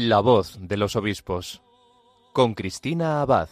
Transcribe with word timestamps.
La 0.00 0.20
voz 0.20 0.56
de 0.60 0.76
los 0.76 0.94
obispos 0.94 1.60
con 2.32 2.54
Cristina 2.54 3.20
Abad. 3.20 3.48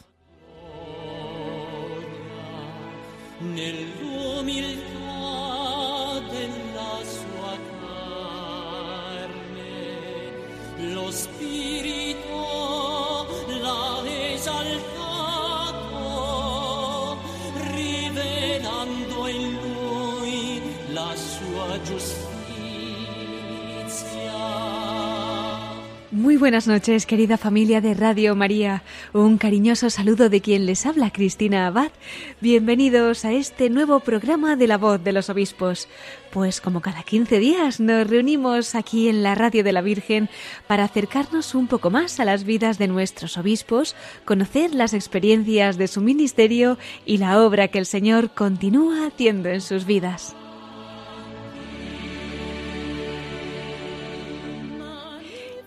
Muy 26.26 26.38
buenas 26.38 26.66
noches, 26.66 27.06
querida 27.06 27.38
familia 27.38 27.80
de 27.80 27.94
Radio 27.94 28.34
María. 28.34 28.82
Un 29.12 29.38
cariñoso 29.38 29.90
saludo 29.90 30.28
de 30.28 30.40
quien 30.40 30.66
les 30.66 30.84
habla, 30.84 31.12
Cristina 31.12 31.68
Abad. 31.68 31.92
Bienvenidos 32.40 33.24
a 33.24 33.30
este 33.30 33.70
nuevo 33.70 34.00
programa 34.00 34.56
de 34.56 34.66
la 34.66 34.76
voz 34.76 35.04
de 35.04 35.12
los 35.12 35.30
obispos. 35.30 35.86
Pues 36.32 36.60
como 36.60 36.80
cada 36.80 37.04
15 37.04 37.38
días 37.38 37.78
nos 37.78 38.10
reunimos 38.10 38.74
aquí 38.74 39.08
en 39.08 39.22
la 39.22 39.36
Radio 39.36 39.62
de 39.62 39.72
la 39.72 39.82
Virgen 39.82 40.28
para 40.66 40.82
acercarnos 40.82 41.54
un 41.54 41.68
poco 41.68 41.90
más 41.90 42.18
a 42.18 42.24
las 42.24 42.42
vidas 42.42 42.76
de 42.76 42.88
nuestros 42.88 43.38
obispos, 43.38 43.94
conocer 44.24 44.74
las 44.74 44.94
experiencias 44.94 45.78
de 45.78 45.86
su 45.86 46.00
ministerio 46.00 46.76
y 47.04 47.18
la 47.18 47.40
obra 47.40 47.68
que 47.68 47.78
el 47.78 47.86
Señor 47.86 48.32
continúa 48.32 49.06
haciendo 49.06 49.48
en 49.48 49.60
sus 49.60 49.86
vidas. 49.86 50.34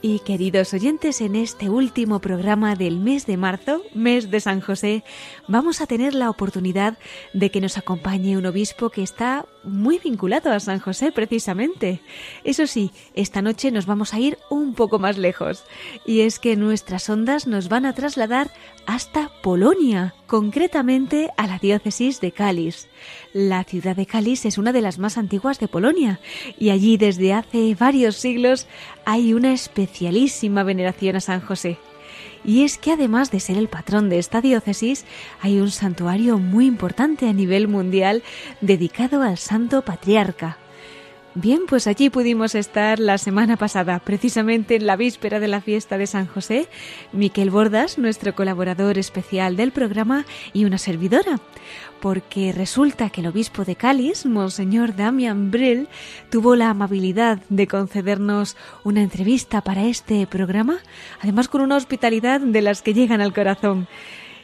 Y 0.01 0.19
queridos 0.19 0.73
oyentes, 0.73 1.19
en 1.19 1.35
este 1.35 1.69
último 1.69 2.19
programa 2.19 2.75
del 2.75 2.99
mes 3.01 3.25
de 3.25 3.35
marzo, 3.35 3.81
mes 3.93 4.31
de 4.31 4.39
San 4.39 4.61
José, 4.61 5.03
vamos 5.49 5.81
a 5.81 5.87
tener 5.87 6.13
la 6.13 6.29
oportunidad 6.29 6.97
de 7.33 7.51
que 7.51 7.59
nos 7.59 7.77
acompañe 7.77 8.37
un 8.37 8.45
obispo 8.45 8.91
que 8.91 9.03
está 9.03 9.45
muy 9.63 9.99
vinculado 9.99 10.53
a 10.53 10.59
San 10.61 10.79
José 10.79 11.11
precisamente. 11.11 11.99
Eso 12.45 12.65
sí, 12.65 12.91
esta 13.13 13.41
noche 13.41 13.71
nos 13.71 13.87
vamos 13.87 14.13
a 14.13 14.19
ir 14.19 14.37
un 14.49 14.73
poco 14.73 14.99
más 14.99 15.17
lejos. 15.17 15.65
Y 16.05 16.21
es 16.21 16.39
que 16.39 16.55
nuestras 16.55 17.09
ondas 17.09 17.45
nos 17.45 17.67
van 17.67 17.85
a 17.85 17.93
trasladar 17.93 18.51
hasta 18.85 19.29
Polonia, 19.43 20.15
concretamente 20.27 21.29
a 21.35 21.45
la 21.45 21.59
diócesis 21.59 22.21
de 22.21 22.31
Cáliz. 22.31 22.87
La 23.33 23.63
ciudad 23.63 23.95
de 23.95 24.05
Cáliz 24.05 24.45
es 24.45 24.57
una 24.57 24.71
de 24.71 24.81
las 24.81 24.97
más 24.97 25.17
antiguas 25.17 25.59
de 25.59 25.67
Polonia 25.67 26.19
y 26.57 26.69
allí 26.69 26.97
desde 26.97 27.33
hace 27.33 27.75
varios 27.75 28.15
siglos 28.15 28.67
hay 29.11 29.33
una 29.33 29.53
especialísima 29.53 30.61
veneración 30.61 31.15
a 31.15 31.19
San 31.19 31.41
José. 31.41 31.79
Y 32.45 32.63
es 32.63 32.77
que 32.77 32.91
además 32.91 33.31
de 33.31 33.39
ser 33.39 33.57
el 33.57 33.67
patrón 33.67 34.07
de 34.07 34.19
esta 34.19 34.39
diócesis, 34.39 35.03
hay 35.41 35.59
un 35.59 35.71
santuario 35.71 36.37
muy 36.37 36.67
importante 36.67 37.27
a 37.27 37.33
nivel 37.33 37.67
mundial 37.67 38.21
dedicado 38.61 39.23
al 39.23 39.39
Santo 39.39 39.81
Patriarca. 39.81 40.59
Bien, 41.33 41.61
pues 41.67 41.87
allí 41.87 42.11
pudimos 42.11 42.53
estar 42.53 42.99
la 42.99 43.17
semana 43.17 43.57
pasada, 43.57 43.97
precisamente 43.97 44.75
en 44.75 44.85
la 44.85 44.95
víspera 44.95 45.39
de 45.39 45.47
la 45.47 45.61
fiesta 45.61 45.97
de 45.97 46.05
San 46.05 46.27
José, 46.27 46.67
Miquel 47.11 47.49
Bordas, 47.49 47.97
nuestro 47.97 48.35
colaborador 48.35 48.99
especial 48.99 49.55
del 49.55 49.71
programa, 49.71 50.25
y 50.53 50.65
una 50.65 50.77
servidora, 50.77 51.39
porque 52.01 52.51
resulta 52.51 53.09
que 53.09 53.21
el 53.21 53.27
obispo 53.27 53.65
de 53.65 53.75
Cáliz, 53.75 54.25
Monseñor 54.25 54.95
Damian 54.95 55.51
Brill, 55.51 55.87
tuvo 56.29 56.55
la 56.55 56.69
amabilidad 56.69 57.39
de 57.49 57.67
concedernos 57.67 58.57
una 58.83 59.01
entrevista 59.01 59.61
para 59.61 59.85
este 59.85 60.25
programa, 60.27 60.79
además 61.21 61.47
con 61.47 61.61
una 61.61 61.75
hospitalidad 61.75 62.39
de 62.39 62.61
las 62.61 62.81
que 62.81 62.93
llegan 62.93 63.21
al 63.21 63.33
corazón. 63.33 63.87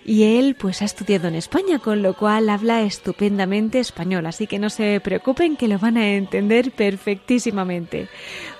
Y 0.08 0.38
él 0.38 0.56
pues 0.56 0.84
ha 0.84 0.86
estudiado 0.86 1.28
en 1.28 1.34
España, 1.34 1.80
con 1.80 2.04
lo 2.04 2.14
cual 2.14 2.48
habla 2.52 2.84
estupendamente 2.84 3.80
español, 3.80 4.28
así 4.28 4.46
que 4.46 4.60
no 4.60 4.70
se 4.70 5.02
preocupen 5.04 5.58
que 5.58 5.68
lo 5.68 5.80
van 5.80 5.98
a 5.98 6.14
entender 6.14 6.70
perfectísimamente. 6.72 8.08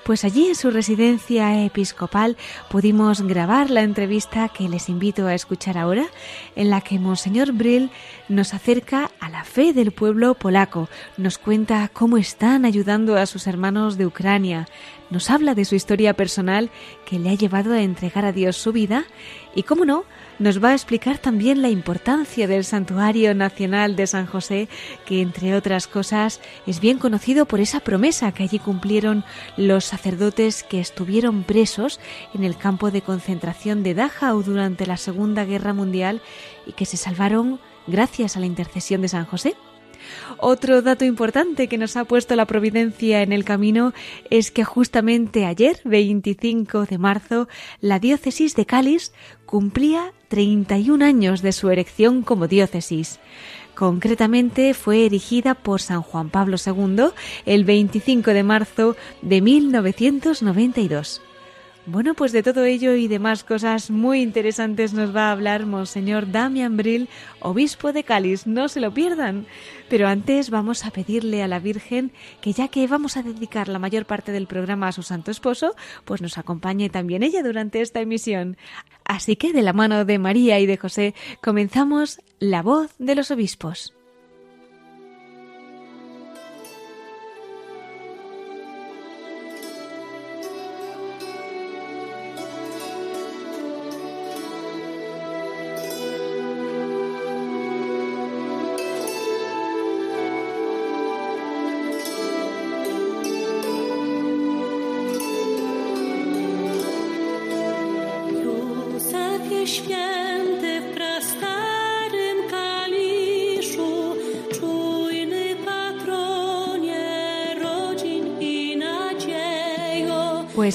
Pues 0.04 0.24
allí 0.24 0.48
en 0.48 0.56
su 0.56 0.72
residencia 0.72 1.64
episcopal 1.64 2.36
pudimos 2.68 3.22
grabar 3.22 3.70
la 3.70 3.84
entrevista 3.84 4.50
que 4.50 4.68
les 4.68 4.90
invito 4.90 5.28
a 5.28 5.36
escuchar 5.36 5.78
ahora, 5.78 6.08
en 6.56 6.72
la 6.72 6.82
que 6.82 6.98
Monseñor 6.98 7.52
Brill 7.52 7.92
nos 8.28 8.56
acerca 8.56 9.12
a 9.20 9.30
la 9.30 9.44
fe 9.44 9.72
del 9.72 9.92
pueblo 9.92 10.34
polaco, 10.34 10.90
nos 11.16 11.38
cuenta 11.38 11.92
cómo 11.94 12.18
están 12.18 12.66
ayudando 12.66 13.18
a 13.18 13.28
sus 13.28 13.46
hermanos 13.46 14.00
de 14.00 14.08
Ucrania, 14.08 14.68
nos 15.12 15.30
habla 15.30 15.54
de 15.54 15.66
su 15.66 15.76
historia 15.76 16.16
personal 16.16 16.72
que 17.06 17.20
le 17.20 17.30
ha 17.30 17.36
llevado 17.36 17.74
a 17.74 17.82
entregar 17.84 18.26
a 18.26 18.32
Dios 18.32 18.58
su 18.58 18.72
vida 18.72 19.06
y, 19.54 19.64
cómo 19.64 19.86
no, 19.86 20.06
nos 20.40 20.64
va 20.64 20.70
a 20.70 20.74
explicar 20.74 21.18
también 21.18 21.62
la 21.62 21.70
importancia 21.70 22.48
del 22.48 22.64
Santuario 22.64 23.34
Nacional 23.34 23.96
de 23.96 24.08
San 24.08 24.26
José, 24.26 24.68
que 25.06 25.22
entre 25.22 25.56
otras 25.56 25.88
cosas 25.88 26.42
es 26.68 26.80
bien 26.80 26.98
conocido 26.98 27.46
por 27.46 27.60
esa 27.60 27.80
promesa 27.80 28.32
que 28.32 28.44
allí 28.44 28.60
cumplieron 28.60 29.24
los 29.58 29.86
sacerdotes 29.86 30.64
que 30.64 30.80
estuvieron 30.80 31.44
presos 31.44 32.00
en 32.34 32.44
el 32.44 32.58
campo 32.58 32.92
de 32.92 33.02
concentración 33.02 33.84
de 33.84 33.94
Dachau 33.94 34.44
durante 34.44 34.86
la 34.86 34.98
Segunda 34.98 35.46
Guerra 35.46 35.74
Mundial 35.74 36.22
y 36.66 36.74
que 36.74 36.86
se 36.86 36.98
salvaron 36.98 37.60
gracias 37.88 38.36
a 38.36 38.40
la 38.40 38.46
intercesión 38.46 39.02
de 39.02 39.08
San 39.08 39.26
José. 39.26 39.56
Otro 40.38 40.82
dato 40.82 41.06
importante 41.06 41.68
que 41.68 41.78
nos 41.78 41.96
ha 41.98 42.06
puesto 42.06 42.36
la 42.36 42.46
providencia 42.46 43.22
en 43.22 43.32
el 43.32 43.44
camino 43.44 43.94
es 44.30 44.52
que 44.52 44.64
justamente 44.64 45.46
ayer, 45.46 45.80
25 45.86 46.86
de 46.86 46.98
marzo, 46.98 47.48
la 47.82 48.00
diócesis 48.00 48.56
de 48.56 48.66
Cáliz 48.66 49.12
cumplía 49.46 50.14
31 50.28 51.04
años 51.06 51.42
de 51.42 51.52
su 51.52 51.70
erección 51.70 52.22
como 52.22 52.48
diócesis. 52.48 53.20
Concretamente 53.76 54.74
fue 54.74 55.06
erigida 55.06 55.54
por 55.54 55.82
San 55.82 56.02
Juan 56.02 56.30
Pablo 56.30 56.58
II 56.64 57.08
el 57.46 57.66
25 57.66 58.32
de 58.32 58.44
marzo 58.44 58.96
de 59.22 59.42
1992. 59.42 61.22
Bueno, 61.88 62.16
pues 62.16 62.32
de 62.32 62.42
todo 62.42 62.66
ello 62.66 62.96
y 62.96 63.08
demás 63.08 63.44
cosas 63.44 63.92
muy 63.92 64.22
interesantes 64.22 64.94
nos 64.94 65.16
va 65.16 65.28
a 65.28 65.32
hablar 65.32 65.68
Monseñor 65.68 66.32
Damian 66.32 66.78
Brill, 66.78 67.10
obispo 67.40 67.94
de 67.94 68.04
Cáliz. 68.04 68.48
No 68.48 68.70
se 68.70 68.80
lo 68.80 68.92
pierdan. 68.92 69.46
Pero 69.88 70.08
antes 70.08 70.50
vamos 70.50 70.84
a 70.84 70.90
pedirle 70.90 71.44
a 71.44 71.48
la 71.48 71.60
Virgen 71.60 72.12
que 72.42 72.54
ya 72.54 72.70
que 72.70 72.88
vamos 72.88 73.18
a 73.18 73.22
dedicar 73.22 73.68
la 73.68 73.78
mayor 73.78 74.08
parte 74.08 74.32
del 74.32 74.48
programa 74.48 74.88
a 74.88 74.94
su 74.94 75.04
santo 75.04 75.30
esposo, 75.30 75.76
pues 76.06 76.24
nos 76.24 76.40
acompañe 76.40 76.90
también 76.90 77.22
ella 77.22 77.44
durante 77.44 77.82
esta 77.82 78.02
emisión. 78.02 78.58
Así 79.04 79.36
que 79.36 79.54
de 79.54 79.62
la 79.62 79.74
mano 79.74 80.06
de 80.06 80.18
María 80.18 80.60
y 80.60 80.66
de 80.66 80.78
José 80.78 81.14
comenzamos 81.40 82.20
La 82.40 82.64
voz 82.64 82.96
de 82.98 83.14
los 83.14 83.30
obispos. 83.30 83.94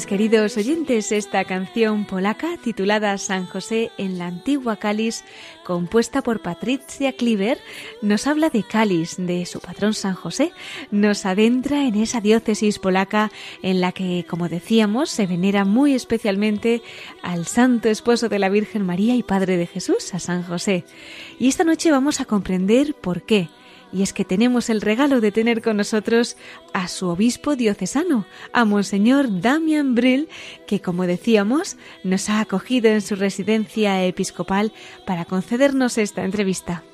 Pues 0.01 0.07
queridos 0.07 0.57
oyentes, 0.57 1.13
esta 1.13 1.45
canción 1.45 2.07
polaca 2.07 2.57
titulada 2.57 3.19
San 3.19 3.45
José 3.45 3.91
en 3.99 4.17
la 4.17 4.29
antigua 4.29 4.77
Cáliz, 4.77 5.25
compuesta 5.63 6.23
por 6.23 6.41
Patricia 6.41 7.13
Kliver, 7.13 7.59
nos 8.01 8.27
habla 8.27 8.49
de 8.49 8.63
Cáliz, 8.63 9.17
de 9.19 9.45
su 9.45 9.61
patrón 9.61 9.93
San 9.93 10.15
José, 10.15 10.53
nos 10.91 11.27
adentra 11.27 11.87
en 11.87 11.97
esa 11.97 12.23
diócesis 12.23 12.79
polaca 12.79 13.31
en 13.61 13.83
la 13.83 13.93
que, 13.93 14.25
como 14.27 14.49
decíamos, 14.49 15.11
se 15.11 15.27
venera 15.27 15.67
muy 15.67 15.93
especialmente 15.93 16.81
al 17.21 17.45
santo 17.45 17.91
esposo 17.91 18.31
de 18.31 18.39
la 18.39 18.49
Virgen 18.49 18.87
María 18.87 19.17
y 19.17 19.23
Padre 19.23 19.59
de 19.59 19.67
Jesús, 19.67 20.15
a 20.15 20.19
San 20.19 20.45
José. 20.45 20.87
Y 21.39 21.49
esta 21.49 21.63
noche 21.65 21.91
vamos 21.91 22.23
a 22.23 22.25
comprender 22.25 22.95
por 22.95 23.21
qué. 23.21 23.51
Y 23.93 24.03
es 24.03 24.13
que 24.13 24.25
tenemos 24.25 24.71
el 24.71 24.81
regalo 24.81 25.21
de 25.21 25.33
tener 25.33 25.63
con 25.63 25.77
nosotros 25.77 26.37
a 26.73 26.89
su 26.89 27.09
obispo 27.09 27.57
diocesano, 27.57 28.27
a 28.53 28.65
Monseñor 28.65 29.41
Damian 29.41 29.95
Brill, 29.95 30.29
que 30.67 30.81
como 30.81 31.07
decíamos, 31.07 31.77
nos 32.05 32.29
ha 32.29 32.41
acogido 32.41 32.89
en 32.91 33.03
su 33.03 33.17
residencia 33.17 34.05
episcopal 34.05 34.73
para 35.07 35.25
concedernos 35.25 35.99
esta 35.99 36.25
entrevista. 36.25 36.85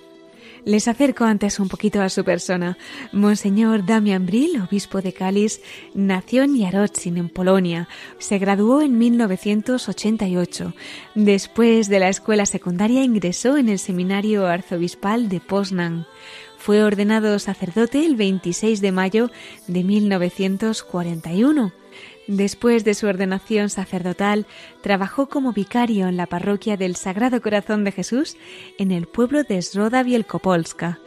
Les 0.67 0.89
acerco 0.89 1.23
antes 1.23 1.61
un 1.61 1.69
poquito 1.69 2.03
a 2.03 2.09
su 2.09 2.25
persona. 2.25 2.77
Monseñor 3.13 3.87
Damian 3.87 4.27
Brill, 4.27 4.61
obispo 4.61 5.01
de 5.01 5.13
Cáliz, 5.13 5.61
nació 5.95 6.43
en 6.43 6.61
Jarocin, 6.61 7.19
en 7.19 7.29
Polonia. 7.29 7.89
Se 8.19 8.41
graduó 8.41 8.83
en 8.83 8.99
1988. 8.99 10.75
Después 11.15 11.89
de 11.89 12.01
la 12.01 12.09
escuela 12.09 12.47
secundaria 12.47 13.05
ingresó 13.05 13.57
en 13.57 13.69
el 13.69 13.79
seminario 13.79 14.45
arzobispal 14.49 15.29
de 15.29 15.39
Poznan. 15.39 16.09
Fue 16.67 16.83
ordenado 16.83 17.39
sacerdote 17.39 18.05
el 18.05 18.17
26 18.17 18.81
de 18.81 18.91
mayo 18.91 19.31
de 19.69 19.85
1941. 19.85 21.73
Después 22.27 22.83
de 22.83 22.95
su 22.95 23.07
ordenación 23.07 23.71
sacerdotal, 23.71 24.47
trabajó 24.81 25.29
como 25.29 25.53
vicario 25.53 26.09
en 26.09 26.17
la 26.17 26.27
parroquia 26.27 26.77
del 26.77 26.97
Sagrado 26.97 27.41
Corazón 27.41 27.85
de 27.85 27.93
Jesús 27.93 28.37
en 28.81 28.91
el 28.91 29.07
pueblo 29.07 29.45
de 29.45 29.63
Sroda 29.63 30.03
Wielkopolska. 30.03 30.99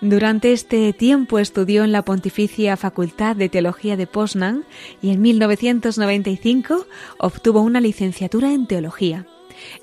Durante 0.00 0.52
este 0.52 0.92
tiempo 0.92 1.40
estudió 1.40 1.82
en 1.82 1.90
la 1.90 2.04
Pontificia 2.04 2.76
Facultad 2.76 3.34
de 3.34 3.48
Teología 3.48 3.96
de 3.96 4.06
Poznan 4.06 4.64
y 5.02 5.10
en 5.10 5.22
1995 5.22 6.86
obtuvo 7.18 7.62
una 7.62 7.80
licenciatura 7.80 8.52
en 8.52 8.68
teología. 8.68 9.26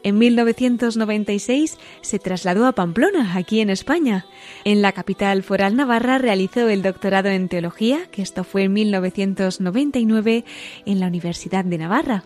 En 0.04 0.18
1996 0.18 1.78
se 2.02 2.20
trasladó 2.20 2.66
a 2.66 2.74
Pamplona, 2.74 3.36
aquí 3.36 3.60
en 3.60 3.70
España. 3.70 4.26
En 4.64 4.82
la 4.82 4.92
capital 4.92 5.44
foral 5.44 5.76
navarra 5.76 6.18
realizó 6.18 6.68
el 6.70 6.82
doctorado 6.82 7.30
en 7.30 7.50
teología, 7.50 8.08
que 8.12 8.22
esto 8.22 8.44
fue 8.44 8.64
en 8.64 8.74
1999 8.74 10.46
en 10.86 11.00
la 11.00 11.08
Universidad 11.08 11.66
de 11.66 11.78
Navarra. 11.78 12.24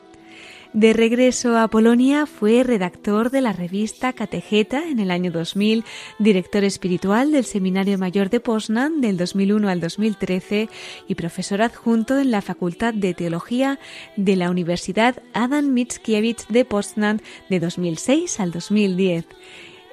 De 0.73 0.93
regreso 0.93 1.57
a 1.57 1.67
Polonia 1.67 2.25
fue 2.25 2.63
redactor 2.63 3.29
de 3.29 3.41
la 3.41 3.51
revista 3.51 4.13
Catejeta 4.13 4.87
en 4.87 4.99
el 4.99 5.11
año 5.11 5.29
2000, 5.29 5.83
director 6.17 6.63
espiritual 6.63 7.33
del 7.33 7.43
Seminario 7.43 7.97
Mayor 7.97 8.29
de 8.29 8.39
Poznan 8.39 9.01
del 9.01 9.17
2001 9.17 9.67
al 9.67 9.81
2013 9.81 10.69
y 11.09 11.15
profesor 11.15 11.61
adjunto 11.61 12.17
en 12.17 12.31
la 12.31 12.41
Facultad 12.41 12.93
de 12.93 13.13
Teología 13.13 13.79
de 14.15 14.37
la 14.37 14.49
Universidad 14.49 15.21
Adam 15.33 15.73
Mickiewicz 15.73 16.47
de 16.47 16.63
Poznan 16.63 17.21
de 17.49 17.59
2006 17.59 18.39
al 18.39 18.51
2010. 18.51 19.25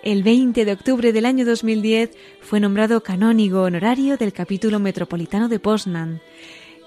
El 0.04 0.22
20 0.22 0.64
de 0.64 0.72
octubre 0.72 1.12
del 1.12 1.26
año 1.26 1.44
2010 1.44 2.10
fue 2.40 2.60
nombrado 2.60 3.02
canónigo 3.02 3.62
honorario 3.62 4.16
del 4.16 4.32
capítulo 4.32 4.78
metropolitano 4.78 5.48
de 5.48 5.58
Poznan. 5.58 6.20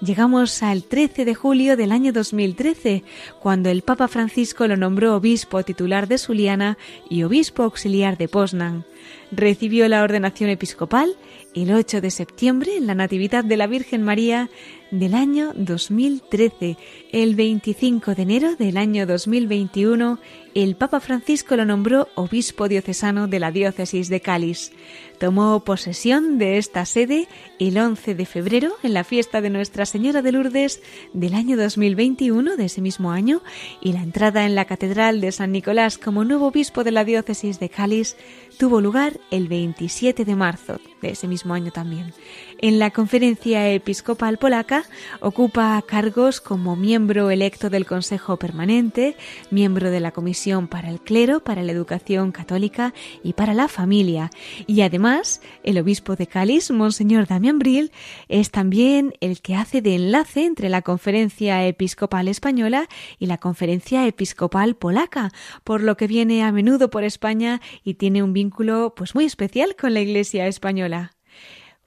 Llegamos 0.02 0.64
al 0.64 0.82
13 0.82 1.24
de 1.24 1.36
julio 1.36 1.76
del 1.76 1.92
año 1.92 2.12
2013, 2.12 3.04
cuando 3.38 3.70
el 3.70 3.82
Papa 3.82 4.08
Francisco 4.08 4.66
lo 4.66 4.76
nombró 4.76 5.14
obispo 5.14 5.62
titular 5.62 6.08
de 6.08 6.18
Suliana 6.18 6.76
y 7.08 7.22
obispo 7.22 7.62
auxiliar 7.62 8.18
de 8.18 8.26
Poznan. 8.26 8.84
Recibió 9.30 9.86
la 9.86 10.02
ordenación 10.02 10.50
episcopal 10.50 11.16
el 11.54 11.72
8 11.72 12.00
de 12.00 12.10
septiembre 12.10 12.76
en 12.76 12.88
la 12.88 12.96
Natividad 12.96 13.44
de 13.44 13.56
la 13.56 13.68
Virgen 13.68 14.02
María 14.02 14.50
del 14.92 15.14
año 15.14 15.52
2013. 15.56 16.76
El 17.10 17.34
25 17.34 18.14
de 18.14 18.22
enero 18.22 18.56
del 18.56 18.76
año 18.76 19.06
2021, 19.06 20.20
el 20.54 20.76
Papa 20.76 21.00
Francisco 21.00 21.56
lo 21.56 21.64
nombró 21.64 22.08
obispo 22.14 22.68
diocesano 22.68 23.26
de 23.26 23.40
la 23.40 23.50
diócesis 23.50 24.08
de 24.08 24.20
Cáliz. 24.20 24.70
Tomó 25.18 25.60
posesión 25.60 26.36
de 26.38 26.58
esta 26.58 26.84
sede 26.84 27.26
el 27.58 27.78
11 27.78 28.14
de 28.14 28.26
febrero 28.26 28.72
en 28.82 28.92
la 28.92 29.02
fiesta 29.02 29.40
de 29.40 29.50
Nuestra 29.50 29.86
Señora 29.86 30.20
de 30.20 30.32
Lourdes 30.32 30.82
del 31.14 31.34
año 31.34 31.56
2021 31.56 32.56
de 32.56 32.64
ese 32.64 32.82
mismo 32.82 33.12
año 33.12 33.42
y 33.80 33.94
la 33.94 34.02
entrada 34.02 34.44
en 34.44 34.54
la 34.54 34.66
Catedral 34.66 35.20
de 35.20 35.32
San 35.32 35.52
Nicolás 35.52 35.96
como 35.96 36.24
nuevo 36.24 36.48
obispo 36.48 36.84
de 36.84 36.92
la 36.92 37.04
diócesis 37.04 37.58
de 37.60 37.70
Cáliz 37.70 38.16
tuvo 38.62 38.80
lugar 38.80 39.18
el 39.32 39.48
27 39.48 40.24
de 40.24 40.36
marzo 40.36 40.78
de 41.00 41.10
ese 41.10 41.26
mismo 41.26 41.52
año 41.52 41.72
también. 41.72 42.14
En 42.58 42.78
la 42.78 42.92
Conferencia 42.92 43.68
Episcopal 43.68 44.38
Polaca 44.38 44.84
ocupa 45.18 45.82
cargos 45.84 46.40
como 46.40 46.76
miembro 46.76 47.28
electo 47.30 47.70
del 47.70 47.86
Consejo 47.86 48.36
Permanente, 48.36 49.16
miembro 49.50 49.90
de 49.90 49.98
la 49.98 50.12
Comisión 50.12 50.68
para 50.68 50.90
el 50.90 51.00
Clero, 51.00 51.42
para 51.42 51.64
la 51.64 51.72
Educación 51.72 52.30
Católica 52.30 52.94
y 53.24 53.32
para 53.32 53.52
la 53.52 53.66
Familia. 53.66 54.30
Y 54.68 54.82
además, 54.82 55.40
el 55.64 55.76
obispo 55.78 56.14
de 56.14 56.28
Cáliz, 56.28 56.70
Monseñor 56.70 57.26
Damián 57.26 57.58
Brill, 57.58 57.90
es 58.28 58.52
también 58.52 59.12
el 59.20 59.40
que 59.40 59.56
hace 59.56 59.82
de 59.82 59.96
enlace 59.96 60.44
entre 60.44 60.68
la 60.68 60.82
Conferencia 60.82 61.66
Episcopal 61.66 62.28
Española 62.28 62.88
y 63.18 63.26
la 63.26 63.38
Conferencia 63.38 64.06
Episcopal 64.06 64.76
Polaca, 64.76 65.32
por 65.64 65.82
lo 65.82 65.96
que 65.96 66.06
viene 66.06 66.44
a 66.44 66.52
menudo 66.52 66.90
por 66.90 67.02
España 67.02 67.60
y 67.82 67.94
tiene 67.94 68.22
un 68.22 68.32
vínculo 68.32 68.51
pues 68.94 69.14
muy 69.14 69.24
especial 69.24 69.76
con 69.76 69.94
la 69.94 70.00
Iglesia 70.00 70.46
española. 70.46 71.12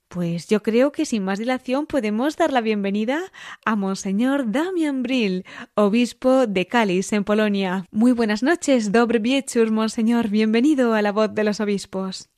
Pues 0.08 0.48
yo 0.48 0.62
creo 0.62 0.92
que 0.92 1.06
sin 1.06 1.24
más 1.24 1.40
dilación 1.40 1.88
podemos 1.88 2.38
dar 2.38 2.54
la 2.54 2.62
bienvenida 2.62 3.20
a 3.66 3.76
Monseñor 3.76 4.52
Damian 4.52 5.04
Brill, 5.04 5.46
obispo 5.74 6.48
de 6.48 6.68
Cáliz, 6.68 7.12
en 7.14 7.24
Polonia. 7.24 7.86
Muy 7.92 8.12
buenas 8.12 8.44
noches, 8.44 8.92
dobre 8.92 9.20
wieczór, 9.20 9.72
Monseñor. 9.72 10.30
Bienvenido 10.30 10.94
a 10.94 11.02
la 11.02 11.12
voz 11.12 11.34
de 11.34 11.44
los 11.44 11.60
obispos. 11.60 12.30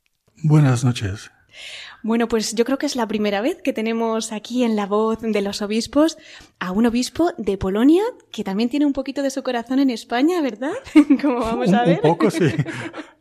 Buenas 0.44 0.83
noches. 0.83 1.31
Bueno, 2.03 2.27
pues 2.27 2.56
yo 2.56 2.63
creo 2.63 2.77
que 2.77 2.85
es 2.85 2.95
la 2.95 3.07
primera 3.07 3.41
vez 3.41 3.62
que 3.62 3.74
tenemos 3.74 4.31
aquí 4.31 4.63
en 4.63 4.75
la 4.75 4.85
voz 4.85 5.19
de 5.21 5.41
los 5.41 5.62
obispos 5.62 6.18
a 6.59 6.71
un 6.71 6.85
obispo 6.85 7.31
de 7.38 7.57
Polonia 7.57 8.03
que 8.31 8.44
también 8.44 8.69
tiene 8.69 8.85
un 8.85 8.94
poquito 8.94 9.24
de 9.24 9.29
su 9.29 9.44
corazón 9.44 9.79
en 9.79 9.89
España, 9.89 10.41
¿verdad? 10.41 10.74
Como 11.21 11.39
vamos 11.39 11.74
a 11.74 11.83
ver. 11.83 12.00
Un 12.03 12.12
poco, 12.12 12.29
sí. 12.31 12.45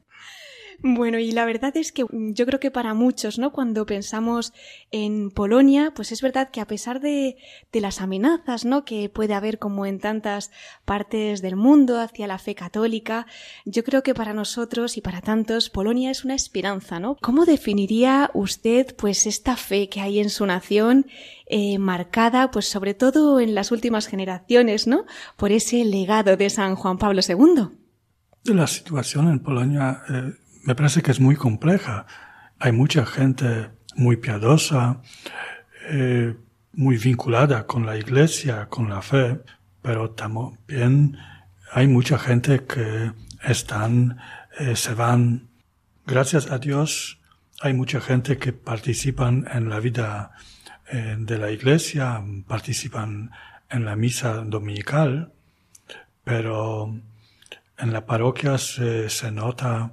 Bueno, 0.82 1.18
y 1.18 1.32
la 1.32 1.44
verdad 1.44 1.76
es 1.76 1.92
que 1.92 2.04
mm, 2.04 2.32
yo 2.32 2.46
creo 2.46 2.60
que 2.60 2.70
para 2.70 2.94
muchos, 2.94 3.38
¿no? 3.38 3.52
Cuando 3.52 3.86
pensamos 3.86 4.52
en 4.90 5.30
Polonia, 5.30 5.92
pues 5.94 6.12
es 6.12 6.22
verdad 6.22 6.50
que 6.50 6.60
a 6.60 6.66
pesar 6.66 7.00
de, 7.00 7.36
de, 7.72 7.80
las 7.80 8.00
amenazas, 8.00 8.64
¿no? 8.64 8.84
Que 8.84 9.08
puede 9.08 9.34
haber 9.34 9.58
como 9.58 9.86
en 9.86 9.98
tantas 9.98 10.50
partes 10.84 11.42
del 11.42 11.56
mundo 11.56 12.00
hacia 12.00 12.26
la 12.26 12.38
fe 12.38 12.54
católica, 12.54 13.26
yo 13.64 13.84
creo 13.84 14.02
que 14.02 14.14
para 14.14 14.34
nosotros 14.34 14.96
y 14.96 15.00
para 15.00 15.20
tantos, 15.20 15.70
Polonia 15.70 16.10
es 16.10 16.24
una 16.24 16.34
esperanza, 16.34 17.00
¿no? 17.00 17.16
¿Cómo 17.20 17.44
definiría 17.44 18.30
usted, 18.34 18.94
pues, 18.96 19.26
esta 19.26 19.56
fe 19.56 19.88
que 19.88 20.00
hay 20.00 20.20
en 20.20 20.30
su 20.30 20.46
nación, 20.46 21.06
eh, 21.46 21.78
marcada, 21.78 22.50
pues, 22.50 22.68
sobre 22.68 22.94
todo 22.94 23.40
en 23.40 23.54
las 23.54 23.72
últimas 23.72 24.06
generaciones, 24.06 24.86
¿no? 24.86 25.04
Por 25.36 25.52
ese 25.52 25.84
legado 25.84 26.36
de 26.36 26.50
San 26.50 26.74
Juan 26.76 26.98
Pablo 26.98 27.20
II. 27.26 27.68
La 28.44 28.66
situación 28.66 29.28
en 29.28 29.40
Polonia 29.40 30.02
eh, 30.08 30.32
me 30.66 30.74
parece 30.74 31.00
que 31.00 31.12
es 31.12 31.20
muy 31.20 31.36
compleja. 31.36 32.06
Hay 32.58 32.72
mucha 32.72 33.06
gente 33.06 33.70
muy 33.94 34.16
piadosa, 34.16 35.00
eh, 35.88 36.34
muy 36.72 36.98
vinculada 36.98 37.66
con 37.66 37.86
la 37.86 37.96
iglesia, 37.96 38.66
con 38.68 38.90
la 38.90 39.00
fe, 39.00 39.40
pero 39.80 40.10
también 40.10 41.16
hay 41.72 41.86
mucha 41.86 42.18
gente 42.18 42.64
que 42.64 43.12
están, 43.44 44.18
eh, 44.58 44.74
se 44.74 44.94
van, 44.94 45.48
gracias 46.04 46.50
a 46.50 46.58
Dios, 46.58 47.20
hay 47.60 47.72
mucha 47.72 48.00
gente 48.00 48.36
que 48.36 48.52
participan 48.52 49.46
en 49.52 49.68
la 49.68 49.78
vida 49.78 50.32
eh, 50.90 51.16
de 51.16 51.38
la 51.38 51.52
iglesia, 51.52 52.22
participan 52.48 53.30
en 53.70 53.84
la 53.84 53.94
misa 53.94 54.42
dominical, 54.44 55.32
pero 56.24 56.92
en 57.78 57.92
la 57.92 58.06
parroquia 58.06 58.58
se, 58.58 59.10
se 59.10 59.30
nota 59.30 59.92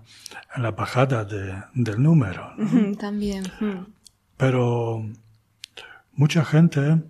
la 0.56 0.72
bajada 0.72 1.26
de, 1.26 1.64
del 1.74 2.02
número. 2.02 2.54
También. 3.00 3.44
Pero 4.38 5.06
mucha 6.14 6.46
gente 6.46 7.02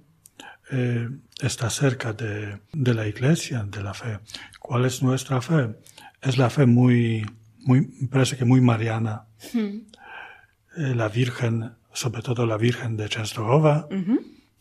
eh, 0.72 1.10
está 1.40 1.70
cerca 1.70 2.14
de, 2.14 2.60
de, 2.72 2.94
la 2.94 3.08
iglesia, 3.08 3.64
de 3.64 3.84
la 3.84 3.94
fe. 3.94 4.20
¿Cuál 4.60 4.86
es 4.86 5.04
nuestra 5.04 5.42
fe? 5.42 5.76
Es 6.22 6.38
la 6.38 6.50
fe 6.50 6.66
muy, 6.66 7.26
muy, 7.60 7.82
parece 8.08 8.38
que 8.38 8.46
muy 8.46 8.62
mariana. 8.62 9.28
Eh, 9.54 10.96
la 10.96 11.10
Virgen, 11.10 11.76
sobre 11.94 12.22
todo 12.22 12.46
la 12.46 12.58
Virgen 12.58 12.98
de 12.98 13.10
Częstochowa 13.10 13.88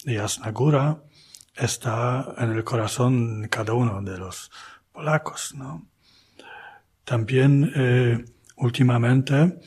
y 0.04 0.16
Asnagura, 0.16 1.02
está 1.56 2.34
en 2.38 2.52
el 2.52 2.64
corazón 2.64 3.42
de 3.42 3.48
cada 3.48 3.72
uno 3.72 4.02
de 4.02 4.18
los 4.18 4.50
polacos, 4.92 5.54
¿no? 5.54 5.86
También 7.04 7.72
eh, 7.74 8.24
últimamente, 8.56 9.60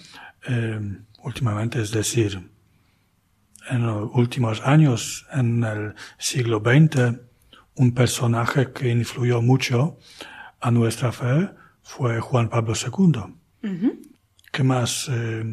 eh, 0.47 0.79
últimamente 1.23 1.81
es 1.81 1.91
decir, 1.91 2.51
en 3.69 3.85
los 3.85 4.09
últimos 4.13 4.61
años, 4.61 5.25
en 5.33 5.63
el 5.63 5.95
siglo 6.17 6.59
XX, 6.59 7.19
un 7.75 7.93
personaje 7.93 8.71
que 8.71 8.89
influyó 8.89 9.41
mucho 9.41 9.97
a 10.61 10.71
nuestra 10.71 11.11
fe 11.11 11.49
fue 11.81 12.19
Juan 12.19 12.49
Pablo 12.49 12.73
II. 12.73 13.35
¿Qué 14.51 14.63
más? 14.63 15.09
Eh, 15.11 15.43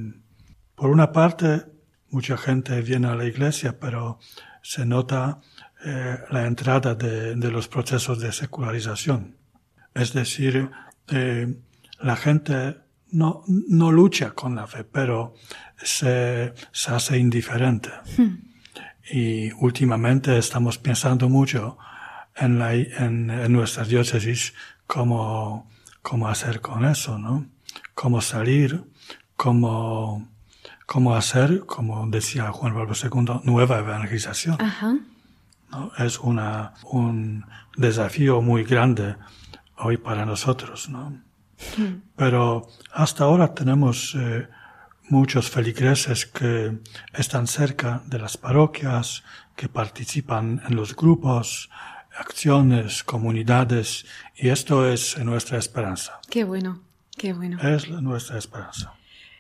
por 0.75 0.91
una 0.91 1.13
parte, 1.13 1.63
mucha 2.11 2.37
gente 2.37 2.81
viene 2.83 3.09
a 3.09 3.15
la 3.15 3.25
iglesia, 3.25 3.79
pero 3.79 4.19
se 4.63 4.87
nota 4.87 5.41
eh, 5.85 6.19
la 6.31 6.47
entrada 6.47 6.95
de, 6.95 7.35
de, 7.35 7.51
los 7.51 7.69
procesos 7.69 8.21
de 8.21 8.33
secularización. 8.33 9.37
Es 9.95 10.13
decir, 10.13 10.71
eh, 11.09 11.55
la 12.03 12.17
gente 12.17 12.77
no, 13.11 13.43
no 13.47 13.93
lucha 13.93 14.33
con 14.33 14.57
la 14.57 14.67
fe, 14.67 14.85
pero 14.85 15.35
se, 15.77 16.55
se 16.73 16.91
hace 16.93 17.19
indiferente. 17.19 17.91
Y 19.11 19.53
últimamente 19.53 20.39
estamos 20.39 20.79
pensando 20.79 21.29
mucho 21.29 21.79
en, 22.35 22.59
la, 22.59 22.75
en, 22.75 23.31
diócesis 23.89 24.55
cómo, 24.87 25.71
cómo 26.03 26.29
hacer 26.29 26.61
con 26.61 26.85
eso, 26.85 27.19
¿no? 27.19 27.47
Cómo 27.95 28.21
salir, 28.21 28.85
cómo, 29.37 30.29
cómo 30.87 31.15
hacer, 31.15 31.65
como 31.67 32.07
decía 32.09 32.51
Juan 32.53 32.75
Pablo 32.75 32.95
II, 32.95 33.41
nueva 33.45 33.79
evangelización. 33.79 34.61
Ajá. 34.61 34.97
¿no? 35.71 35.93
Es 35.99 36.19
una, 36.19 36.75
un 36.85 37.45
desafío 37.77 38.41
muy 38.41 38.65
grande 38.65 39.17
hoy 39.77 39.97
para 39.97 40.25
nosotros, 40.25 40.89
¿no? 40.89 41.21
Pero 42.17 42.69
hasta 42.93 43.25
ahora 43.25 43.55
tenemos 43.55 44.15
eh, 44.19 44.49
muchos 45.09 45.51
feligreses 45.51 46.27
que 46.27 46.79
están 47.13 47.47
cerca 47.47 48.03
de 48.07 48.19
las 48.19 48.37
parroquias, 48.37 49.23
que 49.57 49.69
participan 49.69 50.63
en 50.67 50.77
los 50.77 50.95
grupos, 50.97 51.71
acciones, 52.19 53.03
comunidades, 53.05 54.07
y 54.37 54.49
esto 54.49 54.89
es 54.89 55.19
nuestra 55.19 55.59
esperanza. 55.59 56.21
Qué 56.31 56.45
bueno, 56.45 56.81
qué 57.17 57.33
bueno. 57.33 57.59
Es 57.61 57.89
nuestra 57.89 58.39
esperanza. 58.39 58.95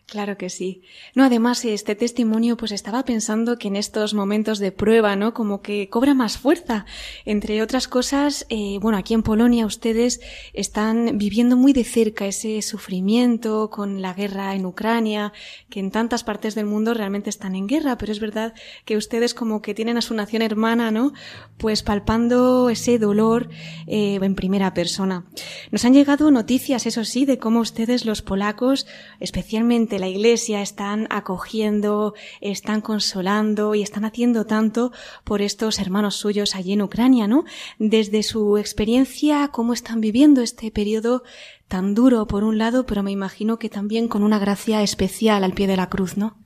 Claro 0.06 0.36
que 0.36 0.50
sí. 0.50 0.82
No, 1.14 1.24
además, 1.24 1.64
este 1.64 1.94
testimonio, 1.94 2.58
pues 2.58 2.72
estaba 2.72 3.02
pensando 3.04 3.56
que 3.56 3.68
en 3.68 3.76
estos 3.76 4.12
momentos 4.12 4.58
de 4.58 4.70
prueba, 4.70 5.16
¿no? 5.16 5.32
Como 5.32 5.62
que 5.62 5.88
cobra 5.88 6.12
más 6.12 6.36
fuerza. 6.36 6.84
Entre 7.24 7.62
otras 7.62 7.88
cosas, 7.88 8.44
eh, 8.50 8.78
bueno, 8.82 8.98
aquí 8.98 9.14
en 9.14 9.22
Polonia 9.22 9.64
ustedes 9.64 10.20
están 10.52 11.16
viviendo 11.16 11.56
muy 11.56 11.72
de 11.72 11.84
cerca 11.84 12.26
ese 12.26 12.60
sufrimiento 12.60 13.70
con 13.70 14.02
la 14.02 14.12
guerra 14.12 14.54
en 14.54 14.66
Ucrania, 14.66 15.32
que 15.70 15.80
en 15.80 15.90
tantas 15.90 16.24
partes 16.24 16.54
del 16.54 16.66
mundo 16.66 16.92
realmente 16.92 17.30
están 17.30 17.54
en 17.54 17.66
guerra, 17.66 17.96
pero 17.96 18.12
es 18.12 18.20
verdad 18.20 18.52
que 18.84 18.98
ustedes 18.98 19.32
como 19.32 19.62
que 19.62 19.72
tienen 19.72 19.96
a 19.96 20.02
su 20.02 20.12
nación 20.12 20.42
hermana, 20.42 20.90
¿no? 20.90 21.14
Pues 21.56 21.82
palpando 21.82 22.68
ese 22.68 22.98
dolor 22.98 23.48
eh, 23.86 24.18
en 24.20 24.34
primera 24.34 24.74
persona. 24.74 25.24
Nos 25.70 25.86
han 25.86 25.94
llegado 25.94 26.30
noticias, 26.30 26.84
eso 26.84 27.04
sí, 27.04 27.24
de 27.24 27.38
cómo 27.38 27.60
ustedes, 27.60 28.04
los 28.04 28.20
polacos, 28.20 28.86
especialmente 29.20 29.91
la 29.98 30.08
Iglesia 30.08 30.62
están 30.62 31.06
acogiendo, 31.10 32.14
están 32.40 32.80
consolando 32.80 33.74
y 33.74 33.82
están 33.82 34.04
haciendo 34.04 34.46
tanto 34.46 34.92
por 35.24 35.42
estos 35.42 35.78
hermanos 35.78 36.16
suyos 36.16 36.54
allí 36.54 36.72
en 36.72 36.82
Ucrania, 36.82 37.26
¿no? 37.26 37.44
Desde 37.78 38.22
su 38.22 38.58
experiencia, 38.58 39.48
cómo 39.48 39.72
están 39.72 40.00
viviendo 40.00 40.40
este 40.40 40.70
periodo 40.70 41.22
tan 41.68 41.94
duro 41.94 42.26
por 42.26 42.44
un 42.44 42.58
lado, 42.58 42.86
pero 42.86 43.02
me 43.02 43.10
imagino 43.10 43.58
que 43.58 43.68
también 43.68 44.08
con 44.08 44.22
una 44.22 44.38
gracia 44.38 44.82
especial 44.82 45.44
al 45.44 45.52
pie 45.52 45.66
de 45.66 45.76
la 45.76 45.88
cruz, 45.88 46.16
¿no? 46.16 46.38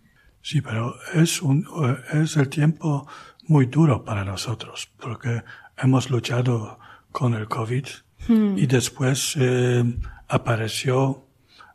Sí, 0.43 0.61
pero 0.61 0.95
es 1.15 1.43
un, 1.43 1.67
es 2.13 2.37
el 2.37 2.49
tiempo 2.49 3.07
muy 3.49 3.67
duro 3.67 4.05
para 4.05 4.25
nosotros, 4.25 4.91
porque 5.01 5.43
hemos 5.77 6.11
luchado 6.11 6.79
con 7.11 7.35
el 7.35 7.49
COVID 7.49 7.87
Hmm. 8.29 8.59
y 8.59 8.67
después 8.67 9.37
eh, 9.39 9.85
apareció 10.29 11.27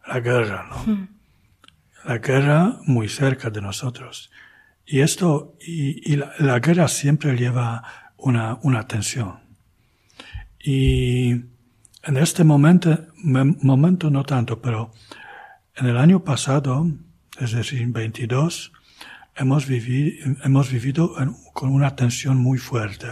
la 0.07 0.19
guerra, 0.19 0.67
¿no? 0.69 0.93
Hmm. 0.93 1.07
La 2.05 2.17
guerra 2.17 2.77
muy 2.85 3.07
cerca 3.09 3.49
de 3.49 3.61
nosotros. 3.61 4.31
Y 4.85 5.01
esto, 5.01 5.55
y, 5.65 6.15
la, 6.15 6.59
guerra 6.59 6.87
siempre 6.87 7.35
lleva 7.37 7.83
una, 8.17 8.57
una 8.63 8.87
tensión. 8.87 9.39
Y 10.59 11.31
en 12.03 12.17
este 12.17 12.43
momento, 12.43 13.07
momento 13.23 14.09
no 14.09 14.23
tanto, 14.23 14.61
pero 14.61 14.91
en 15.75 15.85
el 15.87 15.97
año 15.97 16.23
pasado, 16.23 16.87
es 17.39 17.51
decir, 17.51 17.87
22, 17.87 18.71
hemos, 19.35 19.67
vivi- 19.69 20.19
hemos 20.43 20.71
vivido 20.71 21.15
con 21.53 21.71
una 21.71 21.95
tensión 21.95 22.37
muy 22.37 22.57
fuerte. 22.57 23.07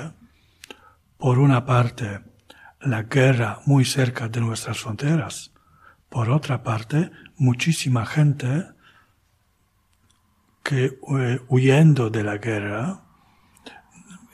Por 1.17 1.39
una 1.39 1.65
parte, 1.65 2.19
la 2.81 3.03
guerra 3.03 3.59
muy 3.65 3.85
cerca 3.85 4.27
de 4.27 4.41
nuestras 4.41 4.79
fronteras. 4.79 5.51
Por 6.09 6.29
otra 6.29 6.63
parte, 6.63 7.11
muchísima 7.37 8.05
gente 8.05 8.65
que 10.63 10.85
eh, 10.85 11.41
huyendo 11.47 12.09
de 12.09 12.23
la 12.23 12.37
guerra, 12.37 13.01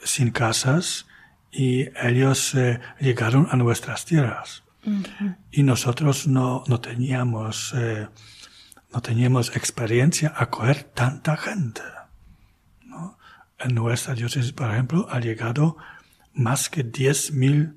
sin 0.02 0.30
casas, 0.30 1.06
y 1.50 1.88
ellos 2.02 2.54
eh, 2.54 2.80
llegaron 3.00 3.48
a 3.50 3.56
nuestras 3.56 4.04
tierras. 4.04 4.62
Y 5.50 5.64
nosotros 5.64 6.28
no, 6.28 6.62
no 6.68 6.80
teníamos, 6.80 7.74
eh, 7.76 8.06
no 8.92 9.02
teníamos 9.02 9.56
experiencia 9.56 10.32
a 10.36 10.44
acoger 10.44 10.84
tanta 10.84 11.36
gente. 11.36 11.82
¿no? 12.84 13.18
En 13.58 13.74
nuestra 13.74 14.14
diócesis, 14.14 14.52
por 14.52 14.70
ejemplo, 14.70 15.08
ha 15.10 15.18
llegado 15.18 15.76
más 16.34 16.68
que 16.68 16.84
10.000, 16.84 17.74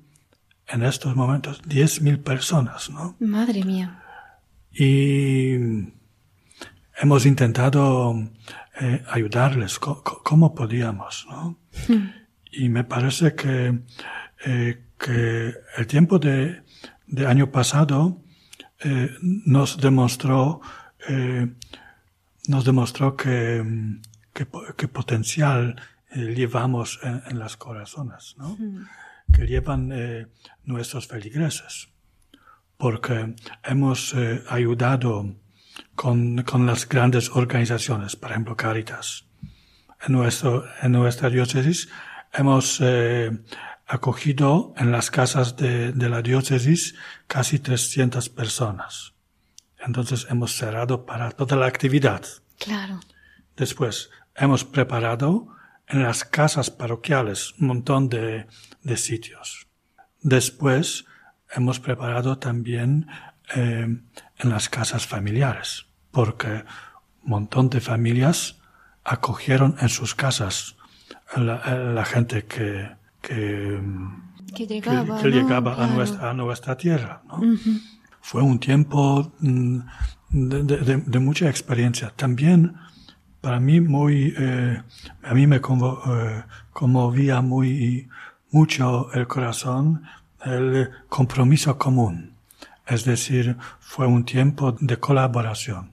en 0.68 0.82
estos 0.84 1.16
momentos, 1.16 1.62
10.000 1.62 2.22
personas, 2.22 2.90
¿no? 2.90 3.16
Madre 3.18 3.64
mía. 3.64 4.00
y 4.72 5.56
hemos 7.00 7.26
intentado 7.26 8.14
eh, 8.80 9.02
ayudarles 9.10 9.78
co- 9.78 10.02
co- 10.02 10.22
como 10.22 10.54
podíamos, 10.54 11.26
¿no? 11.30 11.58
Y 12.52 12.68
me 12.68 12.84
parece 12.84 13.34
que, 13.34 13.80
eh, 14.44 14.84
que 14.98 15.54
el 15.76 15.86
tiempo 15.86 16.18
de, 16.18 16.62
de 17.06 17.26
año 17.26 17.50
pasado 17.50 18.22
eh, 18.80 19.10
nos 19.46 19.78
demostró 19.78 20.60
nos 22.48 22.64
demostró 22.64 23.16
que, 23.16 23.64
que, 24.34 24.44
po- 24.46 24.64
que 24.76 24.86
potencial 24.88 25.76
llevamos 26.14 26.98
en, 27.02 27.22
en 27.26 27.38
las 27.38 27.56
corazones, 27.56 28.34
¿no? 28.38 28.56
Que 29.32 29.46
llevan 29.46 29.92
nuestros 30.64 31.06
feligreses 31.06 31.88
porque 32.76 33.34
hemos 33.64 34.12
eh, 34.14 34.42
ayudado 34.48 35.36
con, 35.94 36.42
con 36.42 36.66
las 36.66 36.88
grandes 36.88 37.30
organizaciones, 37.30 38.16
por 38.16 38.30
ejemplo 38.30 38.56
Caritas. 38.56 39.26
En, 40.06 40.12
nuestro, 40.12 40.64
en 40.82 40.92
nuestra 40.92 41.28
diócesis 41.30 41.88
hemos 42.32 42.80
eh, 42.80 43.30
acogido 43.86 44.72
en 44.76 44.92
las 44.92 45.10
casas 45.10 45.56
de, 45.56 45.92
de 45.92 46.08
la 46.08 46.22
diócesis 46.22 46.94
casi 47.26 47.58
300 47.58 48.28
personas. 48.28 49.14
Entonces 49.78 50.26
hemos 50.30 50.56
cerrado 50.56 51.06
para 51.06 51.30
toda 51.32 51.56
la 51.56 51.66
actividad. 51.66 52.24
Claro. 52.58 53.00
Después 53.56 54.10
hemos 54.36 54.64
preparado 54.64 55.48
en 55.88 56.02
las 56.02 56.24
casas 56.24 56.70
parroquiales 56.70 57.52
un 57.58 57.66
montón 57.66 58.08
de, 58.08 58.46
de 58.82 58.96
sitios. 58.96 59.66
Después 60.22 61.04
hemos 61.54 61.80
preparado 61.80 62.38
también 62.38 63.06
eh, 63.54 63.88
en 64.42 64.50
las 64.50 64.68
casas 64.68 65.06
familiares, 65.06 65.86
porque 66.10 66.64
un 67.22 67.30
montón 67.30 67.68
de 67.70 67.80
familias 67.80 68.58
acogieron 69.04 69.76
en 69.80 69.88
sus 69.88 70.14
casas 70.14 70.76
la, 71.36 71.74
la 71.94 72.04
gente 72.04 72.44
que, 72.46 72.90
que, 73.22 73.80
Que 74.54 74.66
llegaba. 74.66 75.18
que 75.20 75.28
¿no? 75.28 75.34
llegaba 75.36 75.82
a, 75.82 75.86
nuestra, 75.86 76.30
a 76.30 76.34
nuestra 76.34 76.76
tierra. 76.76 77.22
¿no? 77.28 77.40
Fue 78.20 78.42
un 78.42 78.58
tiempo 78.58 79.32
mm, 79.40 79.78
de, 80.30 80.62
de- 80.64 80.96
de- 81.06 81.18
mucha 81.18 81.48
experiencia. 81.48 82.12
También 82.16 82.76
para 83.40 83.58
mí 83.60 83.80
muy, 83.80 84.34
eh, 84.36 84.82
a 85.22 85.34
mí 85.34 85.46
me 85.46 85.56
eh, 85.56 86.42
conmovía 86.72 87.40
muy 87.40 88.08
mucho 88.50 89.12
el 89.12 89.26
corazón 89.26 90.02
el 90.44 90.90
compromiso 91.08 91.76
común. 91.78 92.34
Es 92.90 93.04
decir, 93.04 93.56
fue 93.78 94.06
un 94.06 94.24
tiempo 94.24 94.72
de 94.72 94.96
colaboración. 94.98 95.92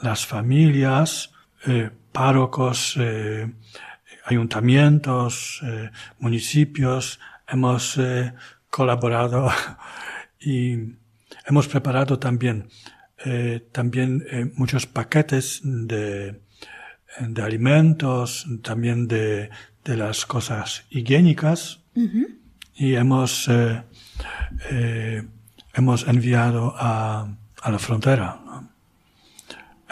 Las 0.00 0.26
familias, 0.26 1.30
eh, 1.66 1.90
párrocos, 2.10 2.96
eh, 2.98 3.52
ayuntamientos, 4.24 5.60
eh, 5.64 5.90
municipios, 6.18 7.20
hemos 7.46 8.00
colaborado 8.70 9.50
y 10.40 10.96
hemos 11.46 11.68
preparado 11.68 12.18
también, 12.18 12.68
también 13.70 14.52
muchos 14.56 14.86
paquetes 14.86 15.60
de, 15.62 16.40
de 17.20 17.42
alimentos, 17.42 18.46
también 18.62 19.06
de, 19.06 19.50
de 19.84 19.96
las 19.96 20.26
cosas 20.26 20.84
higiénicas 20.90 21.82
y 22.74 22.94
hemos, 22.94 23.48
eh, 23.48 23.82
eh, 24.70 25.22
hemos 25.74 26.06
enviado 26.06 26.74
a, 26.76 27.28
a 27.62 27.70
la 27.70 27.78
frontera. 27.78 28.40
¿no? 28.44 28.68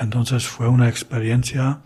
Entonces 0.01 0.47
fue 0.47 0.67
una 0.69 0.89
experiencia 0.89 1.83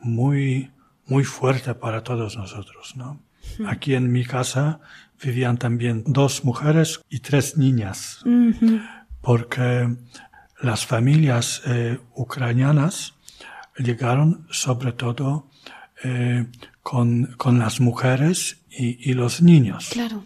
muy, 0.00 0.70
muy 1.06 1.24
fuerte 1.24 1.74
para 1.74 2.02
todos 2.02 2.36
nosotros, 2.36 2.96
¿no? 2.96 3.20
Aquí 3.66 3.94
en 3.94 4.10
mi 4.10 4.24
casa 4.24 4.80
vivían 5.22 5.58
también 5.58 6.02
dos 6.06 6.44
mujeres 6.44 7.00
y 7.08 7.20
tres 7.20 7.56
niñas, 7.56 8.24
porque 9.20 9.94
las 10.60 10.86
familias 10.86 11.62
eh, 11.66 12.00
ucranianas 12.14 13.14
llegaron 13.76 14.46
sobre 14.50 14.92
todo 14.92 15.48
eh, 16.02 16.46
con, 16.82 17.34
con, 17.36 17.58
las 17.58 17.80
mujeres 17.80 18.62
y, 18.70 19.10
y 19.10 19.14
los 19.14 19.42
niños. 19.42 19.90
Claro. 19.92 20.24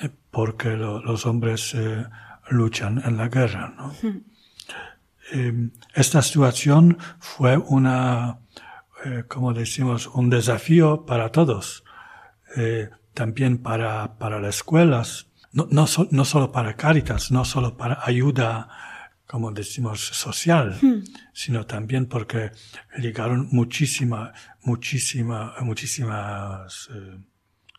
Eh, 0.00 0.10
porque 0.30 0.70
lo, 0.70 1.00
los 1.02 1.24
hombres 1.26 1.74
eh, 1.74 2.04
luchan 2.50 3.02
en 3.04 3.16
la 3.16 3.28
guerra. 3.28 3.74
¿no? 3.76 3.92
Eh, 5.32 5.70
esta 5.94 6.20
situación 6.20 6.98
fue 7.18 7.56
una, 7.56 8.40
eh, 9.06 9.24
como 9.26 9.54
decimos, 9.54 10.06
un 10.06 10.28
desafío 10.28 11.06
para 11.06 11.30
todos, 11.32 11.82
también 13.14 13.56
para, 13.62 14.18
para 14.18 14.38
las 14.38 14.56
escuelas, 14.56 15.28
no, 15.50 15.66
no, 15.70 15.86
so- 15.86 16.08
no 16.10 16.26
solo 16.26 16.52
para 16.52 16.76
Caritas, 16.76 17.30
no 17.32 17.46
solo 17.46 17.76
para 17.78 18.00
ayuda, 18.04 18.68
como 19.26 19.50
decimos, 19.50 20.00
social, 20.00 20.78
sino 21.32 21.64
también 21.64 22.04
porque 22.06 22.50
llegaron 22.98 23.48
muchísima, 23.50 24.34
muchísima, 24.62 25.54
muchísimas, 25.62 26.90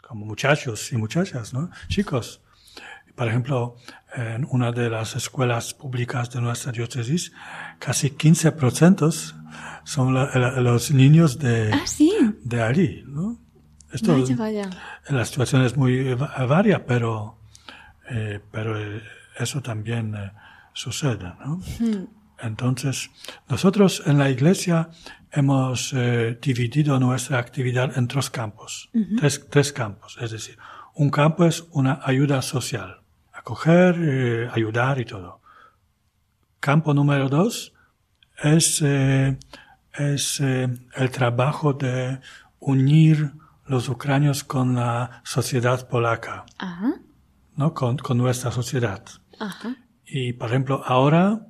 como 0.08 0.26
muchachos 0.26 0.92
y 0.92 0.98
muchachas, 0.98 1.54
¿no? 1.54 1.70
Chicos. 1.88 2.42
Por 3.16 3.28
ejemplo, 3.30 3.78
en 4.16 4.46
una 4.50 4.72
de 4.74 4.90
las 4.90 5.16
escuelas 5.16 5.74
públicas 5.74 6.30
de 6.32 6.42
nuestra 6.42 6.72
diócesis, 6.74 7.32
casi 7.80 8.10
15% 8.12 9.12
son 9.86 10.14
la- 10.14 10.30
la- 10.36 10.60
los 10.62 10.92
niños 10.92 11.40
de, 11.40 11.72
Ah, 11.74 11.88
sí. 11.88 12.12
de 12.44 12.62
allí, 12.62 13.04
¿no? 13.08 13.40
Esto, 13.94 14.12
Vaya, 14.18 14.36
vaya. 14.36 14.70
la 15.10 15.24
situación 15.24 15.62
es 15.64 15.78
muy 15.78 16.14
va- 16.16 16.46
varia, 16.46 16.86
pero, 16.86 17.40
eh, 18.10 18.42
pero 18.52 18.78
eh, 18.78 19.02
eso 19.40 19.62
también 19.62 20.14
eh, 20.16 20.32
sucede, 20.74 21.32
¿no? 21.46 21.62
Entonces, 22.40 23.10
nosotros 23.48 24.04
en 24.06 24.18
la 24.18 24.30
iglesia 24.30 24.90
hemos 25.36 25.94
eh, 25.94 26.40
dividido 26.42 27.00
nuestra 27.00 27.40
actividad 27.40 27.98
en 27.98 28.08
tres 28.08 28.30
campos, 28.30 28.90
tres, 29.20 29.46
tres 29.50 29.74
campos, 29.74 30.18
es 30.22 30.32
decir, 30.32 30.58
un 30.94 31.10
campo 31.10 31.46
es 31.46 31.66
una 31.72 32.00
ayuda 32.04 32.42
social, 32.42 33.02
acoger, 33.34 33.96
eh, 34.00 34.50
ayudar 34.54 35.00
y 35.00 35.06
todo. 35.06 35.42
Campo 36.60 36.94
número 36.94 37.28
dos 37.30 37.74
es, 38.42 38.82
eh, 38.82 39.38
es 39.94 40.40
el 40.40 41.12
trabajo 41.12 41.74
de 41.74 42.20
unir 42.60 43.34
los 43.66 43.90
ucranios 43.90 44.44
con 44.44 44.76
la 44.76 45.22
sociedad 45.24 45.88
polaca. 45.88 46.46
¿no? 47.56 47.74
Con, 47.74 47.98
con 47.98 48.18
nuestra 48.18 48.52
sociedad. 48.52 49.04
Y, 50.06 50.34
por 50.34 50.50
ejemplo, 50.50 50.82
ahora, 50.86 51.48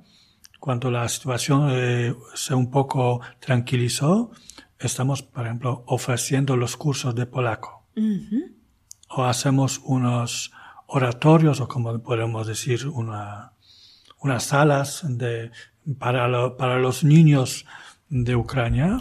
cuando 0.66 0.90
la 0.90 1.08
situación 1.08 1.68
eh, 1.70 2.12
se 2.34 2.52
un 2.52 2.72
poco 2.72 3.20
tranquilizó, 3.38 4.32
estamos, 4.80 5.22
por 5.22 5.44
ejemplo, 5.46 5.84
ofreciendo 5.86 6.56
los 6.56 6.76
cursos 6.76 7.14
de 7.14 7.24
polaco. 7.24 7.84
O 9.10 9.22
hacemos 9.24 9.80
unos 9.84 10.50
oratorios, 10.88 11.60
o 11.60 11.68
como 11.68 12.02
podemos 12.02 12.48
decir, 12.48 12.88
una, 12.88 13.52
unas 14.18 14.42
salas 14.42 15.04
de, 15.08 15.52
para, 16.00 16.26
lo- 16.26 16.56
para 16.56 16.80
los 16.80 17.04
niños 17.04 17.64
de 18.08 18.34
Ucrania. 18.34 18.98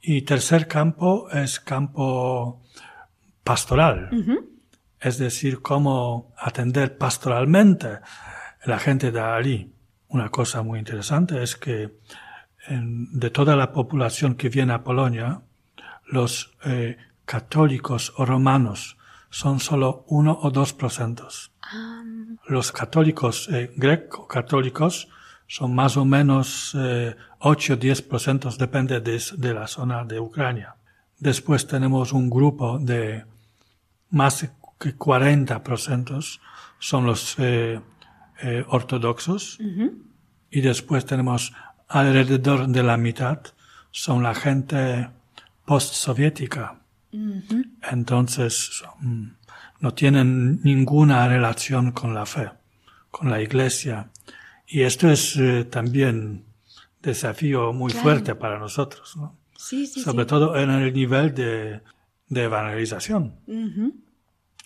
Y 0.00 0.22
tercer 0.22 0.68
campo 0.68 1.28
es 1.32 1.58
campo 1.58 2.62
pastoral. 3.42 4.08
Es 5.00 5.18
decir, 5.18 5.62
cómo 5.62 6.32
atender 6.38 6.96
pastoralmente 6.96 7.88
la 8.64 8.78
gente 8.78 9.10
de 9.10 9.20
allí. 9.20 9.72
Una 10.08 10.30
cosa 10.30 10.62
muy 10.62 10.78
interesante 10.78 11.42
es 11.42 11.56
que 11.56 11.98
en- 12.66 13.18
de 13.18 13.30
toda 13.30 13.56
la 13.56 13.72
población 13.72 14.34
que 14.34 14.48
viene 14.48 14.72
a 14.72 14.82
Polonia, 14.84 15.42
los 16.06 16.56
eh, 16.64 16.96
católicos 17.24 18.12
o 18.16 18.24
romanos 18.24 18.96
son 19.30 19.60
solo 19.60 20.04
uno 20.08 20.38
o 20.42 20.50
dos 20.50 20.72
por 20.72 20.90
ciento. 20.90 21.28
Los 22.46 22.72
católicos 22.72 23.48
eh, 23.52 23.70
greco-católicos 23.76 25.08
son 25.46 25.74
más 25.74 25.96
o 25.98 26.04
menos 26.04 26.74
eh, 26.78 27.14
8 27.40 27.74
o 27.74 27.76
10 27.76 28.02
por 28.02 28.20
ciento, 28.20 28.50
depende 28.50 29.00
de, 29.00 29.22
de 29.36 29.54
la 29.54 29.66
zona 29.66 30.04
de 30.04 30.18
Ucrania. 30.20 30.76
Después 31.18 31.66
tenemos 31.66 32.12
un 32.12 32.30
grupo 32.30 32.78
de 32.78 33.24
más 34.10 34.48
que 34.78 34.94
40 34.94 35.62
por 35.62 35.78
ciento 35.78 36.20
son 36.78 37.04
los 37.06 37.34
eh, 37.38 37.80
eh, 38.42 38.64
ortodoxos 38.68 39.58
y 40.50 40.60
después 40.60 41.04
tenemos 41.06 41.52
alrededor 41.88 42.68
de 42.68 42.82
la 42.82 42.96
mitad 42.96 43.40
son 43.90 44.22
la 44.22 44.34
gente 44.34 45.08
postsoviética. 45.64 46.80
Entonces 47.90 48.82
mm, 49.00 49.26
no 49.80 49.94
tienen 49.94 50.60
ninguna 50.62 51.28
relación 51.28 51.92
con 51.92 52.14
la 52.14 52.26
fe, 52.26 52.50
con 53.10 53.30
la 53.30 53.40
iglesia. 53.40 54.10
Y 54.66 54.82
esto 54.82 55.10
es 55.10 55.36
eh, 55.36 55.64
también 55.64 56.44
desafío 57.02 57.72
muy 57.72 57.90
Claro. 57.92 58.02
fuerte 58.04 58.34
para 58.34 58.58
nosotros, 58.58 59.16
¿no? 59.16 59.36
Sí, 59.56 59.86
sí, 59.86 60.00
sobre 60.02 60.24
sí. 60.24 60.28
todo 60.28 60.56
en 60.56 60.70
el 60.70 60.92
nivel 60.92 61.34
de, 61.34 61.80
de 62.28 62.42
evangelización. 62.44 63.34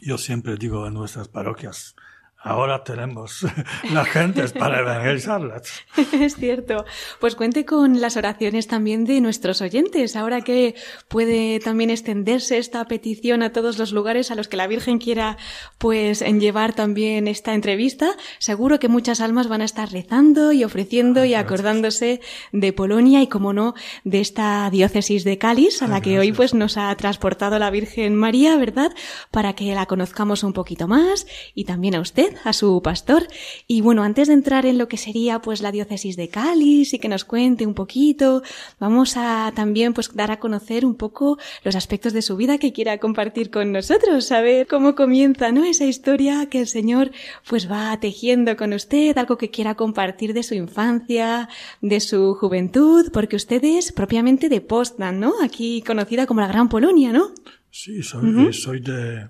Yo 0.00 0.18
siempre 0.18 0.56
digo 0.56 0.86
en 0.86 0.94
nuestras 0.94 1.28
parroquias, 1.28 1.94
ahora 2.42 2.84
tenemos 2.84 3.46
las 3.92 4.08
gentes 4.08 4.52
para 4.52 4.80
evangelizarlas. 4.80 5.70
Es 6.12 6.36
cierto. 6.36 6.84
Pues 7.20 7.34
cuente 7.36 7.64
con 7.64 8.00
las 8.00 8.16
oraciones 8.16 8.66
también 8.66 9.04
de 9.04 9.20
nuestros 9.20 9.60
oyentes. 9.60 10.16
Ahora 10.16 10.42
que 10.42 10.74
puede 11.08 11.58
también 11.60 11.90
extenderse 11.90 12.58
esta 12.58 12.84
petición 12.86 13.42
a 13.42 13.52
todos 13.52 13.78
los 13.78 13.92
lugares 13.92 14.30
a 14.30 14.34
los 14.34 14.48
que 14.48 14.56
la 14.56 14.66
Virgen 14.66 14.98
quiera 14.98 15.36
pues 15.78 16.22
en 16.22 16.40
llevar 16.40 16.74
también 16.74 17.28
esta 17.28 17.54
entrevista, 17.54 18.16
seguro 18.38 18.78
que 18.78 18.88
muchas 18.88 19.20
almas 19.20 19.48
van 19.48 19.62
a 19.62 19.64
estar 19.64 19.90
rezando 19.90 20.52
y 20.52 20.64
ofreciendo 20.64 21.24
y 21.24 21.34
acordándose 21.34 22.20
de 22.52 22.72
Polonia 22.72 23.22
y 23.22 23.26
como 23.26 23.52
no 23.52 23.74
de 24.04 24.20
esta 24.20 24.68
diócesis 24.70 25.24
de 25.24 25.38
Cáliz 25.38 25.82
a 25.82 25.88
la 25.88 26.00
que 26.00 26.18
hoy 26.18 26.32
pues 26.32 26.54
nos 26.54 26.76
ha 26.76 26.94
transportado 26.96 27.58
la 27.58 27.70
Virgen 27.70 28.14
María, 28.14 28.56
¿verdad? 28.56 28.92
Para 29.30 29.54
que 29.54 29.74
la 29.74 29.86
conozcamos 29.86 30.42
un 30.42 30.52
poquito 30.52 30.88
más 30.88 31.26
y 31.54 31.64
también 31.64 31.94
a 31.94 32.00
usted, 32.00 32.31
a 32.44 32.52
su 32.52 32.80
pastor. 32.82 33.26
Y 33.66 33.80
bueno, 33.80 34.02
antes 34.02 34.28
de 34.28 34.34
entrar 34.34 34.66
en 34.66 34.78
lo 34.78 34.88
que 34.88 34.96
sería 34.96 35.40
pues 35.40 35.62
la 35.62 35.72
diócesis 35.72 36.16
de 36.16 36.28
Cáliz 36.28 36.94
y 36.94 36.98
que 36.98 37.08
nos 37.08 37.24
cuente 37.24 37.66
un 37.66 37.74
poquito, 37.74 38.42
vamos 38.78 39.16
a 39.16 39.52
también 39.54 39.94
pues 39.94 40.14
dar 40.14 40.30
a 40.30 40.38
conocer 40.38 40.84
un 40.84 40.94
poco 40.94 41.38
los 41.64 41.76
aspectos 41.76 42.12
de 42.12 42.22
su 42.22 42.36
vida 42.36 42.58
que 42.58 42.72
quiera 42.72 42.98
compartir 42.98 43.50
con 43.50 43.72
nosotros, 43.72 44.24
saber 44.26 44.66
cómo 44.66 44.94
comienza, 44.94 45.52
¿no? 45.52 45.64
Esa 45.64 45.84
historia 45.84 46.46
que 46.46 46.60
el 46.60 46.66
Señor 46.66 47.10
pues 47.48 47.70
va 47.70 47.98
tejiendo 48.00 48.56
con 48.56 48.72
usted, 48.72 49.16
algo 49.18 49.38
que 49.38 49.50
quiera 49.50 49.74
compartir 49.74 50.34
de 50.34 50.42
su 50.42 50.54
infancia, 50.54 51.48
de 51.80 52.00
su 52.00 52.34
juventud, 52.34 53.10
porque 53.12 53.36
usted 53.36 53.62
es 53.64 53.92
propiamente 53.92 54.48
de 54.48 54.60
Poznan, 54.60 55.20
¿no? 55.20 55.34
Aquí 55.42 55.82
conocida 55.86 56.26
como 56.26 56.40
la 56.40 56.48
Gran 56.48 56.68
Polonia, 56.68 57.12
¿no? 57.12 57.32
Sí, 57.70 58.02
soy, 58.02 58.52
soy 58.52 58.80
de... 58.80 59.28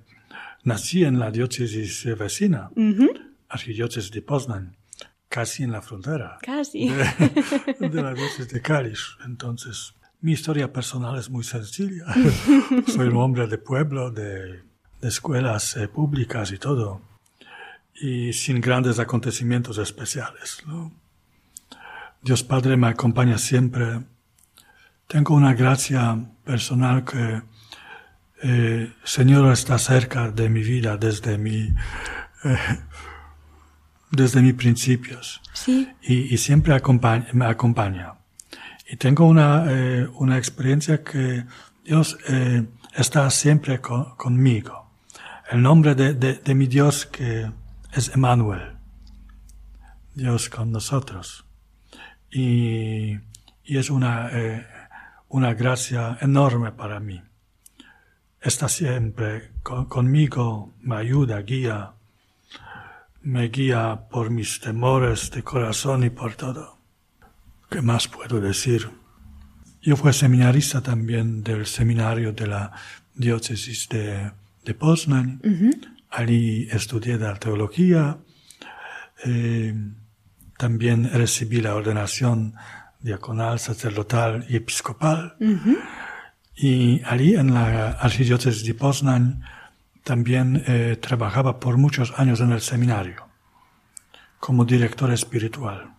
Nací 0.64 1.05
en 1.05 1.18
la 1.18 1.31
diócesis 1.31 2.05
vecina, 2.16 2.70
arquidiócesis 3.48 4.11
de 4.11 4.22
Poznan, 4.22 4.77
casi 5.29 5.62
en 5.64 5.72
la 5.72 5.83
frontera 5.83 6.38
Casi. 6.42 6.88
de, 6.88 7.88
de 7.88 8.03
la 8.03 8.14
diócesis 8.14 8.48
de 8.48 8.61
Cáliz. 8.61 9.16
Entonces, 9.25 9.94
mi 10.20 10.33
historia 10.33 10.72
personal 10.72 11.18
es 11.18 11.29
muy 11.31 11.42
sencilla. 11.42 12.07
soy 12.87 13.09
un 13.09 13.16
hombre 13.16 13.46
de 13.48 13.59
pueblo, 13.59 14.11
de, 14.11 14.62
de 15.01 15.09
escuelas 15.09 15.77
eh, 15.77 15.88
públicas 15.88 16.53
y 16.53 16.59
todo, 16.59 17.03
y 17.94 18.33
sin 18.33 18.61
grandes 18.61 19.01
acontecimientos 19.01 19.79
especiales. 19.79 20.62
¿no? 20.66 20.92
Dios 22.22 22.44
Padre 22.44 22.77
me 22.77 22.87
acompaña 22.87 23.37
siempre. 23.37 24.05
Tengo 25.09 25.35
una 25.35 25.55
gracia 25.55 26.25
personal 26.44 27.05
que 27.05 27.42
eh, 28.42 28.92
Señor 29.05 29.52
está 29.52 29.78
cerca 29.78 30.31
de 30.31 30.48
mi 30.48 30.62
vida 30.62 30.96
desde 30.96 31.38
mi, 31.38 31.72
eh, 32.44 32.57
desde 34.11 34.42
mis 34.42 34.55
principios 34.55 35.40
Sí. 35.52 35.88
y, 36.02 36.35
y 36.35 36.38
siempre 36.38 36.74
acompaña- 36.74 37.26
me 37.33 37.46
acompaña. 37.46 38.14
Y 38.90 38.96
tengo 38.96 39.26
una, 39.26 39.64
eh, 39.68 40.09
una 40.14 40.37
experiencia 40.38 41.02
que 41.02 41.44
Dios 41.85 42.18
está 42.94 43.28
siempre 43.31 43.81
co- 43.81 44.16
conmigo. 44.16 44.90
El 45.50 45.62
nombre 45.62 45.94
de, 45.94 46.14
de- 46.14 46.35
de 46.35 46.55
mi 46.55 46.66
Dios 46.66 47.07
que 47.07 47.50
es 47.92 48.09
Emmanuel. 48.14 48.76
Dios 50.14 50.48
con 50.50 50.70
nosotros. 50.72 51.44
Y, 52.31 53.18
y 53.64 53.76
es 53.78 53.88
una, 53.90 54.31
una 55.28 55.55
gracia 55.55 56.18
enorme 56.20 56.72
para 56.72 57.00
mí. 57.00 57.22
Está 58.42 58.68
siempre 58.68 59.50
co- 59.62 59.88
conmigo, 59.88 60.74
me 60.81 60.96
ayuda, 60.96 61.40
guía, 61.42 61.92
me 63.22 63.48
guía 63.48 64.09
por 64.11 64.31
mis 64.31 64.59
temores 64.61 65.31
de 65.31 65.42
corazón 65.42 66.02
y 66.05 66.11
por 66.11 66.35
todo. 66.35 66.78
¿Qué 67.70 67.81
más 67.83 68.09
puedo 68.09 68.40
decir? 68.40 68.90
Yo 69.81 69.96
fui 69.96 70.12
seminarista 70.12 70.81
también 70.81 71.42
del 71.42 71.66
seminario 71.66 72.33
de 72.33 72.46
la 72.46 72.72
diócesis 73.14 73.88
de, 73.88 74.33
de 74.64 74.74
Poznań. 74.74 75.40
Allí 76.11 76.68
estudié 76.70 77.16
la 77.18 77.35
teología. 77.37 78.18
Eh, 79.24 79.74
también 80.59 81.11
recibí 81.12 81.61
la 81.61 81.74
ordenación 81.74 82.55
diaconal, 83.00 83.59
sacerdotal 83.59 84.44
y 84.48 84.57
episcopal. 84.57 85.37
Y 86.54 87.02
allí 87.04 87.34
en 87.34 87.54
la 87.54 87.92
archidiócesis 87.92 88.64
de 88.64 88.74
Poznań 88.74 89.42
también 90.04 90.62
eh, 90.66 90.96
trabajaba 91.00 91.60
por 91.60 91.76
muchos 91.78 92.12
años 92.18 92.40
en 92.40 92.52
el 92.52 92.60
seminario 92.60 93.32
como 94.42 94.64
director 94.64 95.12
espiritual. 95.12 95.94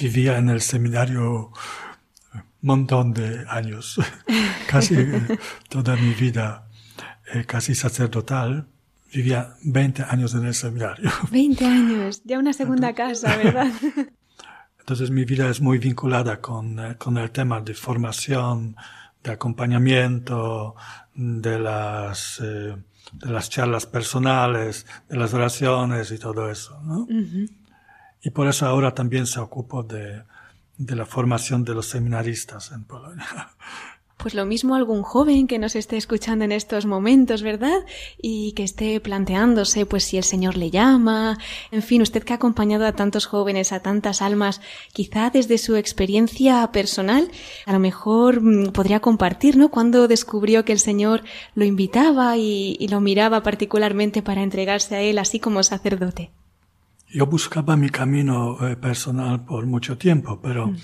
Vivía 0.00 0.38
en 0.38 0.48
el 0.48 0.62
seminario 0.62 1.52
un 2.32 2.42
montón 2.62 3.12
de 3.12 3.44
años, 3.46 4.00
casi 4.66 4.94
eh, 4.94 5.38
toda 5.68 5.94
mi 5.96 6.14
vida, 6.14 6.66
eh, 7.34 7.44
casi 7.44 7.74
sacerdotal. 7.74 8.66
Vivía 9.12 9.54
20 9.64 10.02
años 10.02 10.34
en 10.34 10.46
el 10.46 10.54
seminario. 10.54 11.10
20 11.30 11.64
años, 11.66 12.22
ya 12.24 12.38
una 12.38 12.54
segunda 12.54 12.94
casa, 12.94 13.36
¿verdad? 13.36 13.70
Entonces 14.80 15.10
mi 15.10 15.26
vida 15.26 15.50
es 15.50 15.60
muy 15.60 15.76
vinculada 15.76 16.40
con, 16.40 16.94
con 16.96 17.18
el 17.18 17.30
tema 17.30 17.60
de 17.60 17.74
formación, 17.74 18.76
de 19.22 19.32
acompañamiento, 19.32 20.74
de 21.14 21.58
las 21.58 22.40
de 23.12 23.30
las 23.30 23.48
charlas 23.48 23.86
personales, 23.86 24.86
de 25.08 25.16
las 25.16 25.32
oraciones 25.34 26.10
y 26.10 26.18
todo 26.18 26.50
eso, 26.50 26.80
¿no? 26.82 27.06
Y 28.20 28.30
por 28.30 28.48
eso 28.48 28.66
ahora 28.66 28.94
también 28.94 29.26
se 29.26 29.40
ocupo 29.40 29.82
de, 29.82 30.24
de 30.76 30.96
la 30.96 31.06
formación 31.06 31.64
de 31.64 31.74
los 31.74 31.86
seminaristas 31.86 32.72
en 32.72 32.84
Polonia. 32.84 33.26
Pues 34.18 34.34
lo 34.34 34.44
mismo 34.44 34.74
algún 34.74 35.02
joven 35.02 35.46
que 35.46 35.60
nos 35.60 35.76
esté 35.76 35.96
escuchando 35.96 36.44
en 36.44 36.50
estos 36.50 36.86
momentos, 36.86 37.42
¿verdad? 37.42 37.86
Y 38.20 38.50
que 38.52 38.64
esté 38.64 38.98
planteándose, 39.00 39.86
pues 39.86 40.02
si 40.02 40.16
el 40.16 40.24
Señor 40.24 40.56
le 40.56 40.72
llama, 40.72 41.38
en 41.70 41.82
fin, 41.82 42.02
usted 42.02 42.24
que 42.24 42.32
ha 42.32 42.36
acompañado 42.36 42.84
a 42.84 42.92
tantos 42.92 43.26
jóvenes, 43.26 43.72
a 43.72 43.78
tantas 43.78 44.20
almas, 44.20 44.60
quizá 44.92 45.30
desde 45.30 45.56
su 45.56 45.76
experiencia 45.76 46.68
personal, 46.72 47.30
a 47.64 47.72
lo 47.72 47.78
mejor 47.78 48.42
mm, 48.42 48.72
podría 48.72 48.98
compartir, 48.98 49.56
¿no? 49.56 49.68
Cuando 49.68 50.08
descubrió 50.08 50.64
que 50.64 50.72
el 50.72 50.80
Señor 50.80 51.22
lo 51.54 51.64
invitaba 51.64 52.36
y, 52.36 52.88
lo 52.88 53.00
miraba 53.00 53.44
particularmente 53.44 54.22
para 54.22 54.42
entregarse 54.42 54.96
a 54.96 55.00
Él, 55.00 55.18
así 55.18 55.38
como 55.38 55.62
sacerdote. 55.62 56.32
Yo 57.08 57.26
buscaba 57.26 57.76
mi 57.76 57.88
camino 57.88 58.58
eh, 58.66 58.74
personal 58.74 59.44
por 59.44 59.64
mucho 59.66 59.96
tiempo, 59.96 60.40
pero 60.42 60.66
mm. 60.68 60.76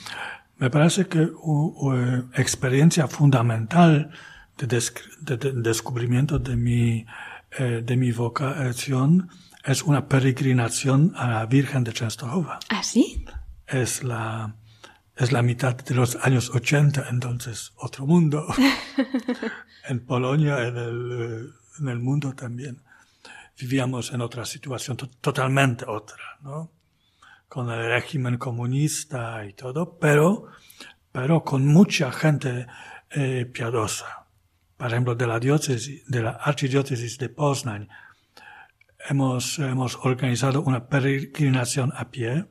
Me 0.56 0.70
parece 0.70 1.06
que 1.06 1.20
una 1.42 2.30
experiencia 2.34 3.08
fundamental 3.08 4.10
de, 4.56 5.52
descubrimiento 5.54 6.38
de 6.38 6.56
mi, 6.56 7.06
eh, 7.58 7.82
de 7.84 7.96
mi 7.96 8.12
vocación 8.12 9.28
es 9.64 9.82
una 9.82 10.08
peregrinación 10.08 11.12
a 11.16 11.28
la 11.28 11.46
Virgen 11.46 11.84
de 11.84 11.92
Częstochowa. 11.92 12.60
¿Ah, 12.68 12.82
sí? 12.82 13.24
Es 13.66 14.04
la, 14.04 14.54
es 15.16 15.32
la 15.32 15.42
mitad 15.42 15.76
de 15.76 15.94
los 15.94 16.16
años 16.16 16.50
80, 16.50 17.08
entonces 17.10 17.72
otro 17.76 18.06
mundo. 18.06 18.46
en 19.88 20.04
Polonia, 20.04 20.66
en 20.66 20.76
el, 20.76 21.10
eh, 21.12 21.50
en 21.80 21.88
el 21.88 21.98
mundo 21.98 22.34
también. 22.34 22.82
Vivíamos 23.58 24.12
en 24.12 24.20
otra 24.20 24.44
situación 24.44 24.96
totalmente 24.96 25.84
otra, 25.86 26.38
¿no? 26.42 26.70
Con 27.54 27.70
el 27.70 27.86
régimen 27.86 28.36
comunista 28.36 29.46
y 29.46 29.52
todo, 29.52 29.96
pero, 30.00 30.46
pero 31.12 31.44
con 31.44 31.64
mucha 31.64 32.10
gente 32.10 32.66
eh, 33.12 33.46
piadosa. 33.46 34.26
Por 34.76 34.88
ejemplo, 34.88 35.14
de 35.14 35.28
la 35.28 35.38
diócesis, 35.38 36.04
de 36.04 36.22
la 36.22 36.30
archidiócesis 36.30 37.16
de 37.16 37.28
Poznań, 37.28 37.88
hemos, 39.08 39.60
hemos 39.60 39.94
organizado 40.02 40.62
una 40.62 40.88
peregrinación 40.88 41.92
a 41.94 42.10
pie, 42.10 42.46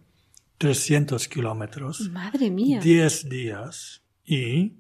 300 0.58 1.28
kilómetros. 1.28 2.10
Madre 2.10 2.50
mía. 2.50 2.80
10 2.80 3.28
días 3.28 4.04
y 4.24 4.78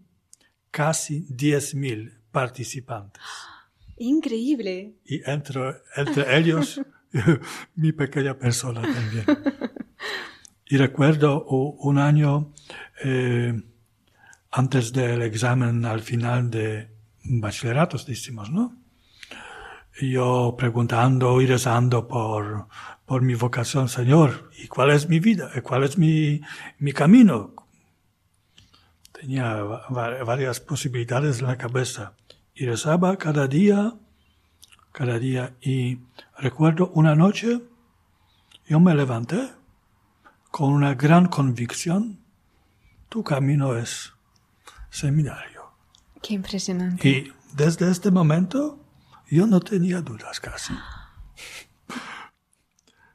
casi 0.71 1.27
10.000 1.27 2.17
participantes. 2.31 3.21
Increíble. 3.97 4.93
Y 5.03 5.29
entre, 5.29 5.81
entre 5.97 6.37
ellos 6.37 6.79
mi 7.75 7.91
pequeña 7.91 8.37
persona 8.37 8.83
también. 8.83 9.25
Y 10.65 10.77
recuerdo 10.77 11.43
un 11.45 11.99
año 11.99 12.51
eh, 13.03 13.61
antes 14.51 14.93
del 14.93 15.21
examen 15.21 15.85
al 15.85 16.01
final 16.01 16.49
de 16.49 16.89
bachilleratos, 17.23 18.05
decimos, 18.05 18.49
¿no? 18.49 18.75
Yo 20.01 20.55
preguntando 20.57 21.39
y 21.41 21.45
rezando 21.45 22.07
por, 22.07 22.67
por 23.05 23.21
mi 23.21 23.35
vocación, 23.35 23.89
Señor, 23.89 24.49
¿y 24.57 24.67
cuál 24.67 24.91
es 24.91 25.07
mi 25.07 25.19
vida? 25.19 25.51
¿Cuál 25.61 25.83
es 25.83 25.97
mi, 25.97 26.41
mi 26.79 26.93
camino? 26.93 27.53
Tenía 29.11 29.61
varias 29.91 30.59
posibilidades 30.59 31.39
en 31.39 31.47
la 31.47 31.57
cabeza. 31.57 32.13
Y 32.55 32.65
rezaba 32.65 33.17
cada 33.17 33.47
día, 33.47 33.93
cada 34.91 35.19
día. 35.19 35.55
Y 35.61 35.99
recuerdo 36.37 36.89
una 36.95 37.15
noche, 37.15 37.61
yo 38.67 38.79
me 38.79 38.95
levanté 38.95 39.51
con 40.53 40.71
una 40.71 40.93
gran 40.93 41.29
convicción, 41.29 42.19
tu 43.09 43.23
camino 43.23 43.75
es 43.75 44.13
seminario. 44.91 45.63
Qué 46.21 46.35
impresionante. 46.35 47.09
Y 47.09 47.33
desde 47.55 47.89
este 47.89 48.11
momento 48.11 48.77
yo 49.31 49.47
no 49.47 49.61
tenía 49.61 50.01
dudas 50.01 50.39
casi. 50.39 50.75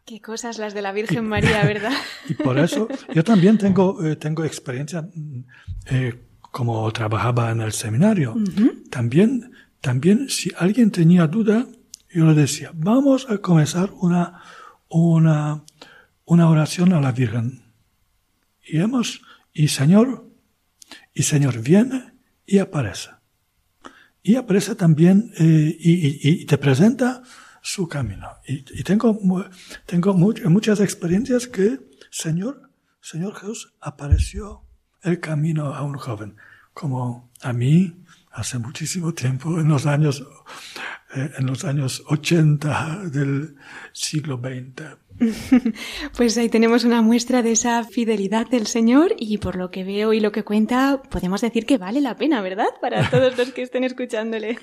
Qué 0.05 0.21
cosas 0.21 0.59
las 0.59 0.75
de 0.75 0.83
la 0.83 0.91
Virgen 0.91 1.29
María, 1.35 1.65
¿verdad? 1.65 1.93
Y 2.29 2.35
por 2.35 2.59
eso 2.59 2.89
yo 3.15 3.23
también 3.23 3.57
tengo, 3.57 4.05
eh, 4.05 4.17
tengo 4.17 4.43
experiencia 4.45 5.03
mm, 5.03 5.45
eh, 5.91 6.21
como 6.51 6.91
trabajaba 6.91 7.53
en 7.53 7.61
el 7.61 7.71
seminario. 7.71 8.35
También, 8.91 9.53
también 9.81 10.29
si 10.29 10.51
alguien 10.59 10.91
tenía 10.91 11.29
duda, 11.29 11.69
yo 12.13 12.25
le 12.25 12.35
decía, 12.35 12.73
vamos 12.75 13.31
a 13.31 13.39
comenzar 13.39 13.93
una, 13.93 14.43
una 14.89 15.63
una 16.29 16.49
oración 16.49 16.93
a 16.93 17.01
la 17.01 17.13
Virgen. 17.13 17.65
Y 18.63 18.79
hemos, 18.81 19.23
y 19.53 19.69
Señor, 19.69 20.31
y 21.15 21.23
Señor 21.23 21.61
viene 21.61 22.13
y 22.47 22.59
aparece. 22.59 23.11
Y 24.23 24.37
aparece 24.37 24.75
también 24.75 25.33
eh, 25.39 25.75
y, 25.79 26.45
te 26.45 26.59
presenta 26.59 27.23
su 27.63 27.89
camino. 27.89 28.29
Y, 28.47 28.83
tengo, 28.83 29.19
tengo 29.87 30.15
muchas 30.15 30.81
experiencias 30.81 31.47
que 31.49 31.81
Señor, 32.11 32.71
Señor 33.01 33.35
Jesús 33.35 33.75
apareció 33.81 34.65
el 35.03 35.21
camino 35.21 35.75
a 35.75 35.83
un 35.83 35.97
joven, 35.97 36.37
como 36.75 37.31
a 37.41 37.55
mí 37.55 38.05
hace 38.33 38.59
muchísimo 38.59 39.15
tiempo, 39.15 39.59
en 39.61 39.69
los 39.69 39.87
años, 39.87 40.25
eh, 41.15 41.31
en 41.39 41.47
los 41.47 41.65
años 41.65 42.03
80 42.07 43.05
del 43.11 43.57
siglo 43.93 44.39
XX. 44.39 44.99
Pues 46.17 46.37
ahí 46.39 46.49
tenemos 46.49 46.85
una 46.85 47.03
muestra 47.03 47.43
de 47.43 47.53
esa 47.53 47.83
fidelidad 47.85 48.47
del 48.49 48.67
Señor 48.67 49.15
y 49.19 49.39
por 49.39 49.57
lo 49.57 49.71
que 49.71 49.85
veo 49.85 50.13
y 50.13 50.21
lo 50.21 50.33
que 50.33 50.45
cuenta, 50.45 51.03
podemos 51.11 51.41
decir 51.41 51.67
que 51.67 51.79
vale 51.79 52.01
la 52.01 52.17
pena, 52.17 52.41
¿verdad? 52.41 52.69
Para 52.81 53.09
todos 53.11 53.37
los 53.37 53.53
que 53.53 53.63
estén 53.63 53.85
escuchándole. 53.85 54.59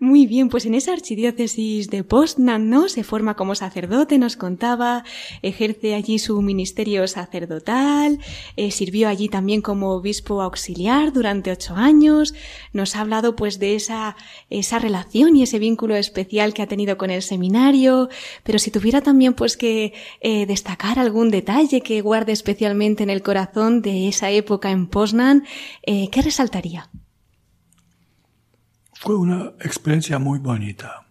Muy 0.00 0.26
bien, 0.26 0.48
pues 0.48 0.64
en 0.64 0.74
esa 0.74 0.92
archidiócesis 0.92 1.90
de 1.90 2.04
Poznan, 2.04 2.70
¿no? 2.70 2.88
Se 2.88 3.02
forma 3.02 3.34
como 3.34 3.56
sacerdote, 3.56 4.16
nos 4.16 4.36
contaba, 4.36 5.02
ejerce 5.42 5.96
allí 5.96 6.20
su 6.20 6.40
ministerio 6.40 7.08
sacerdotal, 7.08 8.20
eh, 8.56 8.70
sirvió 8.70 9.08
allí 9.08 9.28
también 9.28 9.60
como 9.60 9.90
obispo 9.90 10.40
auxiliar 10.40 11.12
durante 11.12 11.50
ocho 11.50 11.74
años, 11.74 12.32
nos 12.72 12.94
ha 12.94 13.00
hablado 13.00 13.34
pues 13.34 13.58
de 13.58 13.74
esa, 13.74 14.14
esa 14.50 14.78
relación 14.78 15.34
y 15.34 15.42
ese 15.42 15.58
vínculo 15.58 15.96
especial 15.96 16.54
que 16.54 16.62
ha 16.62 16.68
tenido 16.68 16.96
con 16.96 17.10
el 17.10 17.22
seminario, 17.22 18.08
pero 18.44 18.60
si 18.60 18.70
tuviera 18.70 19.00
también 19.00 19.34
pues 19.34 19.56
que 19.56 19.94
eh, 20.20 20.46
destacar 20.46 21.00
algún 21.00 21.32
detalle 21.32 21.80
que 21.80 22.02
guarde 22.02 22.30
especialmente 22.30 23.02
en 23.02 23.10
el 23.10 23.22
corazón 23.22 23.82
de 23.82 24.06
esa 24.06 24.30
época 24.30 24.70
en 24.70 24.86
Poznan, 24.86 25.42
eh, 25.82 26.08
¿qué 26.12 26.22
resaltaría? 26.22 26.88
Fue 29.00 29.16
una 29.16 29.52
experiencia 29.60 30.18
muy 30.18 30.40
bonita, 30.40 31.06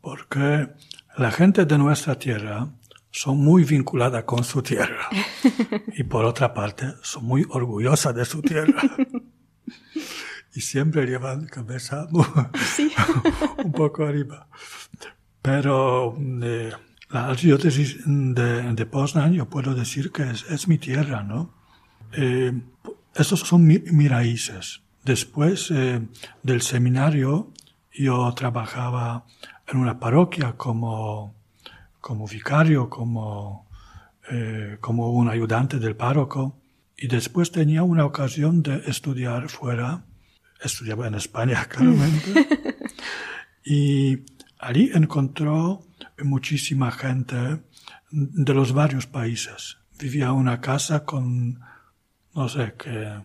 porque 0.00 0.68
la 1.16 1.30
gente 1.30 1.64
de 1.64 1.78
nuestra 1.78 2.18
tierra 2.18 2.68
son 3.12 3.38
muy 3.38 3.62
vinculadas 3.64 4.24
con 4.24 4.42
su 4.42 4.60
tierra 4.60 5.08
y 5.96 6.02
por 6.02 6.24
otra 6.24 6.52
parte 6.52 6.94
son 7.02 7.24
muy 7.24 7.46
orgullosas 7.48 8.14
de 8.14 8.24
su 8.24 8.42
tierra. 8.42 8.82
y 10.54 10.60
siempre 10.60 11.06
llevan 11.06 11.46
cabeza 11.46 12.08
un 13.64 13.72
poco 13.72 14.04
arriba. 14.04 14.48
Pero 15.42 16.18
eh, 16.42 16.72
la 17.10 17.28
archidiócesis 17.28 17.98
de, 18.04 18.72
de 18.72 18.86
Poznan, 18.86 19.32
yo 19.32 19.48
puedo 19.48 19.74
decir 19.74 20.10
que 20.10 20.24
es, 20.30 20.44
es 20.50 20.66
mi 20.66 20.78
tierra, 20.78 21.22
¿no? 21.22 21.54
Eh, 22.12 22.52
estos 23.14 23.40
son 23.40 23.64
mi, 23.64 23.78
mis 23.78 24.10
raíces. 24.10 24.82
Después 25.06 25.70
eh, 25.70 26.02
del 26.42 26.62
seminario, 26.62 27.52
yo 27.92 28.34
trabajaba 28.34 29.24
en 29.68 29.78
una 29.78 30.00
parroquia 30.00 30.54
como, 30.56 31.32
como 32.00 32.26
vicario, 32.26 32.90
como, 32.90 33.68
eh, 34.28 34.78
como 34.80 35.12
un 35.12 35.28
ayudante 35.28 35.78
del 35.78 35.94
párroco. 35.94 36.60
Y 36.96 37.06
después 37.06 37.52
tenía 37.52 37.84
una 37.84 38.04
ocasión 38.04 38.64
de 38.64 38.82
estudiar 38.88 39.48
fuera. 39.48 40.04
Estudiaba 40.60 41.06
en 41.06 41.14
España, 41.14 41.64
claramente. 41.70 42.48
y 43.64 44.24
allí 44.58 44.90
encontró 44.92 45.84
muchísima 46.24 46.90
gente 46.90 47.62
de 48.10 48.54
los 48.54 48.72
varios 48.72 49.06
países. 49.06 49.78
Vivía 50.00 50.26
en 50.26 50.32
una 50.32 50.60
casa 50.60 51.04
con, 51.04 51.60
no 52.34 52.48
sé, 52.48 52.74
que, 52.76 53.22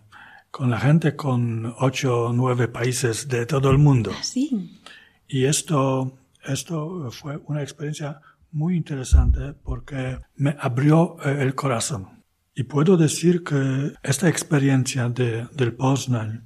con 0.52 0.70
la 0.70 0.78
gente 0.78 1.16
con 1.16 1.74
ocho 1.78 2.26
o 2.26 2.32
nueve 2.32 2.68
países 2.68 3.26
de 3.26 3.46
todo 3.46 3.70
el 3.70 3.78
mundo. 3.78 4.12
Sí. 4.22 4.78
Y 5.26 5.46
esto, 5.46 6.16
esto 6.44 7.10
fue 7.10 7.40
una 7.46 7.62
experiencia 7.62 8.20
muy 8.52 8.76
interesante 8.76 9.54
porque 9.54 10.20
me 10.36 10.54
abrió 10.60 11.16
eh, 11.24 11.38
el 11.40 11.54
corazón. 11.54 12.22
Y 12.54 12.64
puedo 12.64 12.98
decir 12.98 13.42
que 13.42 13.94
esta 14.02 14.28
experiencia 14.28 15.08
de, 15.08 15.48
del 15.54 15.72
Poznan 15.72 16.44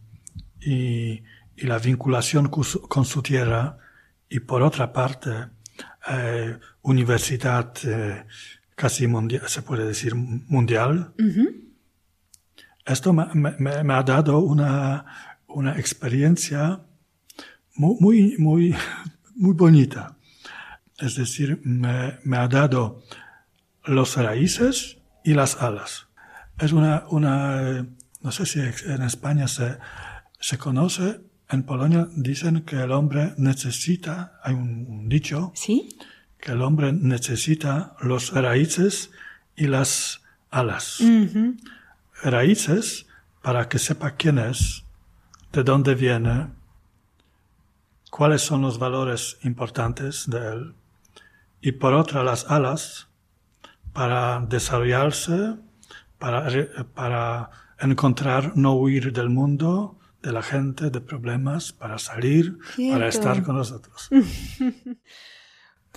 y, 0.61 1.25
y 1.57 1.67
la 1.67 1.79
vinculación 1.79 2.49
con 2.49 2.63
su, 2.63 2.81
con 2.83 3.05
su 3.05 3.23
tierra 3.23 3.77
y 4.29 4.39
por 4.39 4.63
otra 4.63 4.93
parte 4.93 5.31
eh, 6.09 6.57
universidad 6.83 7.73
eh, 7.85 8.25
casi 8.77 9.09
mundial, 9.09 9.49
se 9.49 9.63
puede 9.63 9.85
decir 9.85 10.15
mundial. 10.15 11.13
Esto 12.87 13.13
me, 13.13 13.27
me, 13.35 13.83
me, 13.83 13.95
ha 13.95 14.03
dado 14.03 14.39
una, 14.39 15.05
una 15.49 15.77
experiencia 15.77 16.81
muy, 17.75 18.37
muy, 18.39 18.75
muy, 19.35 19.55
bonita. 19.55 20.17
Es 20.99 21.17
decir, 21.17 21.61
me, 21.65 22.19
me, 22.23 22.37
ha 22.37 22.49
dado 22.49 23.03
los 23.85 24.17
raíces 24.17 24.99
y 25.25 25.35
las 25.35 25.61
alas. 25.61 26.07
Es 26.59 26.73
una, 26.73 27.05
una, 27.11 27.87
no 28.23 28.31
sé 28.31 28.47
si 28.47 28.61
en 28.61 29.03
España 29.03 29.49
se, 29.49 29.79
se 30.39 30.57
conoce, 30.57 31.21
en 31.51 31.65
Polonia 31.65 32.09
dicen 32.15 32.63
que 32.63 32.77
el 32.77 32.93
hombre 32.93 33.35
necesita, 33.37 34.41
hay 34.43 34.55
un, 34.55 34.87
un 34.89 35.09
dicho, 35.09 35.53
¿Sí? 35.55 35.89
que 36.39 36.53
el 36.53 36.63
hombre 36.63 36.93
necesita 36.93 37.97
los 38.01 38.33
raíces 38.33 39.11
y 39.57 39.67
las 39.67 40.23
alas. 40.51 41.01
Raíces 42.31 43.07
para 43.43 43.69
que 43.69 43.79
sepa 43.79 44.17
quién 44.17 44.39
es, 44.39 44.85
de 45.53 45.63
dónde 45.63 45.95
viene, 45.95 46.49
cuáles 48.11 48.43
son 48.43 48.63
los 48.63 48.79
valores 48.79 49.39
importantes 49.43 50.29
de 50.29 50.39
él, 50.53 50.75
y 51.61 51.73
por 51.73 51.95
otra 51.95 52.23
las 52.23 52.51
alas 52.51 53.09
para 53.93 54.41
desarrollarse, 54.41 55.57
para, 56.19 56.49
para 56.95 57.51
encontrar, 57.79 58.57
no 58.57 58.75
huir 58.75 59.13
del 59.13 59.31
mundo, 59.31 59.99
de 60.23 60.33
la 60.33 60.43
gente, 60.43 60.91
de 60.91 61.01
problemas, 61.01 61.73
para 61.73 61.99
salir, 61.99 62.59
Cierto. 62.75 62.99
para 62.99 63.09
estar 63.09 63.43
con 63.43 63.57
nosotros. 63.57 64.09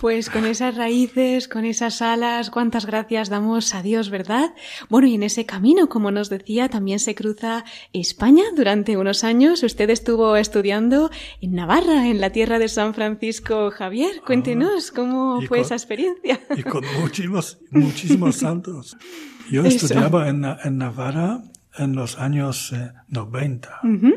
Pues 0.00 0.30
con 0.30 0.46
esas 0.46 0.76
raíces, 0.76 1.46
con 1.46 1.66
esas 1.66 2.00
alas, 2.00 2.48
cuántas 2.50 2.86
gracias 2.86 3.28
damos 3.28 3.74
a 3.74 3.82
Dios, 3.82 4.08
¿verdad? 4.08 4.54
Bueno, 4.88 5.06
y 5.06 5.14
en 5.14 5.22
ese 5.22 5.44
camino, 5.44 5.90
como 5.90 6.10
nos 6.10 6.30
decía, 6.30 6.70
también 6.70 6.98
se 6.98 7.14
cruza 7.14 7.64
España 7.92 8.44
durante 8.56 8.96
unos 8.96 9.24
años. 9.24 9.62
Usted 9.62 9.90
estuvo 9.90 10.36
estudiando 10.36 11.10
en 11.42 11.52
Navarra, 11.54 12.08
en 12.08 12.18
la 12.18 12.30
tierra 12.30 12.58
de 12.58 12.68
San 12.68 12.94
Francisco 12.94 13.70
Javier. 13.70 14.22
Cuéntenos 14.24 14.90
cómo 14.90 15.38
fue 15.42 15.48
con- 15.48 15.60
esa 15.60 15.74
experiencia. 15.74 16.40
y 16.56 16.62
con 16.62 16.82
muchísimos, 17.00 17.58
muchísimos 17.70 18.36
santos. 18.36 18.96
Yo 19.50 19.64
Eso. 19.64 19.84
estudiaba 19.84 20.28
en, 20.30 20.44
en 20.64 20.78
Navarra 20.78 21.42
en 21.76 21.94
los 21.94 22.18
años 22.18 22.72
eh, 22.72 22.90
90. 23.08 23.80
Ujú. 23.84 24.14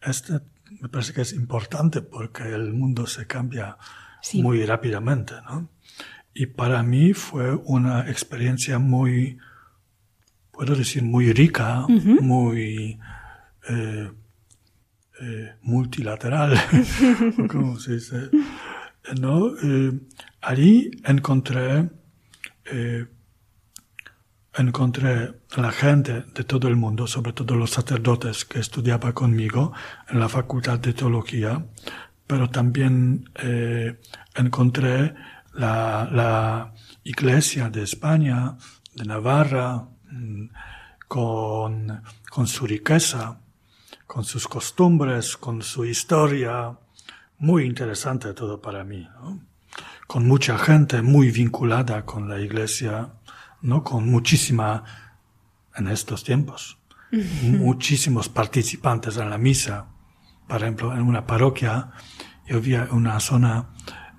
Este 0.00 0.40
me 0.80 0.88
parece 0.88 1.12
que 1.12 1.20
es 1.20 1.34
importante 1.34 2.00
porque 2.00 2.44
el 2.44 2.72
mundo 2.72 3.06
se 3.06 3.26
cambia 3.26 3.76
Sí. 4.22 4.40
muy 4.40 4.64
rápidamente, 4.64 5.34
¿no? 5.44 5.68
Y 6.34 6.46
para 6.46 6.82
mí 6.82 7.12
fue 7.12 7.54
una 7.54 8.08
experiencia 8.08 8.78
muy, 8.78 9.38
puedo 10.50 10.74
decir, 10.74 11.02
muy 11.02 11.32
rica, 11.32 11.84
muy 11.88 12.98
eh, 13.68 14.10
eh, 15.20 15.54
multilateral, 15.62 16.58
como 17.48 17.78
se 17.78 17.94
dice. 17.94 18.30
¿no? 19.20 19.54
Eh, 19.62 19.92
allí 20.40 20.90
encontré, 21.04 21.90
encontré 24.54 25.34
la 25.56 25.70
gente 25.70 26.24
de 26.34 26.44
todo 26.44 26.68
el 26.68 26.76
mundo, 26.76 27.06
sobre 27.06 27.34
todo 27.34 27.56
los 27.56 27.72
sacerdotes 27.72 28.46
que 28.46 28.58
estudiaba 28.58 29.12
conmigo 29.12 29.72
en 30.08 30.18
la 30.18 30.30
Facultad 30.30 30.78
de 30.78 30.94
Teología, 30.94 31.66
pero 32.26 32.50
también 32.50 33.30
eh, 33.34 34.00
encontré 34.34 35.14
la, 35.54 36.08
la 36.10 36.74
Iglesia 37.04 37.68
de 37.68 37.82
España, 37.82 38.56
de 38.94 39.04
Navarra, 39.04 39.88
mm, 40.10 40.46
con, 41.08 42.02
con 42.30 42.46
su 42.46 42.66
riqueza, 42.66 43.38
con 44.06 44.24
sus 44.24 44.48
costumbres, 44.48 45.36
con 45.36 45.62
su 45.62 45.84
historia, 45.84 46.78
muy 47.38 47.64
interesante 47.64 48.32
todo 48.34 48.60
para 48.60 48.84
mí, 48.84 49.08
¿no? 49.20 49.40
con 50.06 50.26
mucha 50.26 50.58
gente 50.58 51.02
muy 51.02 51.30
vinculada 51.30 52.04
con 52.04 52.28
la 52.28 52.38
iglesia, 52.38 53.14
¿no? 53.62 53.82
con 53.82 54.08
muchísima, 54.08 54.84
en 55.74 55.88
estos 55.88 56.22
tiempos, 56.22 56.78
muchísimos 57.42 58.28
participantes 58.28 59.16
en 59.16 59.30
la 59.30 59.38
misa. 59.38 59.86
Por 60.46 60.62
ejemplo, 60.62 60.92
en 60.92 61.02
una 61.02 61.26
parroquia, 61.26 61.90
vi 62.60 62.74
una 62.74 63.18
zona, 63.20 63.70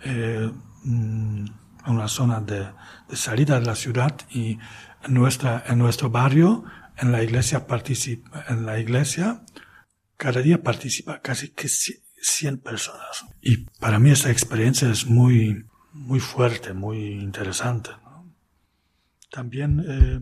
eh, 0.03 0.49
mm, 0.83 1.45
una 1.87 2.07
zona 2.07 2.39
de, 2.41 2.67
de 3.09 3.15
salida 3.15 3.59
de 3.59 3.65
la 3.65 3.75
ciudad 3.75 4.15
y 4.29 4.57
en, 5.03 5.13
nuestra, 5.13 5.63
en 5.67 5.77
nuestro 5.79 6.09
barrio, 6.09 6.63
en 6.97 7.11
la 7.11 7.23
iglesia 7.23 7.67
participa, 7.67 8.45
en 8.47 8.65
la 8.65 8.79
iglesia, 8.79 9.43
cada 10.17 10.41
día 10.41 10.61
participa 10.63 11.21
casi 11.21 11.49
que 11.49 11.67
ci- 11.67 12.01
100 12.21 12.59
personas. 12.59 13.25
Y 13.41 13.57
para 13.79 13.99
mí 13.99 14.11
esta 14.11 14.31
experiencia 14.31 14.89
es 14.89 15.05
muy, 15.05 15.65
muy 15.91 16.19
fuerte, 16.21 16.73
muy 16.73 16.99
interesante. 17.19 17.89
¿no? 18.03 18.33
También 19.29 19.83
eh, 19.85 20.21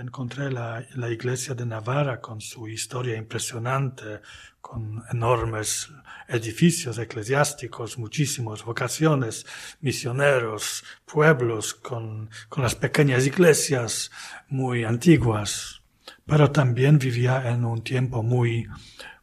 encontré 0.00 0.50
la, 0.50 0.84
la 0.94 1.10
iglesia 1.10 1.54
de 1.54 1.66
Navarra 1.66 2.20
con 2.20 2.40
su 2.40 2.68
historia 2.68 3.16
impresionante, 3.16 4.20
con 4.60 5.02
enormes 5.10 5.90
edificios 6.28 6.98
eclesiásticos, 6.98 7.98
muchísimas 7.98 8.64
vocaciones, 8.64 9.46
misioneros, 9.80 10.84
pueblos, 11.04 11.74
con, 11.74 12.30
con 12.48 12.62
las 12.62 12.74
pequeñas 12.74 13.26
iglesias 13.26 14.10
muy 14.48 14.84
antiguas. 14.84 15.82
Pero 16.26 16.50
también 16.50 16.98
vivía 16.98 17.50
en 17.50 17.64
un 17.64 17.82
tiempo 17.82 18.22
muy, 18.22 18.66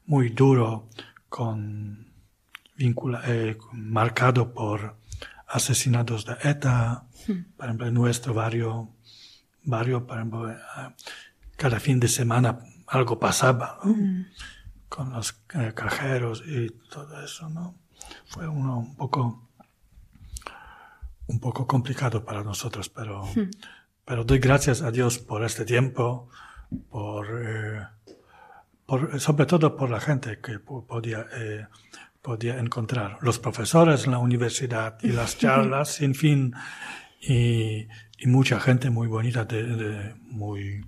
muy 0.06 0.30
duro, 0.30 0.90
con 1.30 2.14
vincula, 2.76 3.22
eh, 3.28 3.58
marcado 3.74 4.54
por 4.54 4.98
asesinatos 5.48 6.26
de 6.26 6.36
ETA, 6.44 7.06
por 7.56 7.66
ejemplo, 7.66 7.88
en 7.88 7.94
nuestro 7.94 8.34
barrio, 8.34 8.97
barrio, 9.68 10.06
por 10.08 10.18
ejemplo, 10.18 10.50
eh, 10.52 10.58
cada 11.56 11.80
fin 11.80 12.00
de 12.00 12.08
semana 12.08 12.60
algo 12.88 13.20
pasaba, 13.20 13.80
¿no? 13.84 13.92
Con 14.90 15.12
los 15.14 15.40
eh, 15.54 15.74
cajeros 15.76 16.44
y 16.48 16.70
todo 16.90 17.22
eso, 17.24 17.50
¿no? 17.50 17.76
Fue 18.26 18.48
uno 18.48 18.78
un 18.80 18.96
poco, 18.96 19.50
un 21.28 21.40
poco 21.40 21.68
complicado 21.68 22.24
para 22.24 22.44
nosotros, 22.44 22.90
pero, 22.90 23.28
pero 24.06 24.24
doy 24.24 24.40
gracias 24.40 24.82
a 24.82 24.92
Dios 24.92 25.20
por 25.20 25.44
este 25.44 25.66
tiempo, 25.66 26.30
por, 26.90 27.28
eh, 27.44 27.82
por, 28.86 29.20
sobre 29.20 29.46
todo 29.46 29.76
por 29.76 29.90
la 29.90 30.00
gente 30.00 30.40
que 30.40 30.60
po- 30.60 30.86
podía, 30.86 31.26
eh, 31.34 31.68
podía 32.22 32.58
encontrar, 32.60 33.18
los 33.22 33.40
profesores 33.40 34.06
en 34.06 34.12
la 34.12 34.20
universidad 34.20 34.98
y 35.04 35.10
las 35.12 35.38
charlas 35.42 35.90
sin 35.96 36.16
fin 36.16 36.54
y, 37.20 37.88
y 38.18 38.28
mucha 38.28 38.60
gente 38.60 38.90
muy 38.90 39.08
bonita, 39.08 39.46
de, 39.46 39.64
de- 39.64 40.16
muy, 40.30 40.86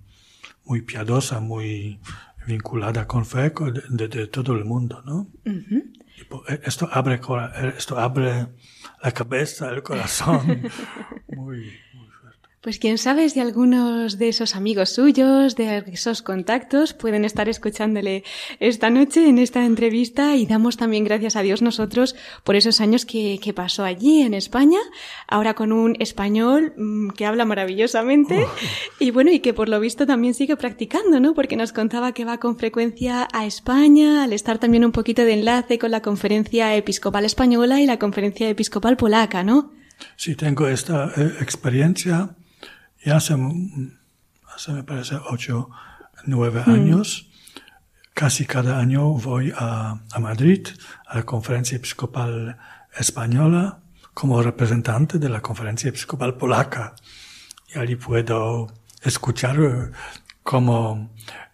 muy 0.65 0.81
piadosa, 0.81 1.39
muy 1.39 1.99
vinculada 2.47 3.05
con 3.07 3.25
fe 3.25 3.51
de, 3.89 4.07
de 4.07 4.27
todo 4.27 4.53
el 4.55 4.65
mundo, 4.65 5.01
¿no? 5.05 5.27
eh, 6.49 6.59
esto 6.65 6.89
abre, 6.91 7.19
esto 7.77 7.97
abre 7.99 8.47
la 9.03 9.11
cabeza, 9.11 9.69
el 9.69 9.83
corazón. 9.83 10.61
Muy, 11.35 11.71
pues 12.61 12.77
quién 12.77 12.97
sabe 12.97 13.29
si 13.29 13.39
algunos 13.39 14.17
de 14.17 14.27
esos 14.27 14.55
amigos 14.55 14.89
suyos, 14.89 15.55
de 15.55 15.83
esos 15.87 16.21
contactos, 16.21 16.93
pueden 16.93 17.23
estar 17.23 17.47
escuchándole 17.47 18.23
esta 18.59 18.89
noche 18.89 19.29
en 19.29 19.39
esta 19.39 19.65
entrevista 19.65 20.35
y 20.35 20.45
damos 20.45 20.75
también 20.75 21.05
gracias 21.05 21.37
a 21.37 21.41
Dios 21.41 21.61
nosotros 21.61 22.15
por 22.43 22.57
esos 22.57 22.81
años 22.81 23.05
que, 23.05 23.39
pasó 23.55 23.83
allí 23.83 24.21
en 24.21 24.33
España, 24.33 24.77
ahora 25.27 25.55
con 25.55 25.71
un 25.71 25.95
español 25.99 26.73
mm, 26.77 27.09
que 27.11 27.25
habla 27.25 27.45
maravillosamente 27.45 28.45
y 28.99 29.11
bueno, 29.11 29.31
y 29.31 29.39
que 29.39 29.53
por 29.53 29.69
lo 29.69 29.79
visto 29.79 30.05
también 30.05 30.33
sigue 30.33 30.55
practicando, 30.55 31.19
¿no? 31.19 31.33
Porque 31.33 31.55
nos 31.55 31.73
contaba 31.73 32.13
que 32.13 32.25
va 32.25 32.39
con 32.39 32.57
frecuencia 32.57 33.27
a 33.33 33.45
España, 33.45 34.23
al 34.23 34.33
estar 34.33 34.59
también 34.59 34.85
un 34.85 34.91
poquito 34.91 35.23
de 35.23 35.33
enlace 35.33 35.79
con 35.79 35.91
la 35.91 36.01
conferencia 36.01 36.75
episcopal 36.75 37.25
española 37.25 37.81
y 37.81 37.85
la 37.85 37.97
conferencia 37.97 38.47
episcopal 38.49 38.97
polaca, 38.97 39.43
¿no? 39.43 39.71
Sí, 40.15 40.35
tengo 40.35 40.67
esta 40.67 41.11
eh, 41.15 41.33
experiencia 41.41 42.35
ya 43.03 43.17
hace, 43.17 43.35
hace 44.53 44.73
me 44.73 44.83
parece 44.83 45.15
ocho, 45.29 45.69
nueve 46.25 46.63
años, 46.65 47.29
casi 48.13 48.45
cada 48.45 48.79
año 48.79 49.13
voy 49.13 49.53
a, 49.55 50.01
a 50.11 50.19
Madrid, 50.19 50.67
a 51.07 51.17
la 51.17 51.23
Conferencia 51.23 51.77
Episcopal 51.77 52.57
Española, 52.97 53.79
como 54.13 54.41
representante 54.41 55.17
de 55.17 55.29
la 55.29 55.41
Conferencia 55.41 55.89
Episcopal 55.89 56.35
Polaca. 56.35 56.95
Y 57.73 57.79
allí 57.79 57.95
puedo 57.95 58.67
escuchar 59.01 59.57
eh, 59.59 59.91
cómo, 60.43 61.11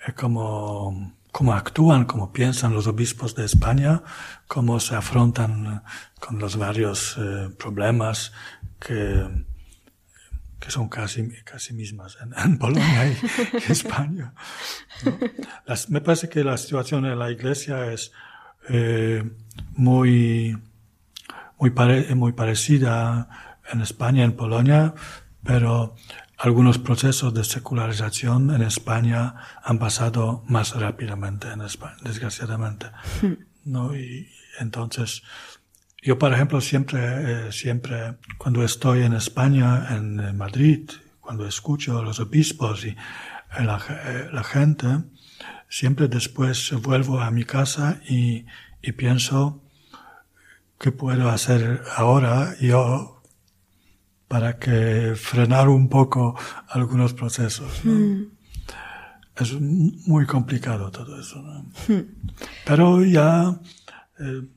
eh, 0.08 0.14
cómo, 0.16 1.14
cómo 1.32 1.54
actúan, 1.54 2.06
cómo 2.06 2.34
piensan 2.34 2.74
los 2.74 2.88
obispos 2.88 3.36
de 3.36 3.46
España, 3.46 4.02
cómo 4.48 4.80
se 4.80 4.96
afrontan 4.96 5.84
con 6.20 6.40
los 6.40 6.58
varios 6.58 7.18
eh, 7.20 7.50
problemas 7.60 8.32
que, 8.80 9.46
que 10.66 10.72
son 10.72 10.90
casi, 10.90 11.30
casi 11.44 11.74
mismas 11.74 12.18
en, 12.22 12.58
Polonia 12.58 13.08
y, 13.08 13.16
España. 13.72 14.34
me 15.90 16.02
parece 16.02 16.28
que 16.28 16.44
la 16.44 16.58
situación 16.58 17.06
en 17.06 17.20
la 17.20 17.30
iglesia 17.30 17.92
es 17.92 18.12
eh, 18.70 19.24
muy, 19.74 20.58
muy, 21.60 21.72
muy 22.16 22.32
parecida 22.34 23.30
en 23.72 23.82
España 23.82 24.22
y 24.22 24.26
en 24.26 24.32
Polonia, 24.34 24.96
pero 25.44 25.96
algunos 26.38 26.80
procesos 26.80 27.32
de 27.36 27.44
secularización 27.44 28.50
en 28.50 28.64
España 28.64 29.36
han 29.64 29.78
pasado 29.78 30.44
más 30.48 30.76
rápidamente 30.76 31.48
en 31.52 31.62
España, 31.62 31.98
desgraciadamente. 32.02 32.88
Hmm. 33.22 33.34
¿no? 33.66 33.96
Y 33.96 34.30
entonces, 34.60 35.22
yo, 36.06 36.20
por 36.20 36.32
ejemplo, 36.32 36.62
siempre, 36.62 37.00
eh, 37.48 37.52
siempre, 37.52 38.18
cuando 38.38 38.64
estoy 38.64 39.02
en 39.02 39.14
España, 39.14 39.88
en 39.90 40.38
Madrid, 40.38 40.88
cuando 41.20 41.48
escucho 41.48 41.98
a 41.98 42.04
los 42.04 42.20
obispos 42.20 42.86
y 42.86 42.90
eh, 42.90 42.96
la, 43.64 43.82
eh, 43.90 44.30
la, 44.32 44.44
gente, 44.44 44.88
siempre 45.68 46.08
después 46.08 46.72
vuelvo 46.84 47.20
a 47.22 47.32
mi 47.32 47.44
casa 47.44 48.02
y, 48.08 48.46
y 48.84 48.92
pienso 48.92 49.64
qué 50.80 50.92
puedo 50.92 51.28
hacer 51.30 51.82
ahora 51.96 52.56
yo 52.62 53.24
para 54.28 54.60
que 54.60 55.14
frenar 55.16 55.70
un 55.70 55.90
poco 55.90 56.38
algunos 56.70 57.16
procesos. 57.16 57.84
¿no? 57.84 57.94
Hmm. 57.94 58.32
Es 59.38 59.54
muy 59.60 60.28
complicado 60.28 60.92
todo 60.92 61.20
eso. 61.20 61.42
¿no? 61.42 61.66
Hmm. 61.88 62.04
Pero 62.64 63.04
ya 63.04 63.50
eh, 63.50 63.85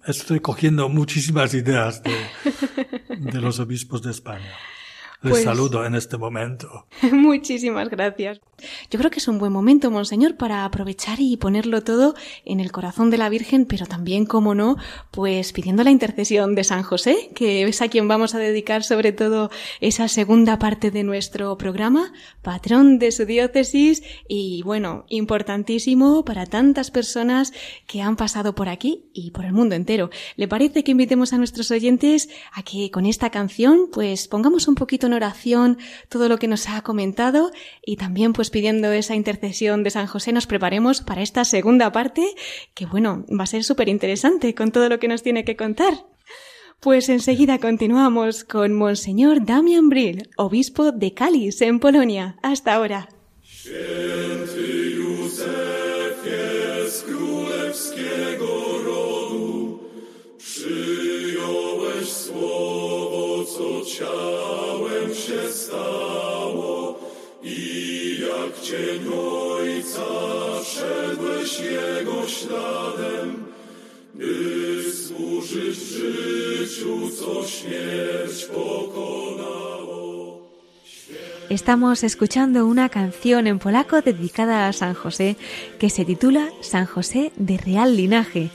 estoy 0.07 0.41
cogiendo 0.41 0.89
muchísimas 0.89 1.55
ideas 1.55 2.03
de, 2.03 2.17
de 3.19 3.41
los 3.41 3.59
obispos 3.59 4.03
de 4.03 4.11
España. 4.11 4.53
Les 5.21 5.33
pues 5.33 5.45
saludo 5.45 5.85
en 5.85 5.97
este 5.97 6.17
momento. 6.17 6.87
Muchísimas 7.13 7.89
gracias. 7.89 8.41
Yo 8.91 8.99
creo 8.99 9.11
que 9.11 9.19
es 9.19 9.27
un 9.27 9.39
buen 9.39 9.53
momento, 9.53 9.91
Monseñor, 9.91 10.37
para 10.37 10.65
aprovechar 10.65 11.19
y 11.21 11.37
ponerlo 11.37 11.83
todo 11.83 12.15
en 12.45 12.61
el 12.61 12.71
corazón 12.71 13.11
de 13.11 13.19
la 13.19 13.29
Virgen, 13.29 13.67
pero 13.67 13.87
también, 13.87 14.27
como 14.27 14.55
no, 14.55 14.77
pues 15.11 15.53
pidiendo 15.53 15.83
la 15.83 15.91
intercesión 15.91 16.55
de 16.55 16.65
San 16.65 16.83
José, 16.83 17.31
que 17.35 17.63
es 17.65 17.83
a 17.83 17.89
quien 17.89 18.07
vamos 18.07 18.35
a 18.35 18.39
dedicar 18.39 18.85
sobre 18.85 19.13
todo 19.13 19.51
esa 19.81 20.07
segunda 20.09 20.59
parte 20.59 20.91
de 20.91 21.03
nuestro 21.03 21.57
programa, 21.59 22.13
patrón 22.43 22.99
de 22.99 23.11
su 23.11 23.25
diócesis 23.25 24.03
y, 24.29 24.63
bueno, 24.63 25.05
importantísimo 25.09 26.25
para 26.25 26.47
tantas 26.47 26.91
personas 26.91 27.53
que 27.87 28.03
han 28.03 28.17
pasado 28.17 28.55
por 28.55 28.69
aquí 28.69 29.11
y 29.13 29.33
por 29.33 29.45
el 29.45 29.53
mundo 29.53 29.75
entero. 29.75 30.11
¿Le 30.37 30.49
parece 30.49 30.85
que 30.85 30.93
invitemos 30.93 31.33
a 31.33 31.39
nuestros 31.39 31.71
oyentes 31.71 32.29
a 32.53 32.63
que 32.63 32.91
con 32.91 33.07
esta 33.07 33.31
canción, 33.31 33.89
pues 33.93 34.29
pongamos 34.29 34.69
un 34.69 34.75
poquito 34.75 35.08
en 35.09 35.15
oración 35.15 35.79
todo 36.09 36.29
lo 36.29 36.39
que 36.39 36.47
nos 36.47 36.69
ha 36.69 36.81
comentado 36.83 37.51
y 37.85 37.97
también 37.97 38.33
pues 38.33 38.51
pidiendo 38.51 38.93
esa 38.93 39.17
intercesión 39.17 39.83
de 39.83 39.91
San 39.91 40.07
José 40.07 40.33
nos 40.33 40.47
preparemos 40.47 41.01
para 41.01 41.23
esta 41.23 41.45
segunda 41.45 41.91
parte 41.91 42.25
que 42.75 42.87
bueno, 42.87 43.27
va 43.29 43.43
a 43.43 43.47
ser 43.47 43.65
súper 43.65 43.89
interesante 43.89 44.55
con 44.55 44.71
todo 44.71 44.89
lo 44.89 45.01
que 45.01 45.09
nos 45.09 45.23
tiene 45.23 45.45
que 45.45 45.57
contar. 45.57 45.95
Pues 46.81 47.09
enseguida 47.09 47.59
continuamos 47.59 48.45
con 48.45 48.73
Monseñor 48.73 49.45
Damian 49.45 49.89
Brill, 49.89 50.31
obispo 50.37 50.93
de 50.93 51.13
Cáliz, 51.13 51.61
en 51.63 51.81
Polonia. 51.81 52.37
Hasta 52.41 52.75
ahora. 52.75 53.09
Estamos 81.51 82.05
escuchando 82.05 82.67
una 82.67 82.89
canción 82.89 83.47
en 83.47 83.59
polaco 83.59 84.01
dedicada 84.03 84.69
a 84.69 84.73
San 84.73 84.95
José 84.95 85.37
que 85.79 85.91
se 85.91 86.05
titula 86.05 86.51
San 86.61 86.87
José 86.87 87.33
de 87.37 87.57
Real 87.57 87.97
Linaje 87.97 88.51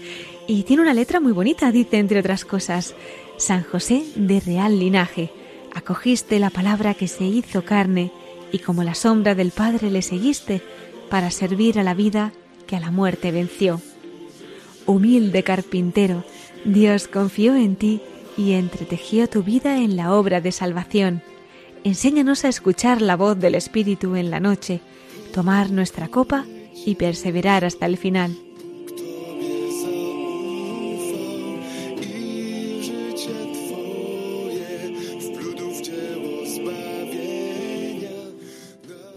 y 0.47 0.63
tiene 0.63 0.83
una 0.83 0.93
letra 0.93 1.19
muy 1.19 1.31
bonita, 1.31 1.71
dice 1.71 1.97
entre 1.97 2.19
otras 2.19 2.45
cosas, 2.45 2.95
San 3.37 3.63
José 3.63 4.03
de 4.15 4.39
Real 4.39 4.77
Linaje 4.77 5.31
acogiste 5.73 6.39
la 6.39 6.49
palabra 6.49 6.93
que 6.93 7.07
se 7.07 7.25
hizo 7.25 7.65
carne 7.65 8.11
y 8.51 8.59
como 8.59 8.83
la 8.83 8.95
sombra 8.95 9.35
del 9.35 9.51
Padre 9.51 9.89
le 9.89 10.01
seguiste 10.01 10.61
para 11.09 11.31
servir 11.31 11.79
a 11.79 11.83
la 11.83 11.93
vida 11.93 12.31
que 12.67 12.75
a 12.75 12.79
la 12.79 12.91
muerte 12.91 13.31
venció. 13.31 13.81
Humilde 14.85 15.43
carpintero, 15.43 16.23
Dios 16.65 17.07
confió 17.07 17.55
en 17.55 17.75
ti 17.75 18.01
y 18.37 18.53
entretejió 18.53 19.27
tu 19.27 19.43
vida 19.43 19.77
en 19.77 19.95
la 19.95 20.13
obra 20.13 20.41
de 20.41 20.51
salvación. 20.51 21.21
Enséñanos 21.83 22.45
a 22.45 22.49
escuchar 22.49 23.01
la 23.01 23.15
voz 23.15 23.39
del 23.39 23.55
Espíritu 23.55 24.15
en 24.15 24.31
la 24.31 24.39
noche, 24.39 24.81
tomar 25.33 25.71
nuestra 25.71 26.07
copa 26.07 26.45
y 26.85 26.95
perseverar 26.95 27.65
hasta 27.65 27.85
el 27.85 27.97
final. 27.97 28.37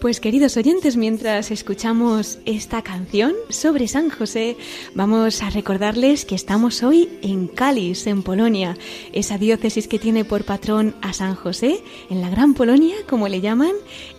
Pues 0.06 0.20
queridos 0.20 0.56
oyentes, 0.56 0.96
mientras 0.96 1.50
escuchamos 1.50 2.38
esta 2.44 2.82
canción 2.82 3.34
sobre 3.48 3.88
San 3.88 4.08
José, 4.08 4.56
vamos 4.94 5.42
a 5.42 5.50
recordarles 5.50 6.24
que 6.24 6.36
estamos 6.36 6.84
hoy 6.84 7.18
en 7.22 7.48
Cáliz, 7.48 8.06
en 8.06 8.22
Polonia, 8.22 8.76
esa 9.12 9.36
diócesis 9.36 9.88
que 9.88 9.98
tiene 9.98 10.24
por 10.24 10.44
patrón 10.44 10.94
a 11.02 11.12
San 11.12 11.34
José, 11.34 11.82
en 12.08 12.20
la 12.20 12.30
Gran 12.30 12.54
Polonia, 12.54 12.94
como 13.08 13.26
le 13.26 13.40
llaman. 13.40 13.72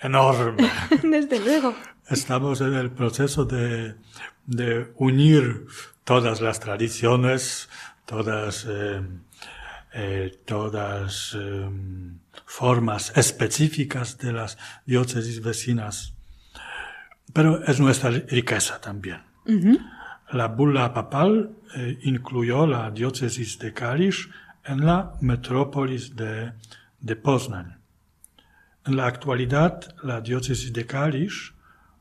enorme. 0.00 0.66
Desde 1.02 1.40
luego. 1.40 1.76
Estamos 2.08 2.62
en 2.62 2.72
el 2.72 2.90
proceso 2.90 3.44
de, 3.44 3.96
de 4.46 4.90
unir 4.96 5.66
todas 6.04 6.40
las 6.40 6.60
tradiciones, 6.60 7.68
todas, 8.06 8.64
eh, 8.66 9.02
eh, 9.92 10.38
todas 10.46 11.36
eh, 11.38 11.68
formas 12.46 13.12
específicas 13.14 14.16
de 14.16 14.32
las 14.32 14.56
diócesis 14.86 15.42
vecinas 15.42 16.14
pero 17.38 17.62
es 17.64 17.78
nuestra 17.78 18.10
riqueza 18.10 18.80
también. 18.80 19.22
La 20.32 20.48
bula 20.48 20.92
papal 20.92 21.52
eh, 21.76 21.96
incluyó 22.02 22.66
la 22.66 22.90
diócesis 22.90 23.60
de 23.60 23.72
Kalisz 23.72 24.28
en 24.64 24.84
la 24.84 25.12
metrópolis 25.20 26.16
de, 26.16 26.54
de 26.98 27.14
Poznań. 27.14 27.78
En 28.84 28.96
la 28.96 29.06
actualidad, 29.06 29.94
la 30.02 30.20
diócesis 30.20 30.72
de 30.72 30.84
Kalisz 30.84 31.54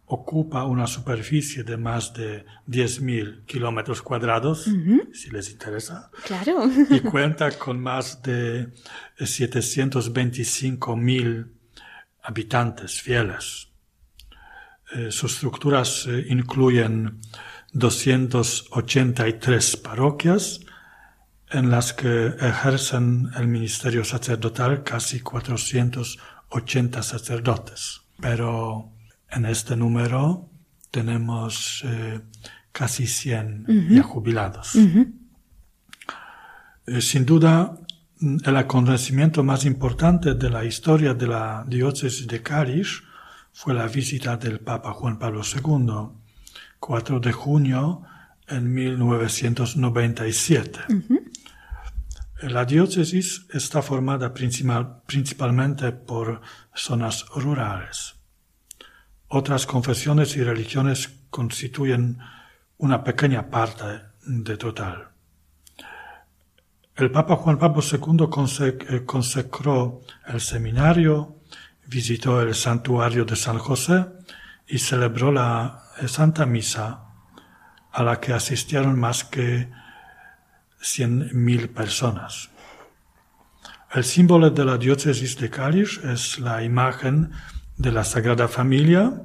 ocupa 0.07 0.63
una 0.63 0.87
superficie 0.87 1.63
de 1.63 1.77
más 1.77 2.15
de 2.15 2.43
10.000 2.67 3.45
kilómetros 3.45 4.01
cuadrados, 4.01 4.67
si 5.13 5.29
les 5.29 5.51
interesa. 5.51 6.09
Claro. 6.25 6.63
y 6.89 6.99
cuenta 7.01 7.51
con 7.51 7.79
más 7.79 8.23
de 8.23 8.69
725.000 9.19 11.47
habitantes 12.23 12.99
fieles. 12.99 13.66
Eh, 14.95 15.11
sus 15.11 15.33
estructuras 15.33 16.07
eh, 16.07 16.27
incluyen 16.29 17.19
283 17.73 19.75
parroquias 19.77 20.61
en 21.49 21.69
las 21.69 21.93
que 21.93 22.27
ejercen 22.27 23.29
el 23.35 23.47
ministerio 23.47 24.05
sacerdotal 24.05 24.83
casi 24.83 25.19
480 25.19 27.03
sacerdotes. 27.03 28.01
Pero 28.21 28.93
en 29.29 29.45
este 29.45 29.75
número 29.75 30.49
tenemos 30.89 31.83
eh, 31.85 32.21
casi 32.71 33.07
100 33.07 33.89
ya 33.89 34.03
jubilados. 34.03 34.77
sin 36.99 37.25
duda, 37.25 37.77
el 38.21 38.55
acontecimiento 38.55 39.43
más 39.43 39.65
importante 39.65 40.33
de 40.33 40.49
la 40.49 40.63
historia 40.63 41.13
de 41.13 41.27
la 41.27 41.65
diócesis 41.67 42.25
de 42.25 42.41
Kalisz 42.41 43.03
fue 43.59 43.73
la 43.73 43.87
visita 43.87 44.37
del 44.37 44.59
Papa 44.59 44.93
Juan 44.93 45.17
Pablo 45.17 45.41
II, 45.41 46.11
4 46.79 47.19
de 47.19 47.31
junio 47.31 48.03
en 48.47 48.71
1997. 48.71 50.79
La 52.43 52.65
diócesis 52.65 53.47
está 53.51 53.81
formada 53.81 54.31
principalmente 54.31 55.91
por 55.91 56.41
zonas 56.75 57.25
rurales. 57.29 58.13
Otras 59.27 59.65
confesiones 59.65 60.37
y 60.37 60.43
religiones 60.43 61.09
constituyen 61.31 62.19
una 62.77 63.03
pequeña 63.03 63.49
parte 63.49 63.85
de 64.21 64.57
total. 64.57 65.07
El 66.95 67.09
Papa 67.09 67.37
Juan 67.37 67.57
Pablo 67.57 67.81
II 67.81 68.27
eh, 68.89 69.03
consecró 69.03 70.01
el 70.27 70.41
seminario, 70.41 71.36
visitó 71.87 72.41
el 72.41 72.53
santuario 72.53 73.25
de 73.25 73.35
San 73.35 73.57
José 73.57 74.05
y 74.67 74.77
celebró 74.79 75.31
la 75.31 75.83
Santa 76.07 76.45
Misa 76.45 77.05
a 77.91 78.03
la 78.03 78.19
que 78.19 78.33
asistieron 78.33 78.99
más 78.99 79.23
que 79.23 79.69
cien 80.79 81.29
mil 81.33 81.69
personas. 81.69 82.49
El 83.93 84.03
símbolo 84.03 84.49
de 84.49 84.65
la 84.65 84.77
diócesis 84.77 85.37
de 85.37 85.49
Kalisz 85.49 86.03
es 86.03 86.39
la 86.39 86.63
imagen 86.63 87.31
de 87.77 87.91
la 87.91 88.03
Sagrada 88.03 88.47
Familia 88.47 89.21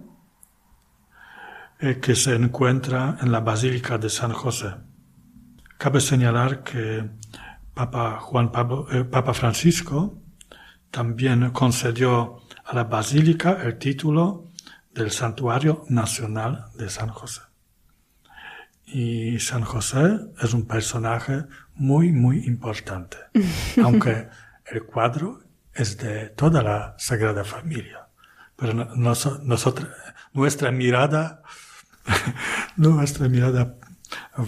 eh, 1.81 1.99
que 2.01 2.15
se 2.15 2.35
encuentra 2.35 3.19
en 3.21 3.33
la 3.33 3.41
Basílica 3.41 3.99
de 3.99 4.09
San 4.09 4.33
José. 4.33 4.75
Cabe 5.79 6.01
señalar 6.01 6.63
que 6.63 7.11
Papa 7.75 8.21
Juan 8.21 8.53
Pablo, 8.53 8.87
eh, 8.93 9.05
Papa 9.05 9.35
Francisco 9.35 10.23
también 10.93 11.51
concedió 11.51 12.42
a 12.73 12.75
la 12.75 12.85
basílica 12.85 13.59
el 13.63 13.77
título 13.77 14.49
del 14.95 15.11
Santuario 15.11 15.85
Nacional 15.91 16.71
de 16.75 16.89
San 16.89 17.11
José. 17.11 17.43
Y 18.87 19.39
San 19.41 19.63
José 19.63 20.21
es 20.41 20.55
un 20.55 20.67
personaje 20.67 21.45
muy, 21.75 22.13
muy 22.13 22.47
importante, 22.47 23.19
aunque 23.85 24.29
el 24.65 24.85
cuadro 24.85 25.43
es 25.75 25.99
de 25.99 26.31
toda 26.31 26.63
la 26.63 26.95
Sagrada 26.99 27.45
Familia. 27.45 28.09
Pero 28.57 28.73
nosotros, 28.73 29.89
nuestra 30.33 30.71
mirada, 30.71 31.43
nuestra 32.77 33.29
mirada 33.29 33.77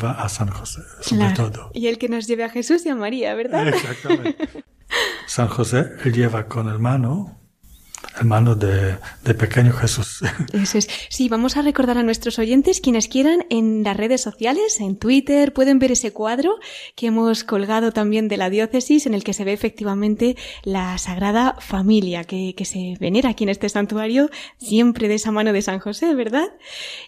va 0.03 0.13
a 0.13 0.31
San 0.31 0.49
José, 0.49 0.81
sobre 1.01 1.31
todo. 1.33 1.71
Y 1.75 1.89
el 1.89 1.99
que 1.99 2.09
nos 2.09 2.27
lleve 2.27 2.45
a 2.45 2.49
Jesús 2.49 2.87
y 2.87 2.89
a 2.89 2.97
María, 2.97 3.35
¿verdad? 3.35 3.69
Exactamente. 3.69 4.65
San 5.27 5.49
José, 5.49 5.91
él 6.05 6.15
lleva 6.15 6.47
con 6.47 6.69
el 6.69 6.79
mano 6.79 7.44
hermano 8.17 8.55
de, 8.55 8.97
pequeño 9.35 9.73
Jesús. 9.73 10.21
Eso 10.53 10.79
es. 10.79 10.89
Sí, 11.09 11.29
vamos 11.29 11.57
a 11.57 11.63
recordar 11.63 11.99
a 11.99 12.03
nuestros 12.03 12.39
oyentes, 12.39 12.81
quienes 12.81 13.09
quieran, 13.09 13.47
en 13.51 13.83
las 13.83 13.97
redes 13.97 14.21
sociales, 14.21 14.81
en 14.81 14.97
Twitter, 14.97 15.53
pueden 15.53 15.79
ver 15.79 15.93
ese 15.93 16.13
cuadro 16.13 16.57
que 16.95 17.07
hemos 17.07 17.45
colgado 17.45 17.93
también 17.93 18.29
de 18.29 18.37
la 18.37 18.51
diócesis, 18.51 19.07
en 19.07 19.15
el 19.15 19.25
que 19.25 19.33
se 19.33 19.45
ve 19.45 19.53
efectivamente 19.53 20.37
la 20.63 20.99
Sagrada 20.99 21.57
Familia, 21.61 22.25
que, 22.25 22.55
que 22.57 22.65
se 22.65 22.97
venera 23.01 23.31
aquí 23.31 23.45
en 23.45 23.51
este 23.51 23.69
santuario, 23.69 24.31
siempre 24.59 25.09
de 25.09 25.15
esa 25.15 25.33
mano 25.33 25.53
de 25.53 25.63
San 25.63 25.81
José, 25.81 26.15
¿verdad? 26.15 26.49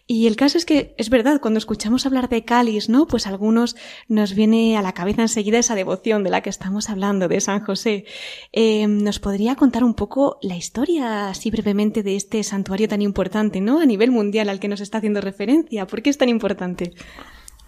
Y 0.07 0.27
el 0.27 0.37
caso 0.37 0.59
es 0.59 0.65
que, 0.65 0.95
es 0.99 1.11
verdad, 1.11 1.41
cuando 1.41 1.59
escuchamos 1.59 2.07
hablar 2.07 2.29
de 2.29 2.45
Cáliz, 2.45 2.89
¿no? 2.89 3.07
Pues 3.07 3.27
a 3.27 3.31
algunos 3.31 3.77
nos 4.09 4.35
viene 4.35 4.77
a 4.77 4.83
la 4.83 4.93
cabeza 4.93 5.23
enseguida 5.23 5.59
esa 5.59 5.75
devoción 5.75 6.25
de 6.25 6.31
la 6.31 6.41
que 6.41 6.51
estamos 6.51 6.91
hablando, 6.91 7.29
de 7.29 7.41
San 7.41 7.65
José. 7.65 8.05
Eh, 8.53 8.87
¿Nos 8.87 9.19
podría 9.19 9.57
contar 9.57 9.85
un 9.85 9.95
poco 9.95 10.39
la 10.43 10.57
historia 10.57 10.96
así 11.01 11.51
brevemente 11.51 12.03
de 12.03 12.17
este 12.17 12.43
santuario 12.43 12.89
tan 12.89 13.03
importante, 13.03 13.61
¿no? 13.61 13.81
A 13.81 13.87
nivel 13.87 14.11
mundial 14.11 14.49
al 14.49 14.61
que 14.61 14.69
nos 14.69 14.81
está 14.81 14.99
haciendo 14.99 15.21
referencia. 15.21 15.87
¿Por 15.87 16.03
qué 16.03 16.11
es 16.11 16.19
tan 16.19 16.29
importante? 16.29 16.93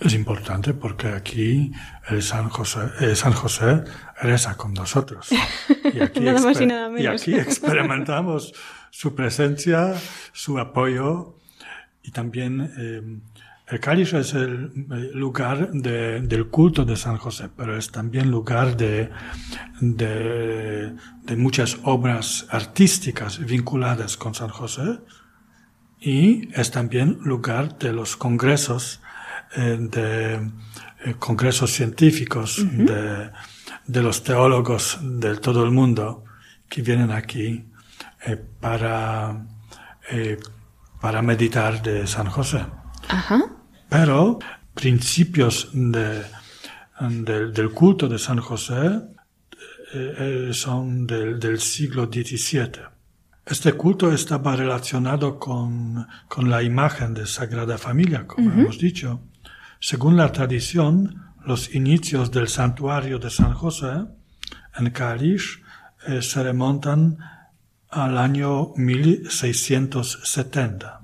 Es 0.01 0.15
importante 0.15 0.75
porque 0.75 1.09
aquí 1.09 1.73
el 2.09 2.23
San 2.23 2.49
José, 2.49 2.81
el 3.01 3.17
San 3.17 3.33
José 3.33 3.83
reza 4.21 4.57
con 4.57 4.75
nosotros. 4.75 5.29
Y 5.95 6.01
aquí, 6.01 6.21
nada 6.21 6.41
más 6.43 6.61
y, 6.61 6.67
nada 6.67 6.91
menos. 6.91 7.27
y 7.27 7.33
aquí 7.33 7.41
experimentamos 7.41 8.53
su 8.91 9.15
presencia, 9.15 9.95
su 10.35 10.59
apoyo 10.59 11.39
y 12.03 12.11
también 12.11 12.71
eh, 12.79 13.03
el 13.71 13.81
cáliz 13.81 14.15
es 14.15 14.33
el 14.33 14.87
lugar 15.13 15.71
de, 15.73 16.21
del 16.21 16.47
culto 16.49 16.87
de 16.87 16.97
San 16.97 17.19
José, 17.19 17.51
pero 17.55 17.77
es 17.77 17.91
también 17.91 18.31
lugar 18.31 18.77
de, 18.77 19.11
de, 19.81 20.95
de 21.23 21.37
muchas 21.37 21.79
obras 21.83 22.47
artísticas 22.49 23.39
vinculadas 23.39 24.17
con 24.17 24.35
San 24.35 24.49
José 24.49 25.01
y 26.01 26.49
es 26.59 26.71
también 26.71 27.19
lugar 27.23 27.79
de 27.79 27.93
los 27.93 28.17
congresos, 28.17 29.03
eh, 29.55 29.77
de 29.79 30.51
eh, 31.05 31.15
congresos 31.19 31.71
científicos 31.71 32.65
de, 32.73 33.31
de, 33.87 34.03
los 34.03 34.25
teólogos 34.25 34.99
de 35.03 35.37
todo 35.37 35.63
el 35.65 35.73
mundo 35.73 36.25
que 36.71 36.81
vienen 36.81 37.11
aquí 37.11 37.67
eh, 38.25 38.37
para, 38.37 39.45
para 41.01 41.21
meditar 41.21 41.83
de 41.83 42.07
San 42.07 42.31
José. 42.31 42.65
Ajá. 43.09 43.58
Pero 43.89 44.39
principios 44.75 45.71
de, 45.73 46.25
de, 47.01 47.51
del 47.51 47.71
culto 47.71 48.09
de 48.09 48.19
San 48.19 48.39
José 48.39 49.01
eh, 49.95 50.51
son 50.53 51.07
del, 51.07 51.41
del 51.41 51.59
siglo 51.61 52.07
XVII. 52.07 52.83
Este 53.47 53.73
culto 53.73 54.13
estaba 54.13 54.55
relacionado 54.55 55.39
con, 55.39 56.07
con 56.29 56.51
la 56.51 56.63
imagen 56.63 57.15
de 57.15 57.27
Sagrada 57.27 57.79
Familia, 57.79 58.27
como 58.27 58.53
hemos 58.53 58.79
dicho. 58.79 59.23
Según 59.81 60.19
la 60.19 60.31
tradición, 60.33 61.23
los 61.47 61.75
inicios 61.75 62.31
del 62.31 62.49
santuario 62.49 63.19
de 63.19 63.31
San 63.31 63.55
José 63.55 64.05
en 64.77 64.91
Kalisz 64.91 65.63
eh, 66.07 66.21
se 66.21 66.43
remontan 66.43 67.17
al 67.89 68.19
año 68.19 68.75
1670. 68.77 70.98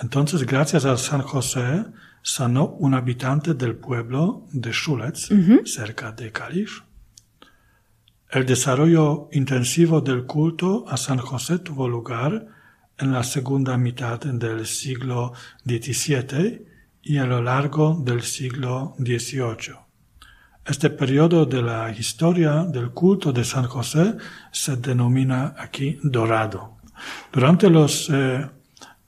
Entonces, 0.00 0.46
gracias 0.46 0.86
a 0.86 0.96
San 0.96 1.22
José, 1.22 1.84
sanó 2.22 2.66
un 2.78 2.94
habitante 2.94 3.54
del 3.54 3.76
pueblo 3.76 4.46
de 4.52 4.72
Schulitz, 4.72 5.28
cerca 5.64 6.12
de 6.12 6.32
Kalisz. 6.32 6.82
El 8.30 8.46
desarrollo 8.46 9.28
intensivo 9.32 10.00
del 10.00 10.24
culto 10.24 10.84
a 10.88 10.96
San 10.96 11.18
José 11.18 11.58
tuvo 11.58 11.88
lugar 11.88 12.46
en 12.96 13.12
la 13.12 13.24
segunda 13.24 13.76
mitad 13.76 14.20
del 14.20 14.66
siglo 14.66 15.32
XVII 15.66 16.64
y 17.02 17.18
a 17.18 17.26
lo 17.26 17.42
largo 17.42 18.00
del 18.02 18.22
siglo 18.22 18.94
XVIII. 18.98 19.74
Este 20.64 20.90
periodo 20.90 21.44
de 21.46 21.62
la 21.62 21.90
historia 21.90 22.64
del 22.64 22.90
culto 22.90 23.32
de 23.32 23.44
San 23.44 23.64
José 23.64 24.16
se 24.52 24.76
denomina 24.76 25.54
aquí 25.58 25.98
dorado. 26.02 26.76
Durante 27.32 27.68
los 27.70 28.08
eh, 28.10 28.48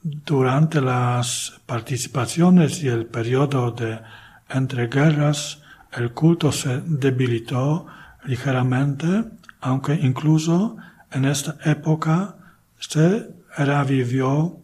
durante 0.03 0.81
las 0.81 1.61
participaciones 1.67 2.83
y 2.83 2.89
el 2.89 3.05
periodo 3.07 3.71
de 3.71 4.01
entreguerras, 4.49 5.63
el 5.93 6.11
culto 6.13 6.51
se 6.53 6.83
debilitó 6.85 7.87
ligeramente, 8.25 9.25
aunque 9.61 9.95
incluso 9.95 10.77
en 11.11 11.25
esta 11.25 11.57
época 11.65 12.37
se 12.79 13.31
revivió 13.57 14.59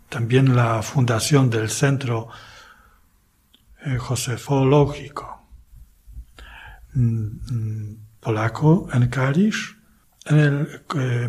También 0.09 0.53
la 0.53 0.81
fundación 0.81 1.49
del 1.49 1.69
Centro 1.69 2.27
eh, 3.85 3.97
Josefológico 3.97 5.47
mm, 6.93 7.01
mm, 7.01 7.97
polaco 8.19 8.89
en 8.91 9.07
Kalisz 9.07 9.77
en 10.25 10.39
el 10.39 10.81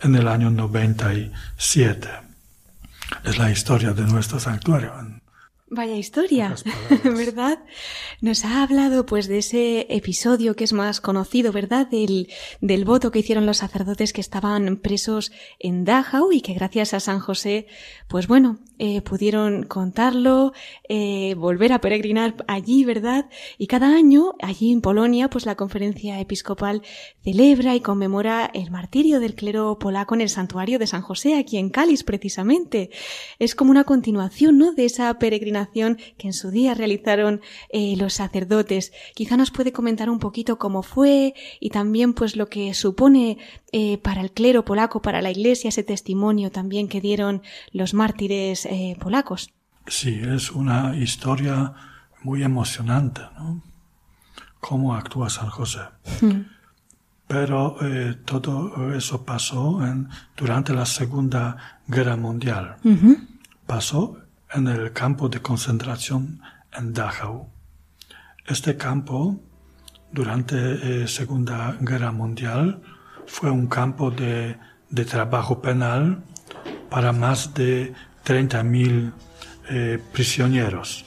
en 0.00 0.14
el 0.14 0.28
año 0.28 0.50
97. 0.50 2.08
Es 3.24 3.38
la 3.38 3.50
historia 3.50 3.92
de 3.92 4.02
nuestro 4.02 4.38
santuario. 4.38 4.92
Vaya 5.74 5.96
historia, 5.96 6.54
¿verdad? 7.04 7.58
Nos 8.20 8.44
ha 8.44 8.62
hablado 8.62 9.06
pues 9.06 9.26
de 9.26 9.38
ese 9.38 9.88
episodio 9.90 10.54
que 10.54 10.62
es 10.62 10.72
más 10.72 11.00
conocido, 11.00 11.50
¿verdad? 11.50 11.88
Del, 11.88 12.28
del 12.60 12.84
voto 12.84 13.10
que 13.10 13.18
hicieron 13.18 13.44
los 13.44 13.56
sacerdotes 13.56 14.12
que 14.12 14.20
estaban 14.20 14.76
presos 14.76 15.32
en 15.58 15.84
Dachau 15.84 16.30
y 16.30 16.42
que 16.42 16.54
gracias 16.54 16.94
a 16.94 17.00
San 17.00 17.18
José, 17.18 17.66
pues 18.06 18.28
bueno, 18.28 18.60
eh, 18.78 19.02
pudieron 19.02 19.64
contarlo, 19.64 20.52
eh, 20.88 21.34
volver 21.36 21.72
a 21.72 21.80
peregrinar 21.80 22.36
allí, 22.46 22.84
¿verdad? 22.84 23.28
Y 23.58 23.66
cada 23.66 23.96
año, 23.96 24.34
allí 24.40 24.70
en 24.70 24.80
Polonia, 24.80 25.28
pues 25.28 25.44
la 25.44 25.56
conferencia 25.56 26.20
episcopal 26.20 26.82
celebra 27.24 27.74
y 27.74 27.80
conmemora 27.80 28.48
el 28.54 28.70
martirio 28.70 29.18
del 29.18 29.34
clero 29.34 29.78
polaco 29.80 30.14
en 30.14 30.20
el 30.20 30.28
santuario 30.28 30.78
de 30.78 30.86
San 30.86 31.02
José, 31.02 31.36
aquí 31.36 31.56
en 31.56 31.70
Cáliz, 31.70 32.04
precisamente. 32.04 32.90
Es 33.40 33.56
como 33.56 33.72
una 33.72 33.84
continuación, 33.84 34.58
¿no? 34.58 34.72
De 34.72 34.84
esa 34.84 35.12
peregrinación 35.18 35.63
que 35.72 36.28
en 36.28 36.32
su 36.32 36.50
día 36.50 36.74
realizaron 36.74 37.40
eh, 37.70 37.94
los 37.96 38.14
sacerdotes. 38.14 38.92
Quizá 39.14 39.36
nos 39.36 39.50
puede 39.50 39.72
comentar 39.72 40.10
un 40.10 40.18
poquito 40.18 40.58
cómo 40.58 40.82
fue 40.82 41.34
y 41.60 41.70
también 41.70 42.14
pues 42.14 42.36
lo 42.36 42.48
que 42.48 42.74
supone 42.74 43.38
eh, 43.72 43.98
para 43.98 44.20
el 44.20 44.32
clero 44.32 44.64
polaco, 44.64 45.02
para 45.02 45.22
la 45.22 45.30
iglesia, 45.30 45.68
ese 45.68 45.82
testimonio 45.82 46.50
también 46.50 46.88
que 46.88 47.00
dieron 47.00 47.42
los 47.72 47.94
mártires 47.94 48.66
eh, 48.66 48.96
polacos. 49.00 49.50
Sí, 49.86 50.20
es 50.24 50.50
una 50.50 50.96
historia 50.96 51.74
muy 52.22 52.42
emocionante, 52.42 53.20
¿no? 53.36 53.62
Cómo 54.60 54.94
actúa 54.94 55.28
San 55.28 55.50
José. 55.50 55.80
Hmm. 56.22 56.46
Pero 57.26 57.76
todo 58.26 58.94
eso 58.94 59.24
pasó 59.24 59.84
en, 59.84 60.08
durante 60.36 60.72
la 60.74 60.86
Segunda 60.86 61.80
Guerra 61.86 62.16
Mundial. 62.16 62.76
Pasó 63.66 64.23
en 64.54 64.68
el 64.68 64.92
campo 64.92 65.28
de 65.28 65.40
concentración 65.40 66.40
en 66.72 66.92
Dachau. 66.92 67.48
Este 68.46 68.76
campo, 68.76 69.40
durante 70.12 70.56
la 70.56 71.04
eh, 71.04 71.08
Segunda 71.08 71.76
Guerra 71.80 72.12
Mundial, 72.12 72.80
fue 73.26 73.50
un 73.50 73.66
campo 73.66 74.10
de, 74.10 74.56
de 74.90 75.04
trabajo 75.04 75.60
penal 75.60 76.22
para 76.88 77.12
más 77.12 77.52
de 77.54 77.92
30.000 78.24 79.12
eh, 79.70 79.98
prisioneros. 80.12 81.04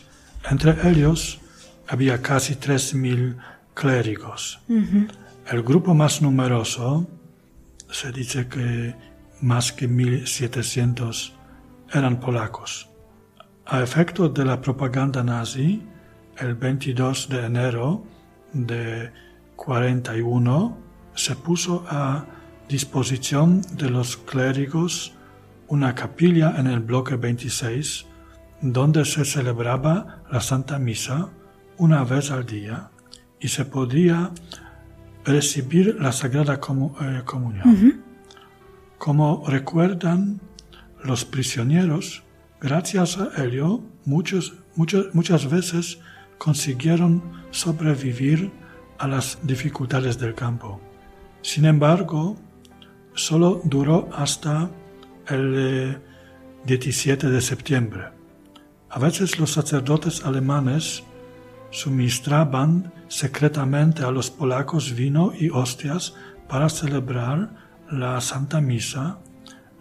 Entre 0.50 0.90
ellos 0.90 1.40
había 1.88 2.22
casi 2.22 2.56
3.000 2.56 3.38
clérigos. 3.74 4.60
El 5.50 5.64
grupo 5.64 5.94
más 5.94 6.22
numeroso, 6.22 7.08
se 7.92 8.12
dice 8.12 8.48
que 8.48 8.96
más 9.42 9.72
que 9.72 9.90
1.700 9.90 11.32
eran 11.94 12.20
polacos. 12.20 12.90
A 13.70 13.82
efecto 13.82 14.30
de 14.30 14.46
la 14.46 14.62
propaganda 14.62 15.22
nazi, 15.24 15.84
el 16.38 16.56
22 16.56 17.28
de 17.28 17.46
enero 17.46 18.02
de 18.54 19.12
41 19.58 20.78
se 21.14 21.36
puso 21.36 21.86
a 21.90 22.26
disposición 22.70 23.62
de 23.74 23.90
los 23.90 24.16
clérigos 24.16 25.14
una 25.68 25.94
capilla 25.96 26.56
en 26.58 26.68
el 26.68 26.80
bloque 26.80 27.18
26 27.18 28.06
donde 28.62 29.04
se 29.04 29.26
celebraba 29.26 30.24
la 30.32 30.40
Santa 30.40 30.80
Misa 30.80 31.28
una 31.78 32.06
vez 32.06 32.32
al 32.32 32.46
día 32.46 32.90
y 33.38 33.50
se 33.50 33.66
podía 33.66 34.32
recibir 35.26 35.98
la 36.00 36.14
Sagrada 36.14 36.54
eh, 36.54 37.22
Comunión. 37.26 38.02
Como 38.98 39.44
recuerdan 39.46 40.40
los 41.04 41.26
prisioneros, 41.26 42.24
gracias 42.62 43.18
a 43.18 43.44
ello 43.44 43.82
muchos, 44.06 44.54
muchas 44.76 45.50
veces 45.50 46.00
consiguieron 46.38 47.22
sobrevivir 47.52 48.52
a 48.98 49.08
las 49.08 49.40
dificultades 49.44 50.18
del 50.18 50.34
campo. 50.34 50.80
Sin 51.42 51.66
embargo, 51.66 52.38
solo 53.14 53.62
duró 53.64 54.10
hasta 54.14 54.70
el 55.28 56.00
17 56.66 57.28
eh, 57.28 57.30
de 57.30 57.42
septiembre. 57.42 58.06
A 58.90 59.00
veces 59.00 59.40
los 59.40 59.52
sacerdotes 59.52 60.24
alemanes 60.24 61.04
suministraban 61.72 62.94
secretamente 63.08 64.04
a 64.04 64.12
los 64.12 64.30
polacos 64.32 64.96
vino 64.96 65.34
y 65.38 65.50
hostias 65.50 66.16
para 66.48 66.70
celebrar 66.70 67.50
la 67.92 68.20
Santa 68.22 68.62
Misa 68.62 69.20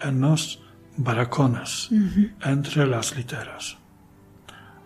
en 0.01 0.20
los 0.20 0.65
baracones 0.97 1.90
entre 2.42 2.86
las 2.86 3.16
literas. 3.16 3.76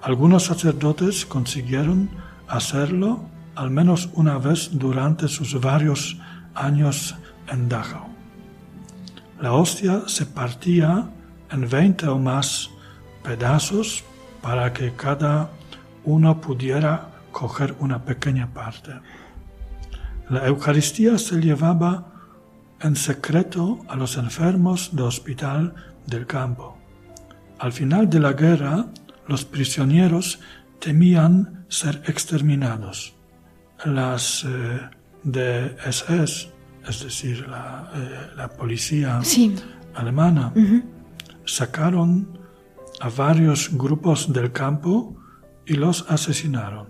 Algunos 0.02 0.44
sacerdotes 0.44 1.26
consiguieron 1.26 2.10
hacerlo 2.48 3.28
al 3.54 3.70
menos 3.70 4.08
una 4.14 4.38
vez 4.38 4.70
durante 4.72 5.28
sus 5.28 5.60
varios 5.60 6.16
años 6.54 7.14
en 7.48 7.68
Dachau. 7.68 8.08
La 9.40 9.52
hostia 9.52 10.02
se 10.06 10.26
partía 10.26 11.10
en 11.50 11.68
20 11.68 12.08
o 12.08 12.18
más 12.18 12.70
pedazos 13.22 14.04
para 14.40 14.72
que 14.72 14.92
cada 14.94 15.50
uno 16.04 16.40
pudiera 16.40 17.10
coger 17.32 17.74
una 17.78 18.04
pequeña 18.04 18.52
parte. 18.52 18.92
La 20.28 20.46
Eucaristía 20.46 21.18
se 21.18 21.40
llevaba 21.40 22.06
en 22.80 22.96
secreto 22.96 23.80
a 23.88 23.96
los 23.96 24.16
enfermos 24.16 24.90
del 24.94 25.06
hospital 25.06 25.74
del 26.10 26.26
campo. 26.26 26.76
Al 27.58 27.72
final 27.72 28.10
de 28.10 28.20
la 28.20 28.32
guerra, 28.32 28.86
los 29.26 29.44
prisioneros 29.44 30.40
temían 30.80 31.64
ser 31.68 32.02
exterminados. 32.06 33.14
Las 33.84 34.44
eh, 34.44 34.80
de 35.22 35.76
SS, 35.86 36.50
es 36.86 37.04
decir, 37.04 37.46
la, 37.48 37.90
eh, 37.94 38.48
policía 38.58 39.20
alemana, 39.94 40.52
sacaron 41.44 42.38
a 43.00 43.08
varios 43.08 43.70
grupos 43.72 44.32
del 44.32 44.52
campo 44.52 45.16
y 45.66 45.74
los 45.74 46.04
asesinaron. 46.08 46.88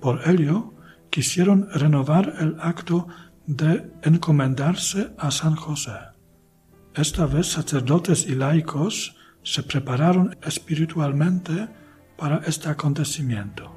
Por 0.00 0.28
ello, 0.28 0.74
quisieron 1.10 1.68
renovar 1.72 2.34
el 2.38 2.56
acto 2.60 3.06
de 3.46 3.90
encomendarse 4.02 5.12
a 5.18 5.30
San 5.30 5.54
José. 5.54 6.15
Esta 6.96 7.26
vez 7.26 7.48
sacerdotes 7.48 8.26
y 8.26 8.34
laicos 8.34 9.14
se 9.42 9.62
prepararon 9.62 10.34
espiritualmente 10.42 11.68
para 12.16 12.38
este 12.46 12.70
acontecimiento. 12.70 13.70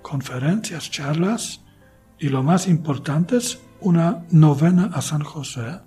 Conferencias, 0.00 0.88
charlas 0.92 1.60
y 2.20 2.28
lo 2.28 2.44
más 2.44 2.68
importante 2.68 3.38
es 3.38 3.58
una 3.80 4.24
novena 4.30 4.90
a 4.94 5.02
San 5.02 5.24
José 5.24 5.80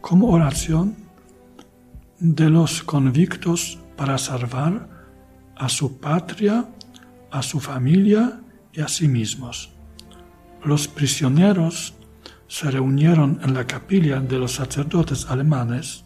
como 0.00 0.30
oración 0.30 0.96
de 2.18 2.50
los 2.50 2.82
convictos 2.82 3.78
para 3.96 4.18
salvar 4.18 4.88
a 5.56 5.68
su 5.68 6.00
patria, 6.00 6.68
a 7.30 7.42
su 7.42 7.60
familia 7.60 8.40
y 8.72 8.80
a 8.80 8.88
sí 8.88 9.06
mismos. 9.06 9.72
Los 10.64 10.88
prisioneros 10.88 11.94
se 12.50 12.68
reunieron 12.68 13.38
en 13.44 13.54
la 13.54 13.64
capilla 13.64 14.18
de 14.18 14.36
los 14.36 14.54
sacerdotes 14.54 15.24
alemanes 15.30 16.04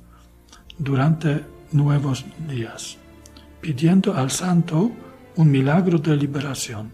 durante 0.76 1.42
nuevos 1.72 2.26
días, 2.46 2.98
pidiendo 3.62 4.12
al 4.12 4.30
santo 4.30 4.92
un 5.36 5.50
milagro 5.50 5.98
de 5.98 6.14
liberación. 6.14 6.92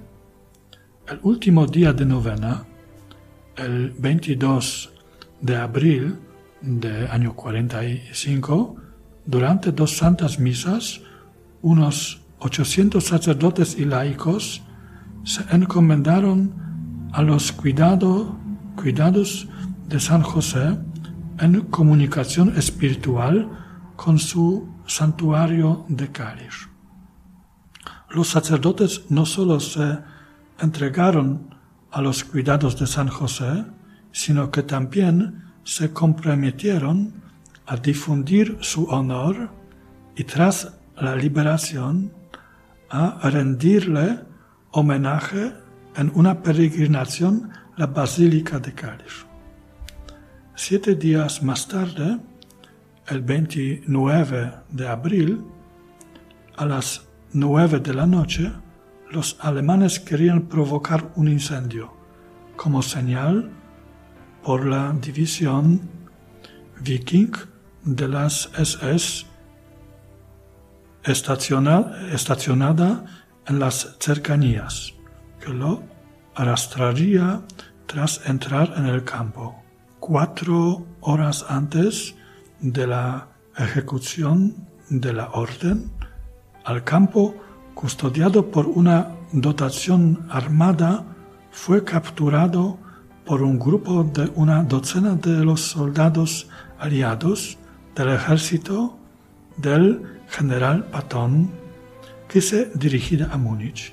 El 1.08 1.18
último 1.24 1.66
día 1.66 1.92
de 1.92 2.06
novena, 2.06 2.64
el 3.56 3.90
22 3.90 4.92
de 5.40 5.56
abril 5.56 6.16
de 6.60 7.08
año 7.08 7.34
45, 7.34 8.76
durante 9.26 9.72
dos 9.72 9.96
santas 9.96 10.38
misas, 10.38 11.00
unos 11.60 12.22
800 12.38 13.02
sacerdotes 13.02 13.76
y 13.76 13.84
laicos 13.84 14.62
se 15.24 15.42
encomendaron 15.50 16.54
a 17.12 17.20
los 17.22 17.50
cuidados 17.50 18.28
de 19.88 20.00
San 20.00 20.22
José 20.22 20.78
en 21.38 21.60
comunicación 21.62 22.56
espiritual 22.56 23.48
con 23.96 24.18
su 24.18 24.68
santuario 24.86 25.84
de 25.88 26.10
Cáliz. 26.10 26.68
Los 28.10 28.28
sacerdotes 28.28 29.04
no 29.10 29.26
solo 29.26 29.60
se 29.60 29.98
entregaron 30.58 31.54
a 31.90 32.00
los 32.00 32.24
cuidados 32.24 32.78
de 32.78 32.86
San 32.86 33.08
José, 33.08 33.64
sino 34.12 34.50
que 34.50 34.62
también 34.62 35.44
se 35.64 35.92
comprometieron 35.92 37.12
a 37.66 37.76
difundir 37.76 38.58
su 38.60 38.84
honor 38.84 39.50
y 40.16 40.24
tras 40.24 40.74
la 40.96 41.14
liberación 41.14 42.12
a 42.90 43.30
rendirle 43.30 44.20
homenaje 44.72 45.52
en 45.96 46.10
una 46.14 46.42
peregrinación 46.42 47.50
la 47.80 47.86
Basílica 47.86 48.58
de 48.58 48.74
Cáliz. 48.74 49.24
Siete 50.54 50.96
días 50.96 51.42
más 51.42 51.66
tarde, 51.66 52.18
el 53.06 53.22
29 53.22 54.52
de 54.68 54.86
abril, 54.86 55.42
a 56.58 56.66
las 56.66 57.08
9 57.32 57.80
de 57.80 57.94
la 57.94 58.04
noche, 58.04 58.52
los 59.10 59.38
alemanes 59.40 59.98
querían 59.98 60.42
provocar 60.42 61.10
un 61.16 61.28
incendio 61.28 61.94
como 62.54 62.82
señal 62.82 63.50
por 64.42 64.66
la 64.66 64.94
división 65.00 65.80
viking 66.82 67.32
de 67.82 68.08
las 68.08 68.50
SS 68.58 69.24
estacionada 71.02 73.06
en 73.46 73.58
las 73.58 73.96
cercanías, 73.98 74.92
que 75.42 75.48
lo 75.48 75.82
arrastraría 76.34 77.40
tras 77.90 78.20
entrar 78.24 78.74
en 78.76 78.86
el 78.86 79.02
campo. 79.02 79.64
Cuatro 79.98 80.86
horas 81.00 81.44
antes 81.48 82.14
de 82.60 82.86
la 82.86 83.26
ejecución 83.56 84.54
de 84.90 85.12
la 85.12 85.30
orden 85.30 85.90
al 86.64 86.84
campo 86.84 87.34
custodiado 87.74 88.48
por 88.48 88.66
una 88.68 89.08
dotación 89.32 90.24
armada 90.30 91.04
fue 91.50 91.82
capturado 91.82 92.78
por 93.26 93.42
un 93.42 93.58
grupo 93.58 94.04
de 94.04 94.30
una 94.36 94.62
docena 94.62 95.16
de 95.16 95.44
los 95.44 95.60
soldados 95.60 96.48
aliados 96.78 97.58
del 97.96 98.10
ejército 98.10 98.96
del 99.56 100.20
general 100.28 100.84
Patón 100.84 101.50
que 102.28 102.40
se 102.40 102.70
dirigía 102.72 103.30
a 103.32 103.36
Múnich. 103.36 103.92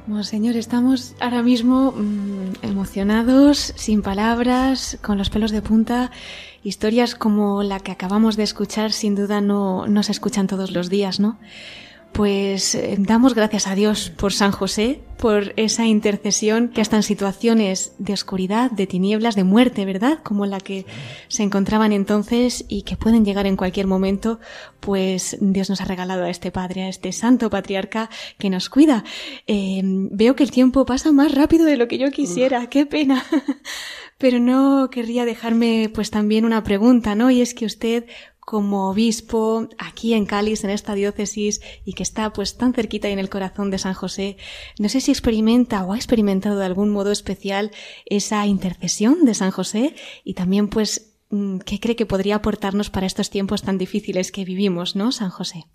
Monseñor, 0.07 0.55
estamos 0.55 1.15
ahora 1.20 1.43
mismo 1.43 1.91
mm, 1.91 2.38
emocionados, 2.61 3.73
sin 3.75 4.01
palabras, 4.01 4.97
con 5.01 5.17
los 5.17 5.29
pelos 5.29 5.51
de 5.51 5.61
punta. 5.61 6.11
Historias 6.63 7.15
como 7.15 7.63
la 7.63 7.79
que 7.79 7.91
acabamos 7.91 8.35
de 8.35 8.43
escuchar 8.43 8.91
sin 8.91 9.15
duda 9.15 9.41
no, 9.41 9.87
no 9.87 10.03
se 10.03 10.11
escuchan 10.11 10.47
todos 10.47 10.71
los 10.71 10.89
días, 10.89 11.19
¿no? 11.19 11.37
Pues 12.12 12.76
eh, 12.76 12.95
damos 12.99 13.34
gracias 13.34 13.68
a 13.68 13.76
Dios 13.76 14.10
por 14.10 14.34
San 14.34 14.51
José, 14.51 15.01
por 15.18 15.53
esa 15.57 15.86
intercesión 15.86 16.70
que 16.70 16.82
hasta 16.82 16.95
en 16.95 17.03
situaciones 17.03 17.93
de 17.97 18.14
oscuridad, 18.14 18.72
de 18.72 18.88
tinieblas, 18.88 19.36
de 19.36 19.43
muerte, 19.43 19.86
¿verdad? 19.86 20.20
Como 20.24 20.45
la 20.45 20.60
que 20.60 20.86
se 21.28 21.43
encontraban 21.43 21.91
entonces 21.91 22.66
y 22.68 22.84
que 22.84 22.95
pueden 22.95 23.26
llegar 23.26 23.45
en 23.45 23.57
cualquier 23.57 23.86
momento, 23.86 24.39
pues 24.80 25.38
Dios 25.41 25.70
nos 25.70 25.82
ha 25.82 25.86
regalado 25.86 26.24
a 26.24 26.30
este 26.30 26.51
Padre, 26.51 26.84
a 26.84 26.89
este 26.89 27.12
Santo 27.12 27.49
Patriarca 27.49 28.10
que 28.38 28.49
nos 28.49 28.70
cuida. 28.70 29.03
Eh, 29.45 29.82
veo 29.84 30.36
que 30.36 30.43
el 30.43 30.51
tiempo 30.51 30.86
pasa 30.86 31.12
más 31.12 31.34
rápido 31.36 31.66
de 31.66 31.78
lo 31.78 31.88
que 31.88 31.97
yo 31.97 32.12
quisiera, 32.12 32.68
qué 32.68 32.86
pena. 32.86 33.24
Pero 34.18 34.39
no 34.39 34.89
querría 34.91 35.24
dejarme 35.24 35.89
pues 35.93 36.12
también 36.12 36.43
una 36.43 36.64
pregunta, 36.64 37.16
¿no? 37.16 37.30
Y 37.32 37.41
es 37.41 37.53
que 37.53 37.66
usted 37.66 38.05
como 38.49 38.89
obispo 38.89 39.69
aquí 39.77 40.15
en 40.15 40.25
Cáliz, 40.25 40.63
en 40.63 40.71
esta 40.71 40.95
diócesis, 40.95 41.61
y 41.85 41.93
que 41.93 42.01
está 42.01 42.33
pues 42.33 42.57
tan 42.57 42.73
cerquita 42.73 43.07
y 43.07 43.11
en 43.11 43.19
el 43.19 43.29
corazón 43.29 43.69
de 43.69 43.77
San 43.77 43.93
José, 43.93 44.37
no 44.79 44.89
sé 44.89 45.01
si 45.01 45.11
experimenta 45.11 45.83
o 45.83 45.93
ha 45.93 45.97
experimentado 45.97 46.57
de 46.57 46.65
algún 46.65 46.89
modo 46.89 47.11
especial 47.11 47.69
esa 48.07 48.47
intercesión 48.47 49.23
de 49.23 49.35
San 49.35 49.51
José 49.51 49.93
y 50.23 50.33
también 50.33 50.67
pues 50.67 51.13
mm, 51.29 51.59
qué 51.59 51.79
cree 51.79 51.95
que 51.95 52.07
podría 52.07 52.37
aportarnos 52.37 52.89
para 52.89 53.05
estos 53.05 53.29
tiempos 53.29 53.61
tan 53.61 53.77
difíciles 53.77 54.31
que 54.31 54.45
vivimos, 54.45 54.95
¿no, 54.95 55.11
San 55.11 55.29
José? 55.29 55.67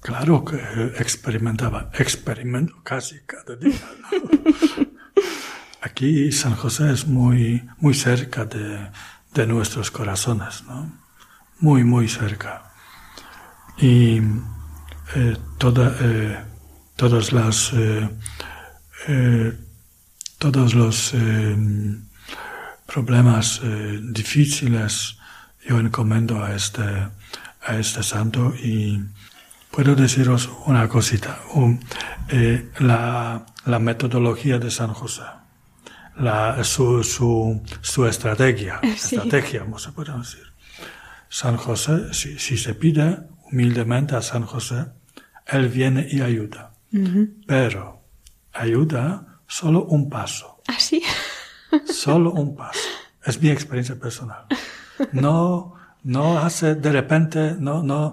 Claro 0.00 0.44
que 0.44 0.56
experimentaba, 0.98 1.92
experimento 1.96 2.74
casi 2.82 3.20
cada 3.24 3.54
día. 3.54 3.78
Aquí 5.80 6.32
San 6.32 6.56
José 6.56 6.90
es 6.90 7.06
muy, 7.06 7.68
muy 7.78 7.94
cerca 7.94 8.46
de, 8.46 8.90
de 9.32 9.46
nuestros 9.46 9.92
corazones, 9.92 10.64
¿no? 10.64 11.08
Muy, 11.60 11.84
muy 11.84 12.08
cerca. 12.08 12.72
Y 13.78 14.20
eh, 15.14 15.36
toda, 15.58 15.96
eh, 16.00 16.38
todas 16.96 17.32
las, 17.32 17.72
eh, 17.74 18.08
todos 20.38 20.74
los 20.74 21.14
problemas 22.86 23.60
difíciles 24.12 25.16
yo 25.66 25.78
encomiendo 25.78 26.42
a 26.42 26.54
este, 26.54 26.82
a 26.82 27.76
este 27.76 28.02
santo 28.02 28.54
y 28.54 29.00
puedo 29.70 29.94
deciros 29.94 30.50
una 30.66 30.88
cosita. 30.88 31.40
la, 32.78 33.46
la, 33.66 33.78
metodología 33.78 34.58
de 34.58 34.70
San 34.70 34.92
José, 34.92 35.22
la, 36.16 36.62
su, 36.64 37.02
su, 37.04 37.62
su 37.80 38.06
estrategia, 38.06 38.80
estrategia, 38.82 39.64
se 39.78 39.92
puede 39.92 40.16
decir 40.18 40.49
San 41.32 41.56
José, 41.56 42.12
si, 42.12 42.38
se 42.38 42.74
pide 42.74 43.20
humildemente 43.50 44.16
a 44.16 44.20
San 44.20 44.42
José, 44.42 44.86
Él 45.46 45.68
viene 45.68 46.08
y 46.10 46.20
ayuda. 46.22 46.74
Pero 47.46 48.02
ayuda 48.52 49.40
solo 49.46 49.84
un 49.84 50.10
paso. 50.10 50.60
¿Ah, 50.66 50.80
sí? 50.80 51.00
solo 51.86 52.32
un 52.32 52.56
paso. 52.56 52.80
Es 53.24 53.40
mi 53.40 53.48
experiencia 53.48 53.94
personal. 53.94 54.46
No, 55.12 55.74
no 56.02 56.38
hace 56.38 56.74
de 56.74 56.90
repente, 56.90 57.54
no, 57.56 57.80
no, 57.84 58.12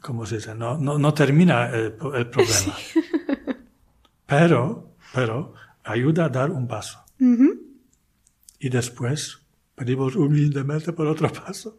¿cómo 0.00 0.24
se 0.24 0.36
dice? 0.36 0.54
No, 0.54 0.78
no, 0.78 0.98
no 0.98 1.12
termina 1.12 1.68
el, 1.68 1.92
problema. 1.92 2.76
Pero, 4.26 4.94
pero 5.12 5.52
ayuda 5.84 6.24
a 6.24 6.28
dar 6.30 6.50
un 6.52 6.66
paso. 6.66 7.04
Y 8.58 8.68
después 8.70 9.42
pedimos 9.74 10.16
humildemente 10.16 10.94
por 10.94 11.06
otro 11.06 11.30
paso. 11.30 11.76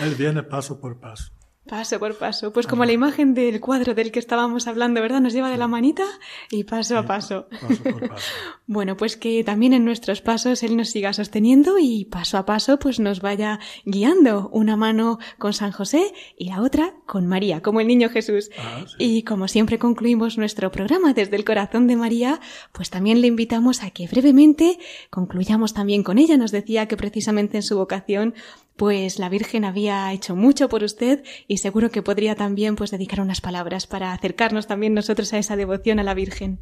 Él 0.00 0.14
viene 0.16 0.42
paso 0.42 0.80
por 0.80 0.98
paso. 0.98 1.32
Paso 1.66 1.98
por 1.98 2.18
paso. 2.18 2.52
Pues 2.52 2.66
como 2.66 2.84
la 2.84 2.92
imagen 2.92 3.32
del 3.32 3.58
cuadro 3.58 3.94
del 3.94 4.12
que 4.12 4.18
estábamos 4.18 4.66
hablando, 4.66 5.00
¿verdad? 5.00 5.22
Nos 5.22 5.32
lleva 5.32 5.48
de 5.50 5.56
la 5.56 5.66
manita 5.66 6.04
y 6.50 6.64
paso 6.64 6.98
a 6.98 7.06
paso. 7.06 7.46
paso, 7.48 7.82
por 7.82 8.06
paso. 8.06 8.26
bueno, 8.66 8.98
pues 8.98 9.16
que 9.16 9.42
también 9.44 9.72
en 9.72 9.82
nuestros 9.82 10.20
pasos 10.20 10.62
Él 10.62 10.76
nos 10.76 10.90
siga 10.90 11.14
sosteniendo 11.14 11.78
y 11.80 12.04
paso 12.04 12.36
a 12.36 12.44
paso 12.44 12.78
pues 12.78 13.00
nos 13.00 13.22
vaya 13.22 13.60
guiando. 13.86 14.50
Una 14.50 14.76
mano 14.76 15.18
con 15.38 15.54
San 15.54 15.72
José 15.72 16.12
y 16.36 16.50
la 16.50 16.60
otra 16.60 16.96
con 17.06 17.26
María, 17.26 17.62
como 17.62 17.80
el 17.80 17.86
niño 17.86 18.10
Jesús. 18.10 18.50
Ah, 18.58 18.84
y 18.98 19.22
como 19.22 19.48
siempre 19.48 19.78
concluimos 19.78 20.36
nuestro 20.36 20.70
programa 20.70 21.14
desde 21.14 21.36
el 21.36 21.46
corazón 21.46 21.86
de 21.86 21.96
María, 21.96 22.40
pues 22.72 22.90
también 22.90 23.22
le 23.22 23.28
invitamos 23.28 23.82
a 23.82 23.88
que 23.88 24.06
brevemente 24.06 24.78
concluyamos 25.08 25.72
también 25.72 26.02
con 26.02 26.18
ella. 26.18 26.36
Nos 26.36 26.52
decía 26.52 26.88
que 26.88 26.98
precisamente 26.98 27.56
en 27.56 27.62
su 27.62 27.78
vocación 27.78 28.34
pues 28.76 29.18
la 29.18 29.28
Virgen 29.28 29.64
había 29.64 30.12
hecho 30.12 30.34
mucho 30.34 30.68
por 30.68 30.82
usted 30.82 31.22
y 31.46 31.58
seguro 31.58 31.90
que 31.90 32.02
podría 32.02 32.34
también 32.34 32.76
pues 32.76 32.90
dedicar 32.90 33.20
unas 33.20 33.40
palabras 33.40 33.86
para 33.86 34.12
acercarnos 34.12 34.66
también 34.66 34.94
nosotros 34.94 35.32
a 35.32 35.38
esa 35.38 35.56
devoción 35.56 36.00
a 36.00 36.02
la 36.02 36.14
Virgen. 36.14 36.60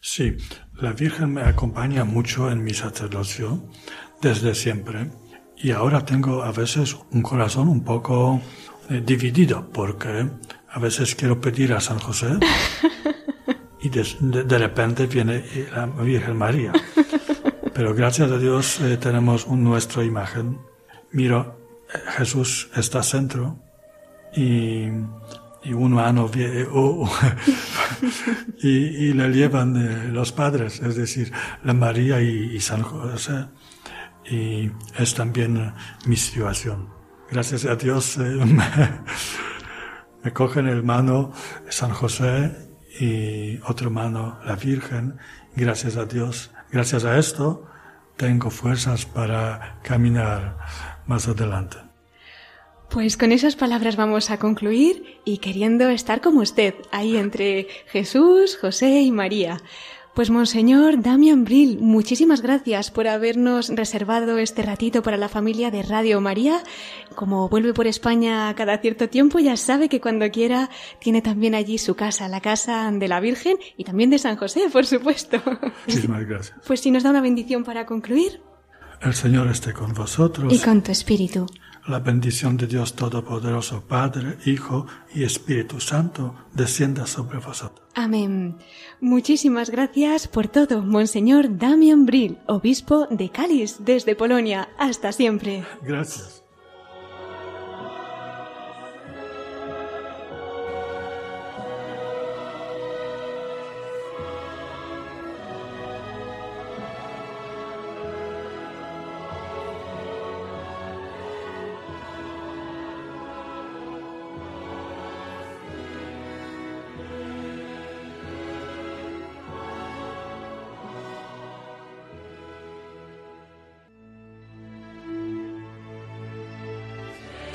Sí, 0.00 0.36
la 0.74 0.92
Virgen 0.92 1.34
me 1.34 1.42
acompaña 1.42 2.04
mucho 2.04 2.50
en 2.50 2.62
mi 2.62 2.72
sacerdocio 2.72 3.62
desde 4.20 4.54
siempre 4.54 5.10
y 5.56 5.70
ahora 5.72 6.04
tengo 6.04 6.42
a 6.42 6.52
veces 6.52 6.96
un 7.10 7.22
corazón 7.22 7.68
un 7.68 7.82
poco 7.82 8.40
eh, 8.88 9.02
dividido 9.04 9.68
porque 9.72 10.28
a 10.70 10.78
veces 10.78 11.14
quiero 11.14 11.40
pedir 11.40 11.72
a 11.72 11.80
San 11.80 11.98
José 11.98 12.38
y 13.80 13.88
de, 13.88 14.58
repente 14.58 15.06
viene 15.06 15.44
la 15.74 15.86
Virgen 15.86 16.36
María. 16.36 16.72
Pero 17.74 17.94
gracias 17.94 18.30
a 18.30 18.38
Dios 18.38 18.80
eh, 18.80 18.96
tenemos 18.96 19.46
un, 19.46 19.62
nuestra 19.62 20.02
imagen 20.02 20.58
miro, 21.16 21.58
Jesús 22.18 22.68
está 22.76 23.02
centro 23.02 23.58
y, 24.34 24.88
y 25.62 25.72
un 25.72 25.94
mano 25.94 26.30
y, 28.62 29.12
le 29.14 29.28
llevan 29.30 29.76
eh, 29.76 30.08
los 30.12 30.32
padres, 30.32 30.80
es 30.80 30.94
decir, 30.94 31.32
la 31.64 31.72
María 31.72 32.20
y, 32.20 32.60
San 32.60 32.82
José. 32.82 33.46
Y 34.30 34.70
es 34.98 35.14
también 35.14 35.72
mi 36.04 36.16
situación. 36.16 36.90
Gracias 37.30 37.64
a 37.64 37.76
Dios 37.76 38.18
eh, 38.18 38.22
me, 40.22 40.32
cogen 40.32 40.68
el 40.68 40.82
mano 40.82 41.32
San 41.68 41.90
José 41.90 42.54
y 43.00 43.58
otra 43.64 43.88
mano 43.88 44.38
la 44.44 44.56
Virgen. 44.56 45.16
Gracias 45.54 45.96
a 45.96 46.04
Dios, 46.04 46.50
gracias 46.70 47.06
a 47.06 47.18
esto, 47.18 47.66
tengo 48.16 48.50
fuerzas 48.50 49.06
para 49.06 49.78
caminar 49.82 50.58
más 51.06 51.28
adelante. 51.28 51.76
Pues 52.90 53.16
con 53.16 53.32
esas 53.32 53.56
palabras 53.56 53.96
vamos 53.96 54.30
a 54.30 54.38
concluir 54.38 55.18
y 55.24 55.38
queriendo 55.38 55.88
estar 55.88 56.20
como 56.20 56.40
usted, 56.40 56.74
ahí 56.92 57.16
entre 57.16 57.66
Jesús, 57.86 58.56
José 58.56 59.00
y 59.00 59.10
María. 59.10 59.60
Pues 60.14 60.30
Monseñor 60.30 61.02
Damian 61.02 61.44
Brill, 61.44 61.78
muchísimas 61.78 62.40
gracias 62.40 62.90
por 62.90 63.06
habernos 63.06 63.68
reservado 63.68 64.38
este 64.38 64.62
ratito 64.62 65.02
para 65.02 65.18
la 65.18 65.28
familia 65.28 65.70
de 65.70 65.82
Radio 65.82 66.22
María. 66.22 66.62
Como 67.14 67.50
vuelve 67.50 67.74
por 67.74 67.86
España 67.86 68.54
cada 68.54 68.78
cierto 68.78 69.10
tiempo, 69.10 69.40
ya 69.40 69.58
sabe 69.58 69.90
que 69.90 70.00
cuando 70.00 70.30
quiera 70.30 70.70
tiene 71.00 71.20
también 71.20 71.54
allí 71.54 71.76
su 71.76 71.96
casa, 71.96 72.28
la 72.28 72.40
casa 72.40 72.90
de 72.90 73.08
la 73.08 73.20
Virgen 73.20 73.58
y 73.76 73.84
también 73.84 74.08
de 74.08 74.18
San 74.18 74.36
José, 74.36 74.70
por 74.72 74.86
supuesto. 74.86 75.38
Muchísimas 75.86 76.24
gracias. 76.24 76.56
Pues 76.66 76.80
si 76.80 76.90
nos 76.90 77.02
da 77.02 77.10
una 77.10 77.20
bendición 77.20 77.62
para 77.62 77.84
concluir. 77.84 78.40
El 79.00 79.14
Señor 79.14 79.48
esté 79.48 79.72
con 79.72 79.92
vosotros. 79.92 80.52
Y 80.52 80.58
con 80.58 80.82
tu 80.82 80.92
espíritu. 80.92 81.46
La 81.86 82.00
bendición 82.00 82.56
de 82.56 82.66
Dios 82.66 82.94
Todopoderoso, 82.94 83.84
Padre, 83.86 84.38
Hijo 84.44 84.86
y 85.14 85.22
Espíritu 85.22 85.80
Santo, 85.80 86.34
descienda 86.52 87.06
sobre 87.06 87.38
vosotros. 87.38 87.86
Amén. 87.94 88.56
Muchísimas 89.00 89.70
gracias 89.70 90.26
por 90.26 90.48
todo, 90.48 90.82
Monseñor 90.82 91.58
Damian 91.58 92.04
Brill, 92.04 92.38
obispo 92.46 93.06
de 93.08 93.30
Cáliz, 93.30 93.76
desde 93.80 94.16
Polonia. 94.16 94.68
Hasta 94.78 95.12
siempre. 95.12 95.64
Gracias. 95.82 96.45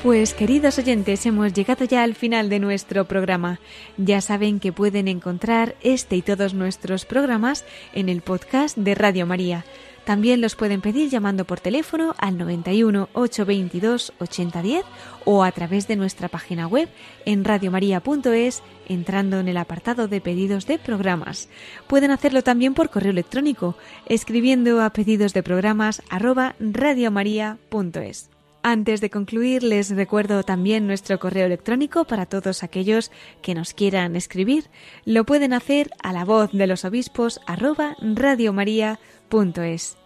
Pues 0.02 0.34
queridos 0.34 0.78
oyentes, 0.78 1.24
hemos 1.26 1.52
llegado 1.52 1.84
ya 1.84 2.02
al 2.02 2.16
final 2.16 2.48
de 2.48 2.58
nuestro 2.58 3.04
programa. 3.04 3.60
Ya 3.96 4.20
saben 4.20 4.58
que 4.58 4.72
pueden 4.72 5.06
encontrar 5.06 5.76
este 5.80 6.16
y 6.16 6.22
todos 6.22 6.54
nuestros 6.54 7.04
programas 7.04 7.64
en 7.94 8.08
el 8.08 8.20
podcast 8.20 8.76
de 8.76 8.96
Radio 8.96 9.26
María. 9.26 9.64
También 10.04 10.40
los 10.40 10.56
pueden 10.56 10.80
pedir 10.80 11.08
llamando 11.08 11.44
por 11.44 11.60
teléfono 11.60 12.16
al 12.18 12.36
91 12.36 13.10
822 13.12 14.12
8010 14.18 14.84
o 15.24 15.44
a 15.44 15.52
través 15.52 15.86
de 15.86 15.94
nuestra 15.94 16.26
página 16.26 16.66
web 16.66 16.88
en 17.24 17.44
radiomaria.es 17.44 18.64
entrando 18.88 19.38
en 19.38 19.46
el 19.46 19.56
apartado 19.56 20.08
de 20.08 20.20
pedidos 20.20 20.66
de 20.66 20.80
programas. 20.80 21.48
Pueden 21.86 22.10
hacerlo 22.10 22.42
también 22.42 22.74
por 22.74 22.90
correo 22.90 23.12
electrónico 23.12 23.76
escribiendo 24.06 24.82
a 24.82 24.90
pedidos 24.90 25.32
de 25.32 25.44
programas 25.44 26.02
radiomaria.es. 26.10 28.31
Antes 28.64 29.00
de 29.00 29.10
concluir, 29.10 29.64
les 29.64 29.90
recuerdo 29.90 30.44
también 30.44 30.86
nuestro 30.86 31.18
correo 31.18 31.46
electrónico 31.46 32.04
para 32.04 32.26
todos 32.26 32.62
aquellos 32.62 33.10
que 33.42 33.54
nos 33.54 33.74
quieran 33.74 34.14
escribir. 34.14 34.70
Lo 35.04 35.24
pueden 35.24 35.52
hacer 35.52 35.90
a 36.02 36.12
la 36.12 36.24
voz 36.24 36.52
de 36.52 36.68
los 36.68 36.84
obispos 36.84 37.40
arroba 37.46 37.96
radiomaria.es. 38.00 40.01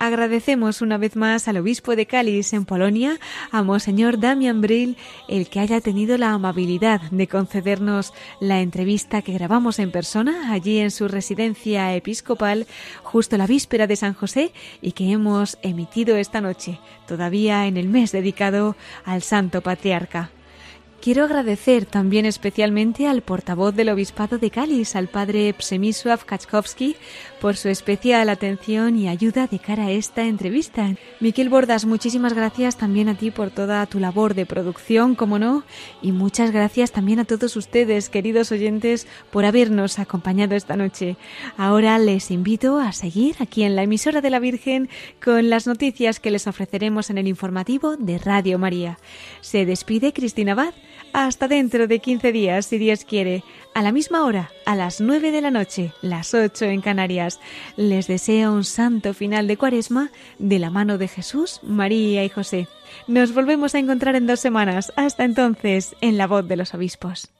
Agradecemos 0.00 0.80
una 0.80 0.96
vez 0.96 1.14
más 1.14 1.46
al 1.46 1.58
obispo 1.58 1.94
de 1.94 2.06
Cáliz 2.06 2.54
en 2.54 2.64
Polonia, 2.64 3.18
a 3.52 3.62
Monseñor 3.62 4.18
Damian 4.18 4.62
Brill, 4.62 4.96
el 5.28 5.50
que 5.50 5.60
haya 5.60 5.82
tenido 5.82 6.16
la 6.16 6.30
amabilidad 6.30 7.02
de 7.10 7.28
concedernos 7.28 8.14
la 8.40 8.62
entrevista 8.62 9.20
que 9.20 9.34
grabamos 9.34 9.78
en 9.78 9.90
persona 9.90 10.54
allí 10.54 10.78
en 10.78 10.90
su 10.90 11.06
residencia 11.06 11.94
episcopal 11.94 12.66
justo 13.02 13.36
la 13.36 13.46
víspera 13.46 13.86
de 13.86 13.96
San 13.96 14.14
José 14.14 14.54
y 14.80 14.92
que 14.92 15.12
hemos 15.12 15.58
emitido 15.60 16.16
esta 16.16 16.40
noche, 16.40 16.80
todavía 17.06 17.66
en 17.66 17.76
el 17.76 17.90
mes 17.90 18.10
dedicado 18.10 18.76
al 19.04 19.20
Santo 19.20 19.60
Patriarca. 19.60 20.30
Quiero 21.00 21.24
agradecer 21.24 21.86
también 21.86 22.26
especialmente 22.26 23.06
al 23.06 23.22
portavoz 23.22 23.74
del 23.74 23.88
Obispado 23.88 24.36
de 24.36 24.50
Cáliz, 24.50 24.94
al 24.94 25.08
padre 25.08 25.54
Psemisław 25.58 26.26
Kaczkowski, 26.26 26.94
por 27.40 27.56
su 27.56 27.70
especial 27.70 28.28
atención 28.28 28.98
y 28.98 29.08
ayuda 29.08 29.46
de 29.46 29.58
cara 29.58 29.86
a 29.86 29.90
esta 29.92 30.26
entrevista. 30.26 30.94
Miquel 31.18 31.48
Bordas, 31.48 31.86
muchísimas 31.86 32.34
gracias 32.34 32.76
también 32.76 33.08
a 33.08 33.14
ti 33.14 33.30
por 33.30 33.50
toda 33.50 33.86
tu 33.86 33.98
labor 33.98 34.34
de 34.34 34.44
producción, 34.44 35.14
como 35.14 35.38
no, 35.38 35.64
y 36.02 36.12
muchas 36.12 36.50
gracias 36.50 36.92
también 36.92 37.18
a 37.18 37.24
todos 37.24 37.56
ustedes, 37.56 38.10
queridos 38.10 38.52
oyentes, 38.52 39.06
por 39.30 39.46
habernos 39.46 39.98
acompañado 39.98 40.54
esta 40.54 40.76
noche. 40.76 41.16
Ahora 41.56 41.98
les 41.98 42.30
invito 42.30 42.78
a 42.78 42.92
seguir 42.92 43.36
aquí 43.38 43.62
en 43.62 43.74
la 43.74 43.84
emisora 43.84 44.20
de 44.20 44.28
la 44.28 44.38
Virgen 44.38 44.90
con 45.24 45.48
las 45.48 45.66
noticias 45.66 46.20
que 46.20 46.30
les 46.30 46.46
ofreceremos 46.46 47.08
en 47.08 47.16
el 47.16 47.26
informativo 47.26 47.96
de 47.96 48.18
Radio 48.18 48.58
María. 48.58 48.98
Se 49.40 49.64
despide 49.64 50.12
Cristina 50.12 50.52
Abad. 50.52 50.74
Hasta 51.12 51.48
dentro 51.48 51.88
de 51.88 51.98
15 51.98 52.30
días, 52.30 52.66
si 52.66 52.78
Dios 52.78 53.04
quiere, 53.04 53.42
a 53.74 53.82
la 53.82 53.90
misma 53.90 54.24
hora, 54.24 54.50
a 54.64 54.76
las 54.76 55.00
9 55.00 55.32
de 55.32 55.40
la 55.40 55.50
noche, 55.50 55.92
las 56.02 56.34
8 56.34 56.66
en 56.66 56.80
Canarias. 56.80 57.40
Les 57.76 58.06
deseo 58.06 58.52
un 58.52 58.64
santo 58.64 59.12
final 59.12 59.48
de 59.48 59.56
cuaresma 59.56 60.10
de 60.38 60.58
la 60.60 60.70
mano 60.70 60.98
de 60.98 61.08
Jesús, 61.08 61.60
María 61.64 62.24
y 62.24 62.28
José. 62.28 62.68
Nos 63.08 63.34
volvemos 63.34 63.74
a 63.74 63.78
encontrar 63.78 64.14
en 64.14 64.26
dos 64.26 64.40
semanas. 64.40 64.92
Hasta 64.96 65.24
entonces, 65.24 65.96
en 66.00 66.16
la 66.16 66.28
voz 66.28 66.46
de 66.46 66.56
los 66.56 66.74
obispos. 66.74 67.30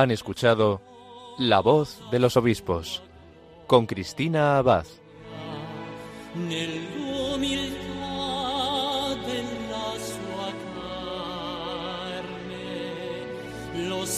Han 0.00 0.10
escuchado 0.10 0.80
La 1.36 1.60
voz 1.60 2.00
de 2.10 2.20
los 2.20 2.38
obispos 2.38 3.02
con 3.66 3.84
Cristina 3.84 4.56
Abad. 4.56 4.86
Lo. 13.76 14.10